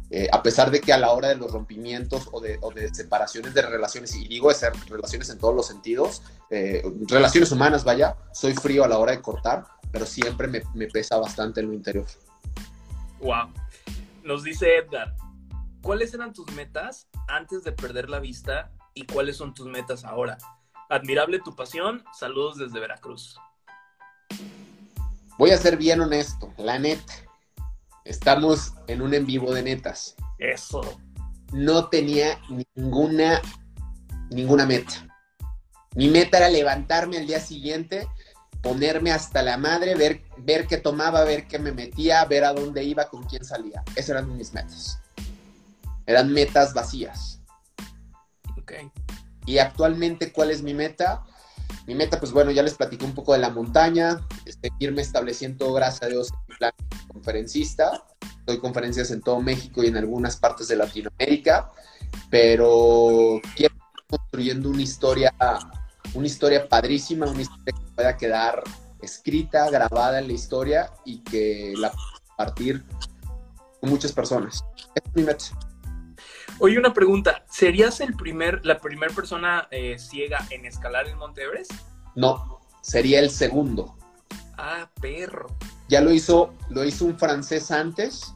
eh, 0.09 0.27
a 0.31 0.43
pesar 0.43 0.71
de 0.71 0.81
que 0.81 0.93
a 0.93 0.97
la 0.97 1.11
hora 1.11 1.29
de 1.29 1.35
los 1.35 1.51
rompimientos 1.51 2.29
o 2.31 2.39
de, 2.39 2.57
o 2.61 2.71
de 2.71 2.93
separaciones 2.93 3.53
de 3.53 3.61
relaciones, 3.61 4.15
y 4.15 4.27
digo 4.27 4.49
de 4.49 4.55
ser 4.55 4.73
relaciones 4.87 5.29
en 5.29 5.39
todos 5.39 5.55
los 5.55 5.67
sentidos, 5.67 6.21
eh, 6.49 6.83
relaciones 7.07 7.51
humanas, 7.51 7.83
vaya, 7.83 8.15
soy 8.33 8.53
frío 8.53 8.83
a 8.83 8.87
la 8.87 8.97
hora 8.97 9.11
de 9.11 9.21
cortar, 9.21 9.65
pero 9.91 10.05
siempre 10.05 10.47
me, 10.47 10.61
me 10.73 10.87
pesa 10.87 11.17
bastante 11.17 11.61
en 11.61 11.67
lo 11.67 11.73
interior. 11.73 12.05
Wow. 13.19 13.49
Nos 14.23 14.43
dice 14.43 14.77
Edgar, 14.77 15.15
¿cuáles 15.81 16.13
eran 16.13 16.33
tus 16.33 16.51
metas 16.53 17.07
antes 17.27 17.63
de 17.63 17.71
perder 17.71 18.09
la 18.09 18.19
vista 18.19 18.71
y 18.95 19.05
cuáles 19.05 19.37
son 19.37 19.53
tus 19.53 19.67
metas 19.67 20.03
ahora. 20.05 20.37
Admirable 20.89 21.39
tu 21.39 21.55
pasión. 21.55 22.03
Saludos 22.13 22.57
desde 22.57 22.79
Veracruz. 22.79 23.37
Voy 25.37 25.51
a 25.51 25.57
ser 25.57 25.75
bien 25.77 25.99
honesto, 25.99 26.53
la 26.57 26.79
neta. 26.79 27.13
Estamos 28.05 28.73
en 28.87 29.01
un 29.01 29.13
en 29.13 29.25
vivo 29.25 29.53
de 29.53 29.63
netas. 29.63 30.15
Eso. 30.37 30.81
No 31.51 31.89
tenía 31.89 32.39
ninguna 32.75 33.41
ninguna 34.29 34.65
meta. 34.65 35.07
Mi 35.95 36.09
meta 36.09 36.37
era 36.37 36.49
levantarme 36.49 37.17
al 37.17 37.27
día 37.27 37.39
siguiente, 37.39 38.07
ponerme 38.61 39.11
hasta 39.11 39.41
la 39.41 39.57
madre, 39.57 39.95
ver, 39.95 40.23
ver 40.37 40.67
qué 40.67 40.77
tomaba, 40.77 41.23
ver 41.23 41.47
qué 41.47 41.57
me 41.57 41.71
metía, 41.71 42.23
ver 42.25 42.43
a 42.43 42.53
dónde 42.53 42.83
iba, 42.83 43.09
con 43.09 43.23
quién 43.23 43.45
salía. 43.45 43.83
Esas 43.95 44.09
eran 44.09 44.35
mis 44.35 44.53
metas. 44.53 44.99
Eran 46.05 46.31
metas 46.31 46.73
vacías. 46.73 47.41
Y 49.45 49.59
actualmente, 49.59 50.31
¿cuál 50.31 50.51
es 50.51 50.63
mi 50.63 50.73
meta? 50.73 51.23
Mi 51.87 51.95
meta, 51.95 52.19
pues 52.19 52.31
bueno, 52.31 52.51
ya 52.51 52.63
les 52.63 52.73
platico 52.73 53.05
un 53.05 53.13
poco 53.13 53.33
de 53.33 53.39
la 53.39 53.49
montaña, 53.49 54.25
este, 54.45 54.71
irme 54.79 55.01
estableciendo, 55.01 55.71
gracias 55.73 56.03
a 56.03 56.07
Dios, 56.07 56.29
en 56.49 56.57
plan 56.57 56.71
conferencista. 57.07 58.03
Doy 58.45 58.59
conferencias 58.59 59.11
en 59.11 59.21
todo 59.21 59.39
México 59.41 59.83
y 59.83 59.87
en 59.87 59.97
algunas 59.97 60.37
partes 60.37 60.67
de 60.67 60.75
Latinoamérica, 60.75 61.71
pero 62.29 63.39
quiero 63.55 63.75
construyendo 64.07 64.69
una 64.69 64.81
historia, 64.81 65.33
una 66.13 66.27
historia 66.27 66.67
padrísima, 66.67 67.25
una 67.25 67.41
historia 67.41 67.73
que 67.73 67.95
pueda 67.95 68.17
quedar 68.17 68.63
escrita, 69.01 69.69
grabada 69.69 70.19
en 70.19 70.27
la 70.27 70.33
historia 70.33 70.91
y 71.05 71.19
que 71.19 71.73
la 71.77 71.91
pueda 71.91 72.27
compartir 72.27 72.85
con 73.79 73.89
muchas 73.89 74.11
personas. 74.11 74.63
Es 74.95 75.03
mi 75.15 75.23
meta. 75.23 75.45
Oye, 76.59 76.77
una 76.79 76.93
pregunta. 76.93 77.43
¿Serías 77.49 77.99
el 77.99 78.15
primer, 78.15 78.65
la 78.65 78.79
primera 78.79 79.13
persona 79.13 79.67
eh, 79.71 79.97
ciega 79.99 80.39
en 80.51 80.65
escalar 80.65 81.07
el 81.07 81.15
Monte 81.17 81.43
Everest? 81.43 81.71
No, 82.15 82.61
sería 82.81 83.19
el 83.19 83.29
segundo. 83.29 83.97
Ah, 84.57 84.89
perro. 85.01 85.47
Ya 85.89 86.01
lo 86.01 86.11
hizo, 86.11 86.53
lo 86.69 86.83
hizo 86.85 87.05
un 87.05 87.17
francés 87.19 87.71
antes, 87.71 88.33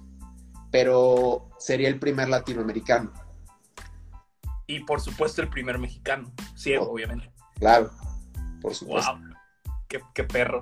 pero 0.71 1.49
sería 1.57 1.87
el 1.87 1.97
primer 1.97 2.27
latinoamericano. 2.29 3.11
Y 4.67 4.81
por 4.81 5.01
supuesto 5.01 5.41
el 5.41 5.49
primer 5.49 5.79
mexicano, 5.79 6.31
ciego, 6.55 6.85
Oh. 6.85 6.93
obviamente. 6.93 7.31
Claro, 7.55 7.89
por 8.61 8.75
supuesto. 8.75 9.13
Wow, 9.15 9.33
qué, 9.87 10.01
qué 10.13 10.23
perro. 10.25 10.61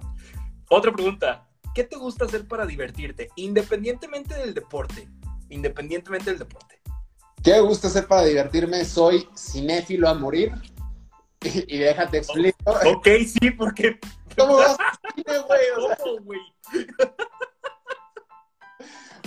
Otra 0.70 0.92
pregunta. 0.92 1.48
¿Qué 1.74 1.84
te 1.84 1.96
gusta 1.98 2.26
hacer 2.26 2.48
para 2.48 2.66
divertirte? 2.66 3.30
Independientemente 3.36 4.34
del 4.36 4.54
deporte. 4.54 5.08
Independientemente 5.50 6.30
del 6.30 6.40
deporte. 6.40 6.77
¿Qué 7.44 7.54
me 7.54 7.62
gusta 7.62 7.88
hacer 7.88 8.08
para 8.08 8.24
divertirme? 8.24 8.84
Soy 8.86 9.28
cinéfilo 9.38 10.10
a 10.10 10.14
morir. 10.14 10.52
Y, 11.42 11.76
y 11.76 11.80
déjate 11.80 12.18
explico. 12.20 12.58
Ok, 12.86 13.08
sí, 13.26 13.52
porque. 13.52 14.00
¿Cómo 14.38 14.58
vas 14.58 14.78
cine, 15.16 15.40
güey? 15.48 15.62
O 15.78 15.88
sea, 15.88 15.98
¿Cómo, 15.98 16.18
güey? 16.24 16.40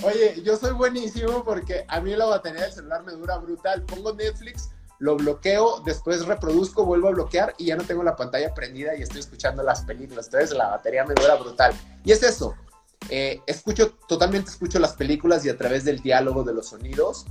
Oye, 0.03 0.41
yo 0.43 0.57
soy 0.57 0.73
buenísimo 0.73 1.45
porque 1.45 1.85
a 1.89 2.01
mí 2.01 2.15
la 2.17 2.25
batería 2.25 2.63
del 2.63 2.73
celular 2.73 3.03
me 3.05 3.13
dura 3.13 3.37
brutal. 3.39 3.83
Pongo 3.83 4.15
Netflix, 4.15 4.71
lo 4.99 5.17
bloqueo, 5.17 5.83
después 5.85 6.25
reproduzco, 6.25 6.87
vuelvo 6.87 7.09
a 7.09 7.13
bloquear 7.13 7.55
y 7.59 7.67
ya 7.67 7.77
no 7.77 7.85
tengo 7.85 8.03
la 8.03 8.17
pantalla 8.17 8.55
prendida 8.55 8.97
y 8.97 9.03
estoy 9.03 9.21
escuchando 9.21 9.63
las 9.63 9.83
películas. 9.83 10.27
Entonces 10.27 10.57
la 10.57 10.69
batería 10.69 11.05
me 11.05 11.15
dura 11.15 11.35
brutal. 11.37 11.75
Y 12.05 12.13
es 12.13 12.23
eso. 12.23 12.55
eh, 13.11 13.41
escucho, 13.47 13.93
totalmente 14.09 14.51
escucho 14.51 14.79
las 14.79 14.95
películas 14.95 15.45
y 15.45 15.51
a 15.51 15.57
través 15.59 15.85
del 15.85 16.01
diálogo 16.01 16.45
de 16.45 16.55
los 16.55 16.69
sonidos 16.69 17.27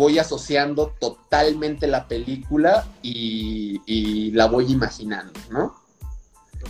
voy 0.00 0.18
asociando 0.18 0.94
totalmente 0.98 1.86
la 1.86 2.08
película 2.08 2.88
y, 3.02 3.80
y 3.84 4.30
la 4.32 4.46
voy 4.46 4.72
imaginando, 4.72 5.38
¿no? 5.50 5.76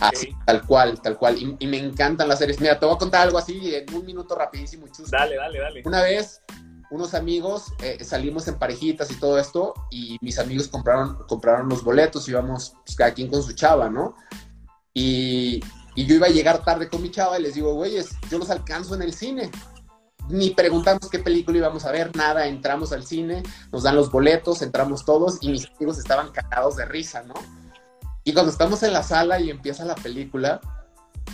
Así, 0.01 0.35
tal 0.45 0.65
cual, 0.67 1.01
tal 1.01 1.17
cual. 1.17 1.37
Y, 1.37 1.55
y, 1.59 1.67
me 1.67 1.77
encantan 1.77 2.27
las 2.27 2.39
series. 2.39 2.59
Mira, 2.59 2.77
te 2.77 2.85
voy 2.85 2.95
a 2.95 2.97
contar 2.97 3.21
algo 3.21 3.37
así 3.37 3.73
en 3.73 3.93
un 3.93 4.05
minuto 4.05 4.35
rapidísimo 4.35 4.85
y 4.85 4.91
chusto. 4.91 5.15
Dale, 5.15 5.37
dale, 5.37 5.59
dale. 5.59 5.81
Una 5.85 6.01
vez, 6.01 6.41
unos 6.91 7.13
amigos, 7.13 7.73
eh, 7.81 8.03
salimos 8.03 8.47
en 8.49 8.59
parejitas 8.59 9.09
y 9.11 9.15
todo 9.15 9.39
esto, 9.39 9.73
y 9.89 10.17
mis 10.21 10.37
amigos 10.37 10.67
compraron, 10.67 11.17
compraron 11.27 11.69
los 11.69 11.83
boletos, 11.83 12.27
íbamos 12.27 12.73
pues, 12.85 12.97
cada 12.97 13.13
quien 13.13 13.29
con 13.29 13.41
su 13.43 13.53
chava, 13.53 13.89
¿no? 13.89 14.15
Y, 14.93 15.61
y 15.95 16.05
yo 16.05 16.15
iba 16.15 16.27
a 16.27 16.31
llegar 16.31 16.65
tarde 16.65 16.89
con 16.89 17.01
mi 17.01 17.11
chava 17.11 17.39
y 17.39 17.43
les 17.43 17.55
digo, 17.55 17.73
güeyes, 17.75 18.09
yo 18.29 18.39
los 18.39 18.49
alcanzo 18.49 18.95
en 18.95 19.03
el 19.03 19.13
cine. 19.13 19.51
Ni 20.31 20.51
preguntamos 20.51 21.09
qué 21.09 21.19
película 21.19 21.57
íbamos 21.57 21.85
a 21.85 21.91
ver, 21.91 22.15
nada, 22.15 22.47
entramos 22.47 22.93
al 22.93 23.05
cine, 23.05 23.43
nos 23.71 23.83
dan 23.83 23.95
los 23.95 24.09
boletos, 24.09 24.61
entramos 24.61 25.03
todos 25.03 25.37
y 25.41 25.49
mis 25.49 25.67
amigos 25.75 25.97
estaban 25.97 26.31
cagados 26.31 26.77
de 26.77 26.85
risa, 26.85 27.23
¿no? 27.23 27.33
Y 28.23 28.33
cuando 28.33 28.51
estamos 28.51 28.81
en 28.83 28.93
la 28.93 29.03
sala 29.03 29.39
y 29.39 29.49
empieza 29.49 29.83
la 29.83 29.95
película, 29.95 30.61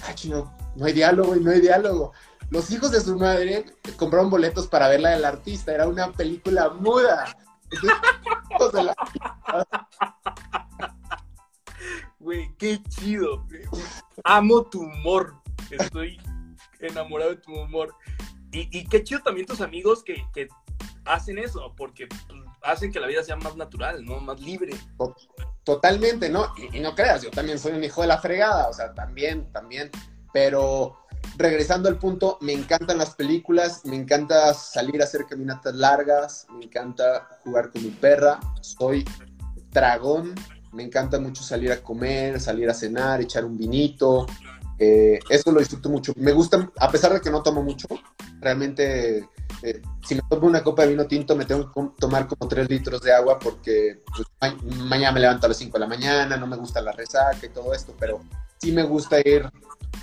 ay, 0.04 0.16
no, 0.30 0.52
no 0.76 0.86
hay 0.86 0.94
diálogo 0.94 1.36
y 1.36 1.42
no 1.42 1.52
hay 1.52 1.62
diálogo. 1.62 2.14
Los 2.50 2.72
hijos 2.72 2.92
de 2.92 3.02
su 3.02 3.18
madre 3.18 3.66
compraron 3.98 4.30
boletos 4.30 4.68
para 4.68 4.88
ver 4.88 5.02
la 5.02 5.10
del 5.12 5.26
artista, 5.26 5.74
era 5.74 5.88
una 5.88 6.12
película 6.12 6.70
muda. 6.70 7.38
Entonces. 8.52 8.96
Güey, 12.20 12.54
qué 12.58 12.82
chido. 12.90 13.46
Amo 14.26 14.64
tu 14.64 14.82
humor. 14.82 15.36
Estoy 15.72 16.20
enamorado 16.80 17.32
de 17.32 17.38
tu 17.38 17.54
humor. 17.54 17.96
Y, 18.52 18.88
qué 18.88 19.04
chido 19.04 19.22
también 19.22 19.46
tus 19.46 19.62
amigos 19.62 20.04
que, 20.04 20.48
hacen 21.06 21.38
eso, 21.38 21.74
porque 21.78 22.08
pues, 22.08 22.22
hacen 22.64 22.92
que 22.92 23.00
la 23.00 23.08
vida 23.08 23.24
sea 23.24 23.36
más 23.36 23.56
natural, 23.56 24.04
¿no? 24.04 24.20
Más 24.20 24.40
libre. 24.42 24.74
Totalmente, 25.64 26.30
¿no? 26.30 26.54
Y, 26.74 26.80
no 26.80 26.96
creas, 26.96 27.24
yo 27.24 27.32
también 27.32 27.60
soy 27.60 27.74
un 27.74 27.84
hijo 27.84 28.02
de 28.02 28.08
la 28.08 28.20
fregada, 28.20 28.68
o 28.68 28.74
sea, 28.74 28.94
también, 28.94 29.52
también. 29.52 29.90
Pero 30.34 30.98
regresando 31.38 31.90
al 31.90 31.98
punto, 31.98 32.38
me 32.42 32.54
encantan 32.54 32.98
las 32.98 33.16
películas, 33.16 33.86
me 33.86 33.96
encanta 33.96 34.54
salir 34.54 35.02
a 35.02 35.06
hacer 35.06 35.26
caminatas 35.26 35.76
largas, 35.76 36.48
me 36.52 36.66
encanta 36.66 37.28
jugar 37.44 37.72
con 37.72 37.84
mi 37.84 37.90
perra, 37.90 38.40
soy 38.62 39.06
dragón, 39.72 40.36
me 40.74 40.84
encanta 40.84 41.20
mucho 41.20 41.44
salir 41.44 41.72
a 41.72 41.82
comer, 41.82 42.40
salir 42.40 42.70
a 42.70 42.74
cenar, 42.74 43.22
echar 43.22 43.46
un 43.46 43.58
vinito. 43.58 44.26
Eh, 44.80 45.20
eso 45.30 45.52
lo 45.52 45.60
disfruto 45.60 45.90
mucho. 45.90 46.14
Me 46.18 46.32
gusta, 46.32 46.70
a 46.78 46.92
pesar 46.92 47.14
de 47.14 47.22
que 47.22 47.32
no 47.32 47.42
tomo 47.42 47.64
mucho, 47.64 47.88
realmente 48.40 49.28
eh, 49.64 49.82
si 50.06 50.16
me 50.16 50.22
tomo 50.30 50.48
una 50.48 50.64
copa 50.64 50.84
de 50.84 50.90
vino 50.90 51.06
tinto, 51.08 51.36
me 51.36 51.46
tengo 51.46 51.72
que 51.72 51.82
tomar 52.00 52.28
como 52.28 52.48
3 52.48 52.70
litros 52.70 53.02
de 53.02 53.14
agua 53.14 53.40
porque 53.40 54.02
pues, 54.06 54.28
mañana 54.78 55.14
me 55.14 55.20
levanto 55.22 55.46
a 55.46 55.50
las 55.50 55.58
5 55.58 55.74
de 55.74 55.80
la 55.80 55.88
mañana, 55.88 56.38
no 56.38 56.48
me 56.48 56.58
gusta 56.58 56.82
la 56.82 56.92
resaca 56.92 57.46
y 57.46 57.50
todo 57.50 57.74
esto, 57.74 57.94
pero 58.00 58.22
sí 58.60 58.72
me 58.72 58.84
gusta 58.84 59.20
ir 59.20 59.50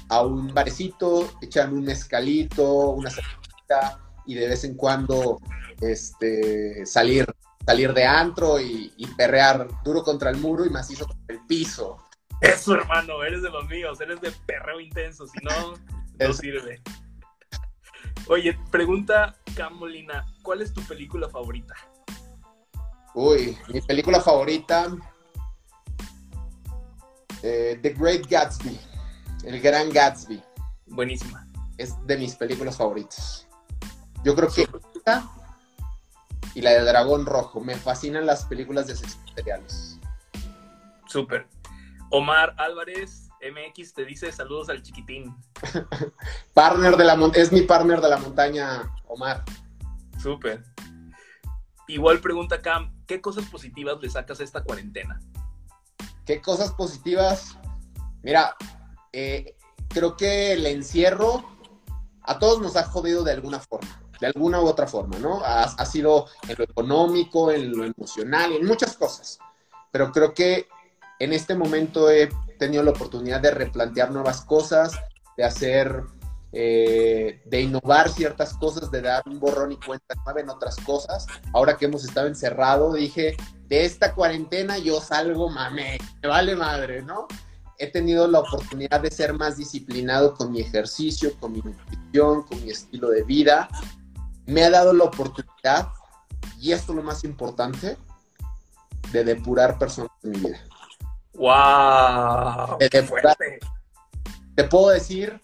a 0.08 0.22
un 0.22 0.52
barecito, 0.52 1.30
echarme 1.40 1.78
un 1.78 1.84
mezcalito, 1.84 2.90
una 2.90 3.10
cerveza 3.10 4.00
y 4.26 4.34
de 4.34 4.48
vez 4.48 4.64
en 4.64 4.74
cuando 4.74 5.40
este, 5.80 6.84
salir, 6.86 7.26
salir 7.64 7.92
de 7.92 8.04
antro 8.04 8.60
y, 8.60 8.92
perrear 9.16 9.68
duro 9.84 10.02
contra 10.02 10.30
el 10.30 10.38
muro 10.38 10.64
y 10.64 10.70
macizo 10.70 11.06
contra 11.06 11.36
el 11.36 11.46
piso. 11.46 11.98
Eso, 12.44 12.74
hermano, 12.74 13.22
eres 13.24 13.42
de 13.42 13.50
los 13.50 13.66
míos, 13.68 14.00
eres 14.00 14.20
de 14.20 14.30
perreo 14.46 14.80
intenso, 14.80 15.26
si 15.26 15.38
no, 15.42 15.74
no 16.18 16.32
sirve. 16.32 16.82
Oye, 18.28 18.58
pregunta 18.70 19.34
Camolina, 19.56 20.26
¿cuál 20.42 20.62
es 20.62 20.72
tu 20.72 20.82
película 20.82 21.28
favorita? 21.28 21.74
Uy, 23.14 23.56
mi 23.68 23.80
película 23.80 24.20
favorita, 24.20 24.88
eh, 27.42 27.78
The 27.80 27.90
Great 27.90 28.26
Gatsby, 28.28 28.78
El 29.44 29.60
Gran 29.60 29.90
Gatsby. 29.90 30.42
Buenísima. 30.86 31.46
Es 31.78 31.94
de 32.06 32.16
mis 32.18 32.34
películas 32.34 32.76
favoritas. 32.76 33.48
Yo 34.22 34.34
creo 34.34 34.48
que 34.48 34.68
esta 34.94 35.30
y 36.54 36.60
la 36.60 36.70
de 36.70 36.84
Dragón 36.84 37.26
Rojo. 37.26 37.60
Me 37.60 37.74
fascinan 37.74 38.26
las 38.26 38.44
películas 38.44 38.86
de 38.86 38.96
seriales. 38.96 39.98
Súper. 41.06 41.46
Omar 42.14 42.54
Álvarez, 42.58 43.28
MX, 43.40 43.92
te 43.92 44.04
dice 44.04 44.30
saludos 44.30 44.68
al 44.68 44.84
chiquitín. 44.84 45.34
partner 46.54 46.96
de 46.96 47.02
la 47.02 47.18
es 47.34 47.50
mi 47.50 47.62
partner 47.62 48.00
de 48.00 48.08
la 48.08 48.18
montaña, 48.18 48.88
Omar. 49.08 49.42
Súper. 50.22 50.62
Igual 51.88 52.20
pregunta 52.20 52.62
Cam, 52.62 52.94
¿qué 53.08 53.20
cosas 53.20 53.46
positivas 53.46 54.00
le 54.00 54.08
sacas 54.08 54.38
a 54.38 54.44
esta 54.44 54.62
cuarentena? 54.62 55.18
¿Qué 56.24 56.40
cosas 56.40 56.70
positivas? 56.74 57.58
Mira, 58.22 58.54
eh, 59.12 59.56
creo 59.88 60.16
que 60.16 60.52
el 60.52 60.66
encierro 60.66 61.42
a 62.22 62.38
todos 62.38 62.60
nos 62.60 62.76
ha 62.76 62.84
jodido 62.84 63.24
de 63.24 63.32
alguna 63.32 63.58
forma 63.58 64.00
de 64.20 64.28
alguna 64.28 64.60
u 64.60 64.66
otra 64.66 64.86
forma, 64.86 65.18
¿no? 65.18 65.40
Ha, 65.44 65.64
ha, 65.64 65.84
sido 65.84 66.28
en 66.46 66.54
lo 66.56 66.62
económico, 66.62 67.50
en 67.50 67.76
lo 67.76 67.84
emocional, 67.84 68.52
en 68.52 68.64
muchas 68.64 68.96
cosas. 68.96 69.40
Pero 69.90 70.12
creo 70.12 70.32
que 70.32 70.68
en 71.18 71.32
este 71.32 71.54
momento 71.54 72.10
he 72.10 72.28
tenido 72.58 72.82
la 72.82 72.90
oportunidad 72.90 73.40
de 73.40 73.50
replantear 73.50 74.10
nuevas 74.10 74.42
cosas, 74.42 74.92
de 75.36 75.44
hacer, 75.44 76.02
eh, 76.52 77.42
de 77.44 77.60
innovar 77.60 78.08
ciertas 78.08 78.54
cosas, 78.54 78.90
de 78.90 79.02
dar 79.02 79.22
un 79.26 79.40
borrón 79.40 79.72
y 79.72 79.76
cuenta 79.76 80.14
nueva 80.24 80.40
en 80.40 80.50
otras 80.50 80.76
cosas. 80.76 81.26
Ahora 81.52 81.76
que 81.76 81.86
hemos 81.86 82.04
estado 82.04 82.26
encerrado, 82.26 82.94
dije, 82.94 83.36
de 83.68 83.84
esta 83.84 84.14
cuarentena 84.14 84.78
yo 84.78 85.00
salgo 85.00 85.48
mame, 85.48 85.98
me 86.22 86.28
vale 86.28 86.54
madre, 86.54 87.02
¿no? 87.02 87.26
He 87.78 87.88
tenido 87.88 88.28
la 88.28 88.40
oportunidad 88.40 89.00
de 89.00 89.10
ser 89.10 89.32
más 89.32 89.56
disciplinado 89.56 90.34
con 90.34 90.52
mi 90.52 90.60
ejercicio, 90.60 91.32
con 91.40 91.52
mi 91.52 91.60
nutrición, 91.60 92.42
con 92.44 92.62
mi 92.62 92.70
estilo 92.70 93.08
de 93.10 93.24
vida 93.24 93.68
me 94.46 94.64
ha 94.64 94.70
dado 94.70 94.92
la 94.92 95.04
oportunidad, 95.04 95.88
y 96.60 96.72
esto 96.72 96.92
es 96.92 96.96
lo 96.96 97.02
más 97.02 97.24
importante, 97.24 97.96
de 99.12 99.24
depurar 99.24 99.78
personas 99.78 100.12
en 100.22 100.30
mi 100.30 100.38
vida. 100.38 100.60
¡Wow! 101.34 102.78
Te 104.56 104.64
puedo 104.64 104.88
decir 104.90 105.40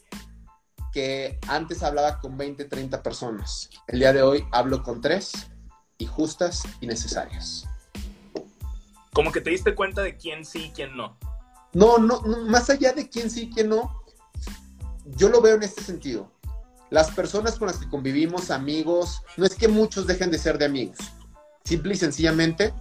que 0.93 1.39
antes 1.49 1.83
hablaba 1.83 2.19
con 2.19 2.37
20, 2.37 2.65
30 2.65 3.03
personas. 3.03 3.71
El 3.87 4.01
día 4.01 4.13
de 4.13 4.23
hoy 4.23 4.45
hablo 4.53 4.83
con 4.83 5.01
tres 5.01 5.49
y 5.99 6.07
justas 6.07 6.63
y 6.81 6.87
necesarias. 6.87 7.67
Como 9.13 9.33
que 9.33 9.41
te 9.41 9.51
diste 9.51 9.75
cuenta 9.75 10.03
de 10.03 10.17
quién 10.17 10.45
sí 10.45 10.67
y 10.67 10.71
quién 10.71 10.97
no. 10.97 11.19
No, 11.73 11.99
no, 11.99 12.23
no, 12.23 12.45
más 12.47 12.71
allá 12.71 12.93
de 12.93 13.09
quién 13.09 13.31
sí 13.31 13.43
y 13.43 13.51
quién 13.51 13.69
no, 13.69 14.03
yo 15.05 15.29
lo 15.29 15.41
veo 15.41 15.57
en 15.57 15.63
este 15.63 15.83
sentido 15.83 16.33
las 16.91 17.13
personas 17.13 17.57
con 17.57 17.69
las 17.69 17.79
que 17.79 17.89
convivimos, 17.89 18.51
amigos, 18.51 19.23
no 19.37 19.47
es 19.47 19.55
que 19.55 19.69
muchos 19.69 20.07
dejen 20.07 20.31
de 20.31 20.39
ser 20.39 20.59
de 20.59 20.67
amigos. 20.67 20.99
Simple 21.65 21.95
y 21.95 21.97
sencillamente, 21.97 22.75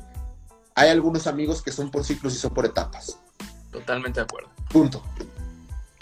hay 0.79 0.89
algunos 0.91 1.27
amigos 1.27 1.61
que 1.61 1.73
son 1.73 1.91
por 1.91 2.05
ciclos 2.05 2.33
y 2.33 2.37
son 2.37 2.53
por 2.53 2.65
etapas. 2.65 3.19
Totalmente 3.69 4.21
de 4.21 4.23
acuerdo. 4.23 4.49
Punto. 4.71 5.03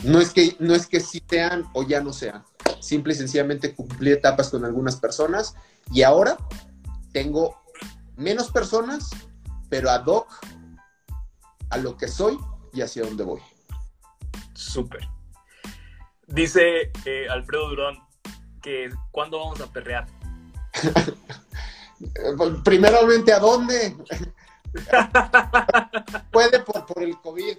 No 0.04 0.20
es 0.20 0.32
que, 0.32 0.56
no 0.60 0.76
es 0.76 0.86
que 0.86 1.00
sí 1.00 1.24
sean 1.28 1.66
o 1.74 1.82
ya 1.82 2.00
no 2.00 2.14
sean. 2.14 2.46
Simple 2.80 3.14
y 3.14 3.18
sencillamente 3.18 3.74
cumplí 3.74 4.12
etapas 4.12 4.52
con 4.52 4.64
algunas 4.66 4.98
personas 4.98 5.56
y 5.92 6.04
ahora 6.04 6.38
tengo 7.12 7.60
menos 8.18 8.52
personas, 8.52 9.10
pero 9.68 9.90
ad 9.90 10.06
hoc 10.06 10.28
a 11.72 11.78
lo 11.80 11.98
que 11.98 12.08
soy 12.08 12.38
y 12.72 12.82
hacia 12.82 13.04
dónde 13.04 13.24
voy. 13.24 13.42
Súper. 14.54 15.08
Dice 16.28 16.92
eh, 17.04 17.28
Alfredo 17.32 17.70
Durón 17.70 17.98
que 18.62 18.92
¿cuándo 19.10 19.40
vamos 19.40 19.60
a 19.60 19.74
perrear? 19.74 20.06
Primeramente, 22.64 23.34
¿a 23.34 23.40
dónde? 23.40 23.98
Puede 26.32 26.60
por, 26.62 26.86
por 26.86 27.04
el 27.04 27.20
COVID. 27.22 27.58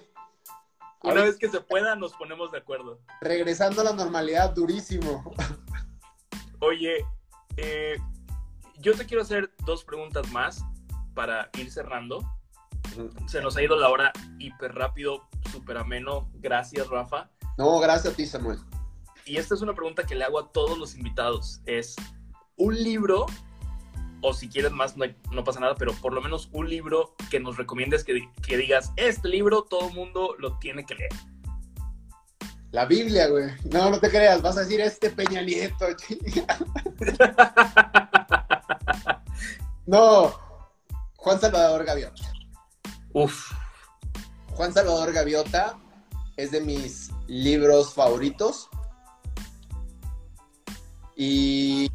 Una 1.03 1.23
vez 1.23 1.37
que 1.37 1.49
se 1.49 1.61
pueda, 1.61 1.95
nos 1.95 2.13
ponemos 2.13 2.51
de 2.51 2.57
acuerdo. 2.57 2.99
Regresando 3.21 3.81
a 3.81 3.85
la 3.85 3.93
normalidad, 3.93 4.53
durísimo. 4.53 5.33
Oye, 6.59 7.05
eh, 7.55 7.97
yo 8.79 8.93
te 8.95 9.05
quiero 9.05 9.23
hacer 9.23 9.51
dos 9.65 9.83
preguntas 9.83 10.29
más 10.31 10.63
para 11.13 11.49
ir 11.57 11.71
cerrando. 11.71 12.19
Se 13.27 13.41
nos 13.41 13.55
ha 13.55 13.63
ido 13.63 13.77
la 13.77 13.89
hora 13.89 14.11
hiper 14.39 14.73
rápido, 14.75 15.27
súper 15.51 15.77
ameno. 15.77 16.29
Gracias, 16.35 16.87
Rafa. 16.87 17.29
No, 17.57 17.79
gracias 17.79 18.13
a 18.13 18.15
ti, 18.15 18.25
Samuel. 18.25 18.59
Y 19.25 19.37
esta 19.37 19.55
es 19.55 19.61
una 19.61 19.73
pregunta 19.73 20.05
que 20.05 20.15
le 20.15 20.25
hago 20.25 20.39
a 20.39 20.51
todos 20.51 20.77
los 20.77 20.95
invitados. 20.95 21.61
Es 21.65 21.95
un 22.57 22.75
libro, 22.75 23.25
o 24.21 24.33
si 24.33 24.49
quieres 24.49 24.71
más, 24.71 24.95
no, 24.97 25.43
pasa 25.43 25.59
nada, 25.59 25.75
pero 25.75 25.93
por 25.93 26.13
lo 26.13 26.21
menos 26.21 26.49
un 26.51 26.69
libro 26.69 27.15
que 27.29 27.39
nos 27.39 27.57
recomiendes 27.57 28.03
que, 28.03 28.27
digas, 28.57 28.91
este 28.95 29.27
libro 29.27 29.63
todo 29.63 29.89
el 29.89 29.95
mundo 29.95 30.35
lo 30.37 30.57
tiene 30.59 30.85
que 30.85 30.95
leer. 30.95 31.11
La 32.71 32.85
Biblia, 32.85 33.27
güey. 33.27 33.49
No, 33.71 33.89
no 33.89 33.99
te 33.99 34.09
creas, 34.09 34.41
vas 34.41 34.57
a 34.57 34.61
decir 34.61 34.79
este 34.81 35.09
Peña 35.09 35.41
Nieto. 35.41 35.87
no, 39.87 40.33
Juan 41.15 41.41
Salvador 41.41 41.83
Gaviota. 41.83 42.31
Uf. 43.13 43.51
Juan 44.51 44.73
Salvador 44.73 45.11
Gaviota 45.13 45.79
es 46.37 46.51
de 46.51 46.61
mis 46.61 47.09
libros 47.27 47.93
favoritos 47.93 48.69
y 51.15 51.89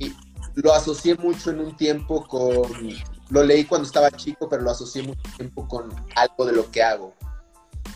lo 0.54 0.72
asocié 0.72 1.16
mucho 1.16 1.50
en 1.50 1.60
un 1.60 1.76
tiempo 1.76 2.26
con, 2.26 2.90
lo 3.30 3.42
leí 3.42 3.64
cuando 3.64 3.86
estaba 3.86 4.10
chico, 4.10 4.48
pero 4.48 4.62
lo 4.62 4.70
asocié 4.70 5.02
mucho 5.02 5.22
tiempo 5.36 5.66
con 5.68 5.90
algo 6.14 6.46
de 6.46 6.52
lo 6.52 6.70
que 6.70 6.82
hago. 6.82 7.14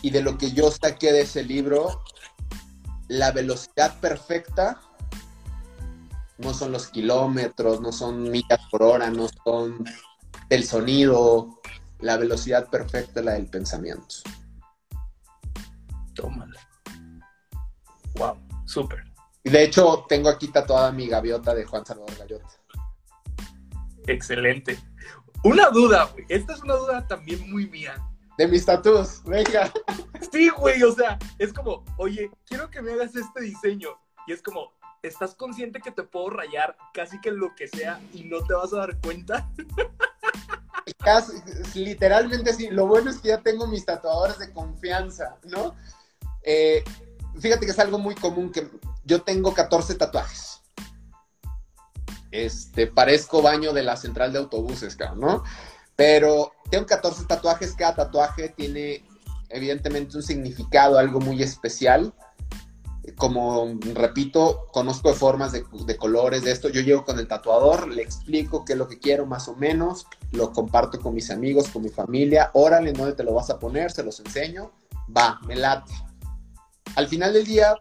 Y 0.01 0.11
de 0.11 0.21
lo 0.21 0.37
que 0.37 0.51
yo 0.51 0.71
saqué 0.71 1.11
de 1.11 1.21
ese 1.21 1.43
libro, 1.43 2.01
la 3.07 3.31
velocidad 3.31 3.99
perfecta 3.99 4.81
no 6.37 6.53
son 6.53 6.71
los 6.71 6.87
kilómetros, 6.87 7.81
no 7.81 7.91
son 7.91 8.29
millas 8.29 8.59
por 8.71 8.83
hora, 8.83 9.09
no 9.09 9.27
son 9.43 9.83
el 10.49 10.65
sonido. 10.65 11.59
La 11.99 12.15
velocidad 12.15 12.69
perfecta 12.69 13.19
es 13.19 13.25
la 13.25 13.33
del 13.33 13.47
pensamiento. 13.47 14.15
Tómala. 16.13 16.59
Wow, 18.15 18.37
súper. 18.65 19.08
De 19.51 19.63
hecho, 19.63 20.05
tengo 20.07 20.29
aquí 20.29 20.49
tatuada 20.49 20.91
mi 20.91 21.07
gaviota 21.07 21.55
de 21.55 21.65
Juan 21.65 21.85
Salvador 21.85 22.15
Gaviota. 22.17 22.49
Excelente. 24.05 24.79
Una 25.43 25.69
duda, 25.69 26.05
güey. 26.05 26.25
Esta 26.29 26.53
es 26.53 26.61
una 26.61 26.75
duda 26.75 27.07
también 27.07 27.49
muy 27.49 27.67
mía. 27.67 27.95
De 28.37 28.47
mis 28.47 28.65
tatuos, 28.65 29.23
venga. 29.25 29.71
Sí, 30.31 30.49
güey, 30.49 30.83
o 30.83 30.91
sea, 30.91 31.17
es 31.39 31.51
como, 31.51 31.83
oye, 31.97 32.29
quiero 32.45 32.69
que 32.69 32.81
me 32.81 32.93
hagas 32.93 33.15
este 33.15 33.41
diseño. 33.41 33.89
Y 34.27 34.33
es 34.33 34.41
como, 34.41 34.71
¿estás 35.01 35.33
consciente 35.33 35.79
que 35.79 35.91
te 35.91 36.03
puedo 36.03 36.29
rayar 36.29 36.77
casi 36.93 37.19
que 37.19 37.31
lo 37.31 37.55
que 37.55 37.67
sea 37.67 37.99
y 38.13 38.25
no 38.25 38.43
te 38.43 38.53
vas 38.53 38.71
a 38.73 38.77
dar 38.77 39.01
cuenta? 39.01 39.49
literalmente 41.73 42.53
sí. 42.53 42.69
Lo 42.69 42.85
bueno 42.85 43.09
es 43.09 43.17
que 43.17 43.29
ya 43.29 43.41
tengo 43.41 43.67
mis 43.67 43.85
tatuadores 43.85 44.37
de 44.39 44.51
confianza, 44.51 45.37
¿no? 45.43 45.75
Eh, 46.43 46.83
fíjate 47.39 47.65
que 47.65 47.71
es 47.71 47.79
algo 47.79 47.97
muy 47.97 48.15
común 48.15 48.51
que 48.51 48.69
yo 49.09 49.23
tengo 49.23 49.53
14 49.55 49.95
tatuajes. 49.95 50.61
Este, 52.31 52.85
parezco 52.85 53.41
baño 53.41 53.73
de 53.73 53.81
la 53.81 53.97
central 53.97 54.31
de 54.31 54.37
autobuses, 54.37 54.95
¿no? 55.17 55.43
Pero 55.95 56.51
tengo 56.69 56.85
14 56.85 57.25
tatuajes, 57.25 57.73
cada 57.73 57.95
tatuaje 57.95 58.49
tiene 58.49 59.03
evidentemente 59.49 60.15
un 60.15 60.21
significado, 60.21 60.99
algo 60.99 61.19
muy 61.19 61.41
especial. 61.41 62.13
como 63.17 63.79
repito, 63.95 64.67
conozco 64.71 65.09
de 65.09 65.15
formas, 65.15 65.51
de, 65.51 65.65
de, 65.87 65.97
colores, 65.97 66.43
de 66.43 66.51
esto. 66.51 66.69
Yo 66.69 66.81
llego 66.81 67.03
con 67.03 67.17
el 67.17 67.27
tatuador, 67.27 67.87
le 67.87 68.03
explico 68.03 68.63
qué 68.63 68.73
es 68.73 68.79
lo 68.79 68.87
que 68.87 68.99
quiero 68.99 69.25
más 69.25 69.47
o 69.47 69.55
menos, 69.55 70.05
lo 70.31 70.53
comparto 70.53 70.99
con 70.99 71.15
mis 71.15 71.31
amigos, 71.31 71.69
con 71.69 71.81
mi 71.81 71.89
familia. 71.89 72.51
Órale, 72.53 72.93
¿dónde 72.93 73.13
te 73.13 73.23
lo 73.23 73.33
vas 73.33 73.49
a 73.49 73.57
poner? 73.57 73.91
Se 73.91 74.03
los 74.03 74.19
enseño. 74.19 74.71
Va, 75.17 75.39
me 75.47 75.55
late. 75.55 75.91
Al 76.95 77.07
final 77.07 77.33
del 77.33 77.45
día, 77.45 77.75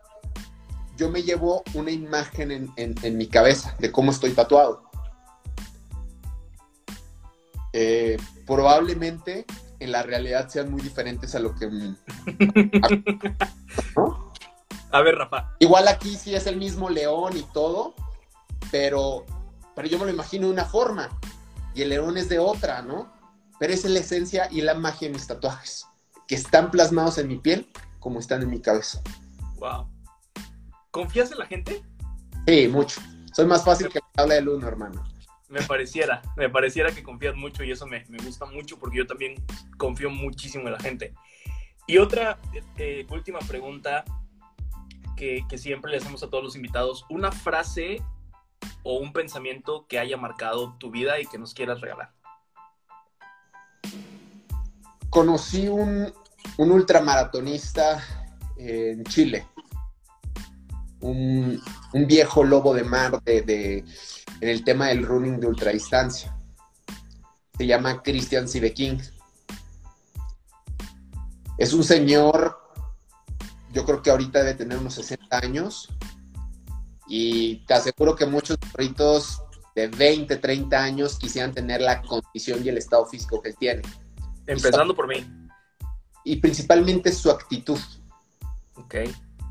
yo 0.98 1.10
me 1.10 1.22
llevo 1.22 1.62
una 1.74 1.92
imagen 1.92 2.50
en, 2.50 2.70
en, 2.76 2.94
en 3.02 3.16
mi 3.16 3.28
cabeza 3.28 3.74
de 3.78 3.90
cómo 3.92 4.10
estoy 4.10 4.32
tatuado. 4.32 4.82
Eh, 7.72 8.16
probablemente 8.46 9.46
en 9.78 9.92
la 9.92 10.02
realidad 10.02 10.48
sean 10.48 10.70
muy 10.70 10.82
diferentes 10.82 11.36
a 11.36 11.38
lo 11.38 11.54
que... 11.54 11.68
¿no? 13.96 14.32
A 14.90 15.02
ver, 15.02 15.16
Rafa. 15.16 15.54
Igual 15.60 15.86
aquí 15.86 16.16
sí 16.16 16.34
es 16.34 16.48
el 16.48 16.56
mismo 16.56 16.90
león 16.90 17.36
y 17.36 17.42
todo, 17.52 17.94
pero, 18.72 19.24
pero 19.76 19.86
yo 19.86 19.98
me 19.98 20.06
lo 20.06 20.10
imagino 20.10 20.48
de 20.48 20.52
una 20.52 20.64
forma 20.64 21.10
y 21.74 21.82
el 21.82 21.90
león 21.90 22.16
es 22.16 22.28
de 22.28 22.40
otra, 22.40 22.82
¿no? 22.82 23.12
Pero 23.60 23.72
esa 23.72 23.86
es 23.86 23.92
la 23.92 24.00
esencia 24.00 24.48
y 24.50 24.62
la 24.62 24.74
magia 24.74 25.06
de 25.06 25.14
mis 25.14 25.28
tatuajes, 25.28 25.86
que 26.26 26.34
están 26.34 26.72
plasmados 26.72 27.18
en 27.18 27.28
mi 27.28 27.36
piel 27.36 27.70
como 28.00 28.18
están 28.18 28.42
en 28.42 28.50
mi 28.50 28.60
cabeza. 28.60 29.00
Wow. 29.56 29.97
¿Confías 30.90 31.30
en 31.32 31.38
la 31.38 31.46
gente? 31.46 31.82
Sí, 32.46 32.68
mucho. 32.68 33.00
Soy 33.32 33.46
más 33.46 33.64
fácil 33.64 33.88
que 33.88 34.00
habla 34.16 34.34
de 34.34 34.48
uno, 34.48 34.66
hermano. 34.66 35.04
Me 35.48 35.62
pareciera, 35.62 36.22
me 36.36 36.48
pareciera 36.48 36.92
que 36.92 37.02
confías 37.02 37.34
mucho 37.34 37.64
y 37.64 37.70
eso 37.70 37.86
me, 37.86 38.04
me 38.08 38.18
gusta 38.18 38.46
mucho 38.46 38.78
porque 38.78 38.98
yo 38.98 39.06
también 39.06 39.34
confío 39.76 40.10
muchísimo 40.10 40.66
en 40.66 40.72
la 40.72 40.80
gente. 40.80 41.14
Y 41.86 41.98
otra 41.98 42.38
eh, 42.76 43.06
última 43.10 43.38
pregunta 43.40 44.04
que, 45.16 45.44
que, 45.48 45.56
siempre 45.56 45.90
le 45.90 45.96
hacemos 45.96 46.22
a 46.22 46.28
todos 46.28 46.44
los 46.44 46.56
invitados, 46.56 47.06
una 47.08 47.32
frase 47.32 48.02
o 48.82 48.98
un 48.98 49.12
pensamiento 49.12 49.86
que 49.88 49.98
haya 49.98 50.16
marcado 50.16 50.76
tu 50.78 50.90
vida 50.90 51.18
y 51.20 51.26
que 51.26 51.38
nos 51.38 51.54
quieras 51.54 51.80
regalar. 51.80 52.12
Conocí 55.08 55.68
un, 55.68 56.12
un 56.58 56.70
ultramaratonista 56.70 58.02
en 58.56 59.04
Chile, 59.04 59.46
un, 61.00 61.60
un, 61.92 62.06
viejo 62.06 62.44
lobo 62.44 62.74
de 62.74 62.84
mar 62.84 63.22
de, 63.22 63.42
de, 63.42 63.84
en 64.40 64.48
el 64.48 64.64
tema 64.64 64.88
del 64.88 65.04
running 65.04 65.40
de 65.40 65.46
ultradistancia. 65.46 66.36
Se 67.56 67.66
llama 67.66 68.02
Christian 68.02 68.48
Sibeking. 68.48 69.00
Es 71.56 71.72
un 71.72 71.82
señor, 71.82 72.58
yo 73.72 73.84
creo 73.84 74.02
que 74.02 74.10
ahorita 74.10 74.40
debe 74.40 74.54
tener 74.54 74.78
unos 74.78 74.94
60 74.94 75.38
años, 75.38 75.88
y 77.08 77.56
te 77.66 77.74
aseguro 77.74 78.14
que 78.14 78.26
muchos 78.26 78.58
ritos 78.74 79.42
de 79.74 79.88
20, 79.88 80.36
30 80.36 80.82
años 80.82 81.18
quisieran 81.18 81.52
tener 81.52 81.80
la 81.80 82.02
condición 82.02 82.64
y 82.64 82.68
el 82.68 82.76
estado 82.76 83.06
físico 83.06 83.40
que 83.40 83.50
él 83.50 83.56
tiene. 83.58 83.82
Empezando 84.46 84.94
por 84.94 85.08
mí. 85.08 85.26
Y 86.24 86.36
principalmente 86.36 87.10
su 87.12 87.30
actitud. 87.30 87.78
Ok. 88.74 88.96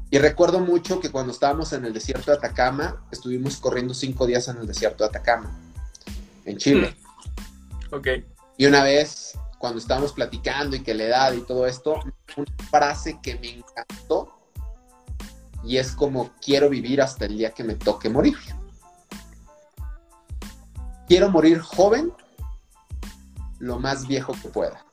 Y 0.10 0.20
recuerdo 0.20 0.60
mucho 0.60 1.00
que 1.00 1.12
cuando 1.12 1.34
estábamos 1.34 1.74
en 1.74 1.84
el 1.84 1.94
desierto 1.94 2.32
de 2.32 2.38
Atacama, 2.38 3.06
estuvimos 3.12 3.58
corriendo 3.58 3.94
cinco 3.94 4.26
días 4.26 4.48
en 4.48 4.58
el 4.58 4.68
desierto 4.68 5.04
de 5.04 5.10
Atacama, 5.10 5.52
en 6.46 6.58
Chile. 6.58 6.96
Ok. 7.92 8.08
Y 8.58 8.66
una 8.66 8.84
vez, 8.84 9.38
cuando 9.60 9.80
estábamos 9.80 10.14
platicando 10.14 10.76
y 10.78 10.80
que 10.82 10.94
la 10.94 11.04
edad 11.04 11.34
y 11.34 11.42
todo 11.42 11.68
esto, 11.68 12.00
una 12.38 12.70
frase 12.70 13.20
que 13.22 13.38
me 13.38 13.50
encantó 13.50 14.34
y 15.64 15.78
es 15.78 15.92
como 15.92 16.32
quiero 16.42 16.70
vivir 16.70 17.02
hasta 17.02 17.26
el 17.26 17.38
día 17.38 17.52
que 17.52 17.66
me 17.66 17.76
toque 17.76 18.10
morir. 18.10 18.38
Quiero 21.08 21.30
morir 21.30 21.60
joven, 21.60 22.14
lo 23.60 23.80
más 23.80 24.08
viejo 24.08 24.34
que 24.42 24.48
pueda. 24.48 24.86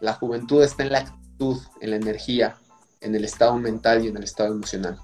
La 0.00 0.12
juventud 0.14 0.62
está 0.62 0.84
en 0.84 0.92
la 0.92 1.16
en 1.80 1.90
la 1.90 1.96
energía, 1.96 2.56
en 3.00 3.14
el 3.14 3.24
estado 3.24 3.56
mental 3.56 4.04
y 4.04 4.08
en 4.08 4.16
el 4.16 4.24
estado 4.24 4.54
emocional. 4.54 4.98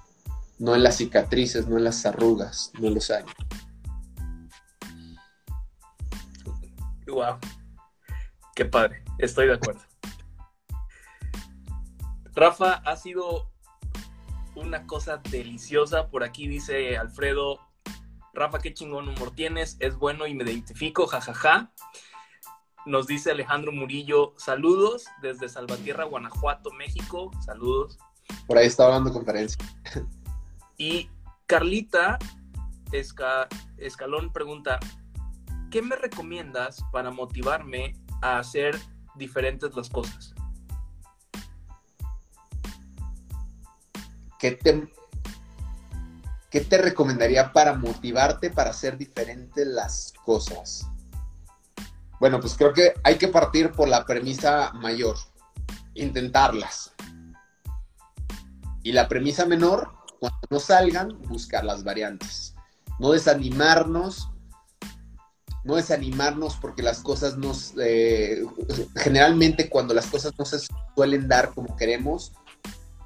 No 0.59 0.75
en 0.75 0.83
las 0.83 0.97
cicatrices, 0.97 1.67
no 1.67 1.77
en 1.77 1.83
las 1.83 2.05
arrugas, 2.05 2.71
no 2.79 2.87
en 2.87 2.95
los 2.95 3.09
años. 3.11 3.33
Wow. 7.07 7.37
Qué 8.55 8.65
padre. 8.65 9.03
Estoy 9.17 9.47
de 9.47 9.53
acuerdo. 9.53 9.81
Rafa, 12.33 12.75
ha 12.85 12.95
sido 12.95 13.51
una 14.55 14.87
cosa 14.87 15.21
deliciosa. 15.29 16.07
Por 16.09 16.23
aquí 16.23 16.47
dice 16.47 16.97
Alfredo, 16.97 17.59
Rafa, 18.33 18.59
qué 18.59 18.73
chingón 18.73 19.09
humor 19.09 19.31
tienes, 19.35 19.77
es 19.79 19.95
bueno 19.95 20.27
y 20.27 20.33
me 20.33 20.43
identifico, 20.43 21.07
jajaja. 21.07 21.33
Ja, 21.33 21.49
ja. 21.49 21.71
Nos 22.85 23.05
dice 23.05 23.31
Alejandro 23.31 23.71
Murillo, 23.71 24.33
saludos 24.37 25.05
desde 25.21 25.47
Salvatierra, 25.49 26.05
Guanajuato, 26.05 26.71
México, 26.71 27.31
saludos. 27.45 27.97
Por 28.47 28.57
ahí 28.57 28.67
estaba 28.67 28.93
dando 28.93 29.13
conferencia. 29.13 29.57
Y 30.77 31.09
Carlita 31.45 32.17
Esca, 32.91 33.47
Escalón 33.77 34.33
pregunta, 34.33 34.79
¿qué 35.69 35.81
me 35.81 35.95
recomiendas 35.95 36.83
para 36.91 37.11
motivarme 37.11 37.95
a 38.21 38.39
hacer 38.39 38.77
diferentes 39.15 39.75
las 39.75 39.89
cosas? 39.89 40.33
¿Qué 44.39 44.53
te, 44.53 44.91
¿Qué 46.49 46.61
te 46.61 46.77
recomendaría 46.79 47.53
para 47.53 47.73
motivarte 47.73 48.49
para 48.49 48.71
hacer 48.71 48.97
diferentes 48.97 49.67
las 49.67 50.13
cosas? 50.25 50.90
Bueno, 52.21 52.39
pues 52.39 52.53
creo 52.55 52.71
que 52.71 52.93
hay 53.03 53.15
que 53.15 53.29
partir 53.29 53.71
por 53.71 53.87
la 53.87 54.05
premisa 54.05 54.71
mayor, 54.73 55.17
intentarlas. 55.95 56.91
Y 58.83 58.91
la 58.91 59.07
premisa 59.07 59.47
menor, 59.47 59.91
cuando 60.19 60.37
no 60.51 60.59
salgan, 60.59 61.19
buscar 61.23 61.65
las 61.65 61.83
variantes. 61.83 62.53
No 62.99 63.13
desanimarnos, 63.13 64.29
no 65.63 65.77
desanimarnos 65.77 66.57
porque 66.57 66.83
las 66.83 66.99
cosas 66.99 67.39
nos, 67.39 67.73
eh, 67.81 68.45
generalmente 68.97 69.67
cuando 69.67 69.95
las 69.95 70.05
cosas 70.05 70.31
no 70.37 70.45
se 70.45 70.59
suelen 70.95 71.27
dar 71.27 71.55
como 71.55 71.75
queremos, 71.75 72.33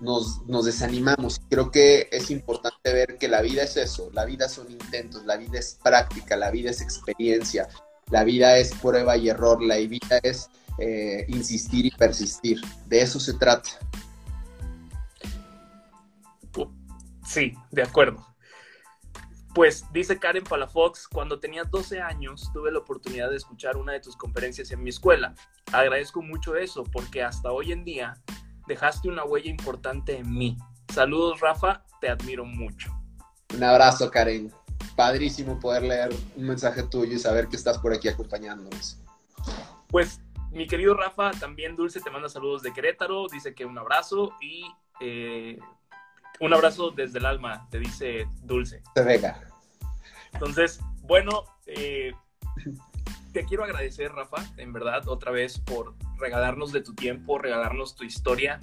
nos, 0.02 0.46
nos, 0.46 0.66
desanimamos. 0.66 1.40
Creo 1.50 1.72
que 1.72 2.10
es 2.12 2.30
importante 2.32 2.92
ver 2.92 3.18
que 3.18 3.30
la 3.30 3.40
vida 3.40 3.64
es 3.64 3.78
eso, 3.78 4.10
la 4.12 4.26
vida 4.26 4.50
son 4.50 4.70
intentos, 4.70 5.26
la 5.26 5.38
vida 5.38 5.58
es 5.58 5.80
práctica, 5.82 6.36
la 6.36 6.52
vida 6.52 6.70
es 6.70 6.82
experiencia, 6.82 7.70
la 8.12 8.24
vida 8.24 8.58
es 8.58 8.74
prueba 8.76 9.18
y 9.18 9.30
error, 9.30 9.62
la 9.62 9.78
vida 9.78 10.20
es 10.24 10.50
eh, 10.78 11.26
insistir 11.28 11.86
y 11.86 11.92
persistir. 11.92 12.62
De 12.88 13.02
eso 13.02 13.20
se 13.20 13.34
trata. 13.34 13.70
Sí, 17.26 17.54
de 17.72 17.82
acuerdo. 17.82 18.26
Pues 19.54 19.86
dice 19.92 20.20
Karen 20.20 20.44
Palafox, 20.44 21.08
cuando 21.08 21.40
tenía 21.40 21.64
12 21.64 22.02
años 22.02 22.52
tuve 22.54 22.72
la 22.72 22.80
oportunidad 22.80 23.30
de 23.30 23.38
escuchar 23.38 23.78
una 23.78 23.94
de 23.94 24.02
tus 24.02 24.16
conferencias 24.16 24.70
en 24.72 24.84
mi 24.84 24.90
escuela. 24.90 25.34
Agradezco 25.72 26.22
mucho 26.22 26.56
eso 26.56 26.84
porque 26.84 27.24
hasta 27.24 27.52
hoy 27.52 27.72
en 27.72 27.84
día 27.84 28.14
dejaste 28.68 29.08
una 29.08 29.24
huella 29.24 29.50
importante 29.50 30.18
en 30.18 30.32
mí. 30.32 30.58
Saludos 30.94 31.40
Rafa, 31.40 31.84
te 32.02 32.10
admiro 32.10 32.46
mucho. 32.46 32.92
Un 33.56 33.64
abrazo 33.64 34.12
Karen 34.12 34.52
padrísimo 34.96 35.60
poder 35.60 35.84
leer 35.84 36.16
un 36.36 36.46
mensaje 36.46 36.84
tuyo 36.84 37.14
y 37.14 37.20
saber 37.20 37.48
que 37.48 37.56
estás 37.56 37.78
por 37.78 37.94
aquí 37.94 38.08
acompañándonos. 38.08 39.00
Pues, 39.88 40.22
mi 40.52 40.68
querido 40.68 40.94
Rafa, 40.96 41.32
también 41.32 41.76
Dulce 41.76 42.00
te 42.02 42.10
manda 42.10 42.30
saludos 42.30 42.62
de 42.62 42.74
Querétaro, 42.74 43.28
dice 43.32 43.54
que 43.54 43.66
un 43.66 43.78
abrazo 43.78 44.34
y 44.42 44.66
eh, 45.02 45.60
un 46.40 46.54
abrazo 46.54 46.92
desde 46.92 47.20
el 47.20 47.26
alma, 47.26 47.68
te 47.70 47.80
dice 47.80 48.28
Dulce. 48.42 48.82
Te 48.94 49.04
venga. 49.04 49.42
Entonces, 50.34 50.80
bueno, 51.02 51.44
eh, 51.66 52.14
te 53.34 53.46
quiero 53.46 53.64
agradecer, 53.64 54.12
Rafa, 54.12 54.46
en 54.58 54.74
verdad, 54.74 55.08
otra 55.08 55.32
vez 55.32 55.60
por 55.60 55.96
regalarnos 56.18 56.72
de 56.72 56.82
tu 56.82 56.94
tiempo, 56.96 57.38
regalarnos 57.38 57.96
tu 57.96 58.04
historia. 58.04 58.60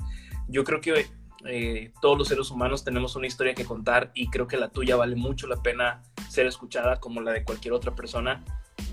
Yo 0.49 0.65
creo 0.65 0.81
que 0.81 1.07
eh, 1.47 1.93
todos 2.01 2.17
los 2.17 2.29
seres 2.29 2.51
humanos 2.51 2.85
tenemos 2.85 3.17
una 3.17 3.27
historia 3.27 3.55
que 3.55 3.65
contar 3.65 4.11
y 4.15 4.29
creo 4.29 4.47
que 4.47 4.57
la 4.57 4.69
tuya 4.69 4.97
vale 4.97 5.17
mucho 5.17 5.47
la 5.47 5.63
pena 5.63 6.03
ser 6.29 6.47
escuchada 6.47 7.01
como 7.01 7.21
la 7.21 7.33
de 7.33 7.45
cualquier 7.45 7.75
otra 7.75 7.95
persona. 7.95 8.45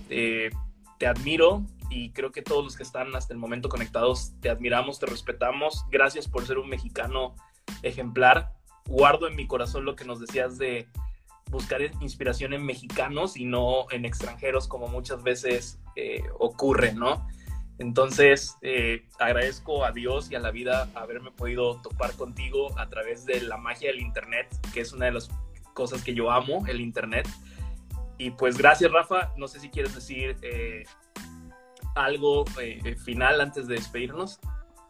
Eh, 0.09 0.49
te 0.97 1.07
admiro 1.07 1.63
y 1.89 2.11
creo 2.11 2.31
que 2.31 2.41
todos 2.41 2.63
los 2.63 2.75
que 2.75 2.83
están 2.83 3.15
hasta 3.15 3.33
el 3.33 3.39
momento 3.39 3.69
conectados 3.69 4.33
te 4.41 4.49
admiramos, 4.49 4.99
te 4.99 5.05
respetamos. 5.05 5.85
Gracias 5.89 6.27
por 6.27 6.45
ser 6.45 6.57
un 6.57 6.69
mexicano 6.69 7.35
ejemplar. 7.83 8.53
Guardo 8.85 9.27
en 9.27 9.35
mi 9.35 9.47
corazón 9.47 9.85
lo 9.85 9.95
que 9.95 10.05
nos 10.05 10.19
decías 10.19 10.57
de 10.57 10.87
buscar 11.49 11.81
inspiración 11.99 12.53
en 12.53 12.65
mexicanos 12.65 13.37
y 13.37 13.45
no 13.45 13.85
en 13.91 14.05
extranjeros 14.05 14.67
como 14.67 14.87
muchas 14.87 15.23
veces 15.23 15.79
eh, 15.95 16.23
ocurre, 16.37 16.93
¿no? 16.93 17.27
Entonces, 17.79 18.57
eh, 18.61 19.07
agradezco 19.19 19.85
a 19.85 19.91
Dios 19.91 20.29
y 20.29 20.35
a 20.35 20.39
la 20.39 20.51
vida 20.51 20.89
haberme 20.95 21.31
podido 21.31 21.81
topar 21.81 22.13
contigo 22.13 22.77
a 22.77 22.89
través 22.89 23.25
de 23.25 23.39
la 23.41 23.55
magia 23.55 23.89
del 23.89 24.01
Internet, 24.01 24.47
que 24.73 24.81
es 24.81 24.91
una 24.91 25.05
de 25.05 25.13
las 25.13 25.29
cosas 25.73 26.03
que 26.03 26.13
yo 26.13 26.29
amo, 26.29 26.65
el 26.67 26.81
Internet. 26.81 27.27
Y 28.17 28.31
pues 28.31 28.57
gracias, 28.57 28.91
Rafa. 28.91 29.31
No 29.37 29.47
sé 29.47 29.61
si 29.61 29.69
quieres 29.69 29.95
decir 29.95 30.35
eh, 30.41 30.83
algo 31.95 32.43
eh, 32.61 32.97
final 32.97 33.39
antes 33.39 33.65
de 33.67 33.75
despedirnos. 33.75 34.39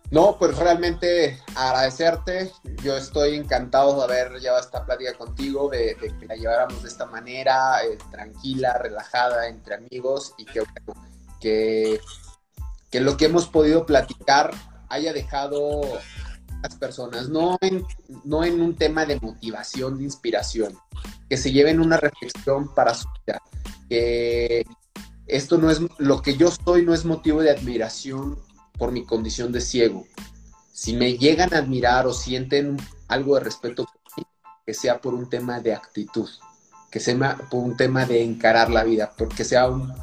No, 0.10 0.38
pues 0.40 0.58
realmente 0.58 1.40
agradecerte. 1.56 2.52
Yo 2.82 2.98
estoy 2.98 3.36
encantado 3.36 3.96
de 3.98 4.04
haber 4.04 4.40
llevado 4.40 4.62
esta 4.62 4.84
plática 4.84 5.14
contigo, 5.14 5.70
de, 5.70 5.96
que 5.96 6.26
la 6.26 6.36
lleváramos 6.36 6.82
de 6.82 6.90
esta 6.90 7.06
manera, 7.06 7.76
tranquila, 8.10 8.80
relajada, 8.80 9.48
entre 9.48 9.76
amigos 9.76 10.34
y 10.40 10.46
que, 10.46 10.64
que 11.40 12.02
que 12.92 13.00
lo 13.00 13.18
que 13.18 13.26
hemos 13.26 13.48
podido 13.48 13.86
platicar 13.86 14.52
haya 14.90 15.14
dejado 15.14 15.82
a 15.84 16.62
las 16.64 16.76
personas, 16.76 17.30
no 17.30 17.58
en, 17.62 17.86
no 18.24 18.44
en 18.44 18.62
un 18.62 18.76
tema 18.76 19.06
de 19.06 19.20
motivación, 19.20 19.98
de 19.98 20.06
inspiración, 20.06 20.78
que 21.30 21.38
se 21.38 21.52
lleven 21.52 21.80
una 21.80 21.98
reflexión 21.98 22.74
para 22.74 22.94
su 22.94 23.08
vida, 23.26 23.42
que 23.88 24.66
esto 25.28 25.58
no 25.58 25.70
es, 25.70 25.80
lo 26.00 26.22
que 26.22 26.36
yo 26.36 26.50
soy 26.52 26.86
no 26.86 26.94
es 26.94 27.06
motivo 27.06 27.42
de 27.42 27.52
admiración 27.52 28.40
por 28.78 28.92
mi 28.92 29.06
condición 29.06 29.52
de 29.52 29.62
ciego. 29.62 30.06
Si 30.74 30.96
me 30.96 31.18
llegan 31.18 31.54
a 31.54 31.60
admirar 31.60 32.08
o 32.08 32.14
sienten 32.14 32.78
algo 33.08 33.36
de 33.36 33.42
respeto 33.42 33.86
por 33.86 34.18
mí, 34.18 34.24
que 34.66 34.74
sea 34.74 35.00
por 35.00 35.14
un 35.14 35.30
tema 35.30 35.60
de 35.60 35.76
actitud, 35.76 36.30
que 36.90 37.00
sea 37.00 37.38
por 37.52 37.64
un 37.64 37.78
tema 37.78 38.06
de 38.06 38.24
encarar 38.24 38.72
la 38.72 38.84
vida, 38.84 39.14
porque 39.18 39.44
sea 39.44 39.68
un 39.70 39.94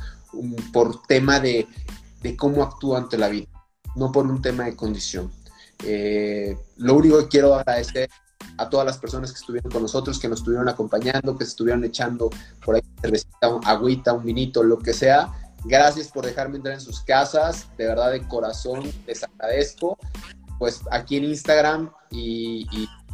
por 0.73 1.03
tema 1.03 1.41
de 1.41 1.67
de 2.27 2.37
cómo 2.37 2.63
actúa 2.63 2.99
ante 2.99 3.17
la 3.17 3.29
vida, 3.29 3.47
no 3.95 4.13
por 4.13 4.27
un 4.27 4.43
tema 4.43 4.65
de 4.65 4.77
condición. 4.77 5.31
Eh, 5.85 6.57
lo 6.77 6.95
único 6.95 7.19
que 7.19 7.29
quiero 7.29 7.55
agradecer 7.55 8.11
a 8.59 8.69
todas 8.69 8.87
las 8.87 8.99
personas 8.99 9.31
que 9.33 9.39
estuvieron 9.39 9.71
con 9.71 9.83
nosotros, 9.83 10.19
que 10.19 10.29
nos 10.29 10.41
estuvieron 10.41 10.69
acompañando, 10.69 11.37
que 11.37 11.45
se 11.45 11.51
estuvieron 11.51 11.85
echando 11.85 12.31
por 12.65 12.75
ahí 12.75 12.83
cervecita, 13.01 13.49
un 13.49 13.65
agüita, 13.67 14.13
un 14.13 14.25
vinito, 14.25 14.63
lo 14.63 14.79
que 14.79 14.93
sea. 14.93 15.33
Gracias 15.65 16.09
por 16.09 16.25
dejarme 16.25 16.57
entrar 16.57 16.75
en 16.75 16.81
sus 16.81 17.01
casas, 17.01 17.67
de 17.77 17.87
verdad 17.87 18.13
de 18.13 18.27
corazón 18.27 18.83
les 19.07 19.23
agradezco. 19.23 19.99
Pues 20.59 20.81
aquí 20.91 21.17
en 21.17 21.25
Instagram 21.25 21.91
y, 22.11 22.67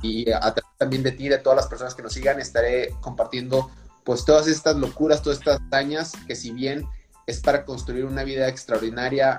y, 0.02 0.30
a 0.30 0.40
través 0.40 0.64
también 0.78 1.02
de 1.02 1.12
ti, 1.12 1.28
de 1.28 1.38
todas 1.38 1.56
las 1.56 1.66
personas 1.66 1.94
que 1.94 2.02
nos 2.02 2.12
sigan, 2.12 2.40
estaré 2.40 2.94
compartiendo 3.00 3.70
pues 4.04 4.24
todas 4.24 4.48
estas 4.48 4.76
locuras, 4.76 5.22
todas 5.22 5.38
estas 5.38 5.60
dañas 5.70 6.12
que 6.26 6.34
si 6.34 6.52
bien 6.52 6.86
es 7.26 7.40
para 7.40 7.64
construir 7.64 8.04
una 8.04 8.24
vida 8.24 8.48
extraordinaria 8.48 9.38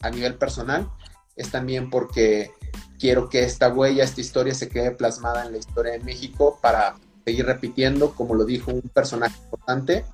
a 0.00 0.10
nivel 0.10 0.34
personal, 0.36 0.90
es 1.36 1.50
también 1.50 1.90
porque 1.90 2.52
quiero 2.98 3.28
que 3.28 3.44
esta 3.44 3.72
huella, 3.72 4.04
esta 4.04 4.20
historia 4.20 4.54
se 4.54 4.68
quede 4.68 4.90
plasmada 4.90 5.44
en 5.44 5.52
la 5.52 5.58
historia 5.58 5.92
de 5.92 6.00
México 6.00 6.58
para 6.60 6.96
seguir 7.24 7.46
repitiendo, 7.46 8.14
como 8.14 8.34
lo 8.34 8.44
dijo 8.44 8.70
un 8.70 8.82
personaje 8.82 9.38
importante, 9.42 10.04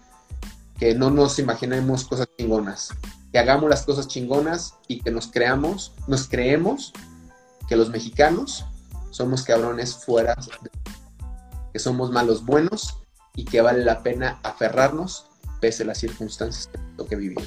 que 0.79 0.95
no 0.95 1.11
nos 1.11 1.39
imaginemos 1.39 2.05
cosas 2.05 2.29
chingonas, 2.37 2.91
que 3.33 3.39
hagamos 3.39 3.71
las 3.71 3.83
cosas 3.85 4.09
chingonas 4.09 4.75
y 4.89 5.01
que 5.01 5.11
nos 5.11 5.29
creamos, 5.29 5.95
nos 6.07 6.29
creemos 6.29 6.93
que 7.69 7.77
los 7.77 7.91
mexicanos 7.91 8.65
somos 9.11 9.43
cabrones 9.43 9.95
fuera, 9.95 10.37
que 11.73 11.79
somos 11.79 12.11
malos 12.11 12.45
buenos 12.45 12.99
y 13.35 13.45
que 13.45 13.63
vale 13.63 13.85
la 13.85 14.03
pena 14.03 14.39
aferrarnos 14.43 15.27
pese 15.61 15.83
a 15.83 15.87
las 15.87 15.99
circunstancias 15.99 16.71
que 17.09 17.17
vivir. 17.17 17.39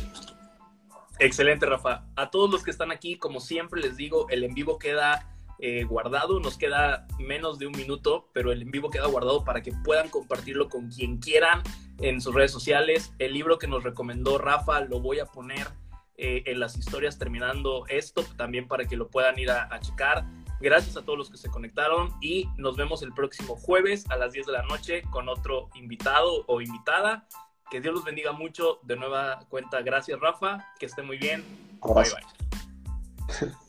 Excelente, 1.20 1.66
Rafa. 1.66 2.05
A 2.16 2.30
todos 2.30 2.49
los 2.49 2.64
que 2.64 2.72
están 2.72 2.91
aquí, 2.91 3.18
como 3.18 3.39
siempre 3.39 3.82
les 3.82 3.97
digo, 3.97 4.30
el 4.30 4.43
en 4.43 4.53
vivo 4.53 4.80
queda 4.80 5.28
eh, 5.60 5.84
guardado, 5.84 6.39
nos 6.39 6.57
queda 6.57 7.05
menos 7.20 7.60
de 7.60 7.68
un 7.68 7.74
minuto, 7.74 8.30
pero 8.32 8.53
el 8.53 8.62
en 8.62 8.72
vivo 8.72 8.89
queda 8.89 9.07
guardado 9.07 9.43
para 9.43 9.62
que 9.62 9.74
puedan 9.84 10.10
compartirlo 10.10 10.70
con 10.70 10.89
quien 10.89 11.18
quieran 11.18 11.62
en 11.97 12.22
sus 12.22 12.34
redes 12.34 12.51
sociales. 12.51 13.12
El 13.20 13.34
libro 13.34 13.57
que 13.57 13.68
nos 13.68 13.84
recomendó 13.84 14.38
Rafa 14.38 14.80
lo 14.82 15.01
voy 15.01 15.20
a 15.20 15.26
poner 15.26 15.68
eh, 16.16 16.43
en 16.45 16.60
las 16.60 16.78
historias 16.78 17.18
terminando 17.18 17.86
esto, 17.88 18.24
también 18.38 18.68
para 18.68 18.86
que 18.86 18.95
lo 18.95 19.10
puedan 19.10 19.38
ir 19.39 19.51
a 19.51 19.78
checar. 19.82 20.26
Gracias 20.62 20.97
a 20.97 21.03
todos 21.03 21.18
los 21.18 21.30
que 21.30 21.38
se 21.38 21.49
conectaron 21.49 22.14
y 22.22 22.49
nos 22.57 22.76
vemos 22.76 23.01
el 23.01 23.14
próximo 23.14 23.55
jueves 23.55 24.05
a 24.10 24.18
las 24.18 24.34
10 24.34 24.47
de 24.47 24.51
la 24.51 24.64
noche 24.64 25.03
con 25.10 25.30
otro 25.30 25.70
invitado 25.76 26.43
o 26.47 26.60
invitada. 26.60 27.28
Que 27.70 27.82
Dios 27.82 27.93
los 27.93 28.03
bendiga 28.03 28.32
mucho. 28.32 28.80
De 28.84 28.95
nueva 28.95 29.39
cuenta, 29.49 29.82
gracias 29.82 30.20
Rafa. 30.20 30.74
Que 30.80 30.86
esté 30.86 31.01
muy 31.01 31.17
bien. 31.17 31.43
Bye 31.82 31.93
bye. 31.93 33.53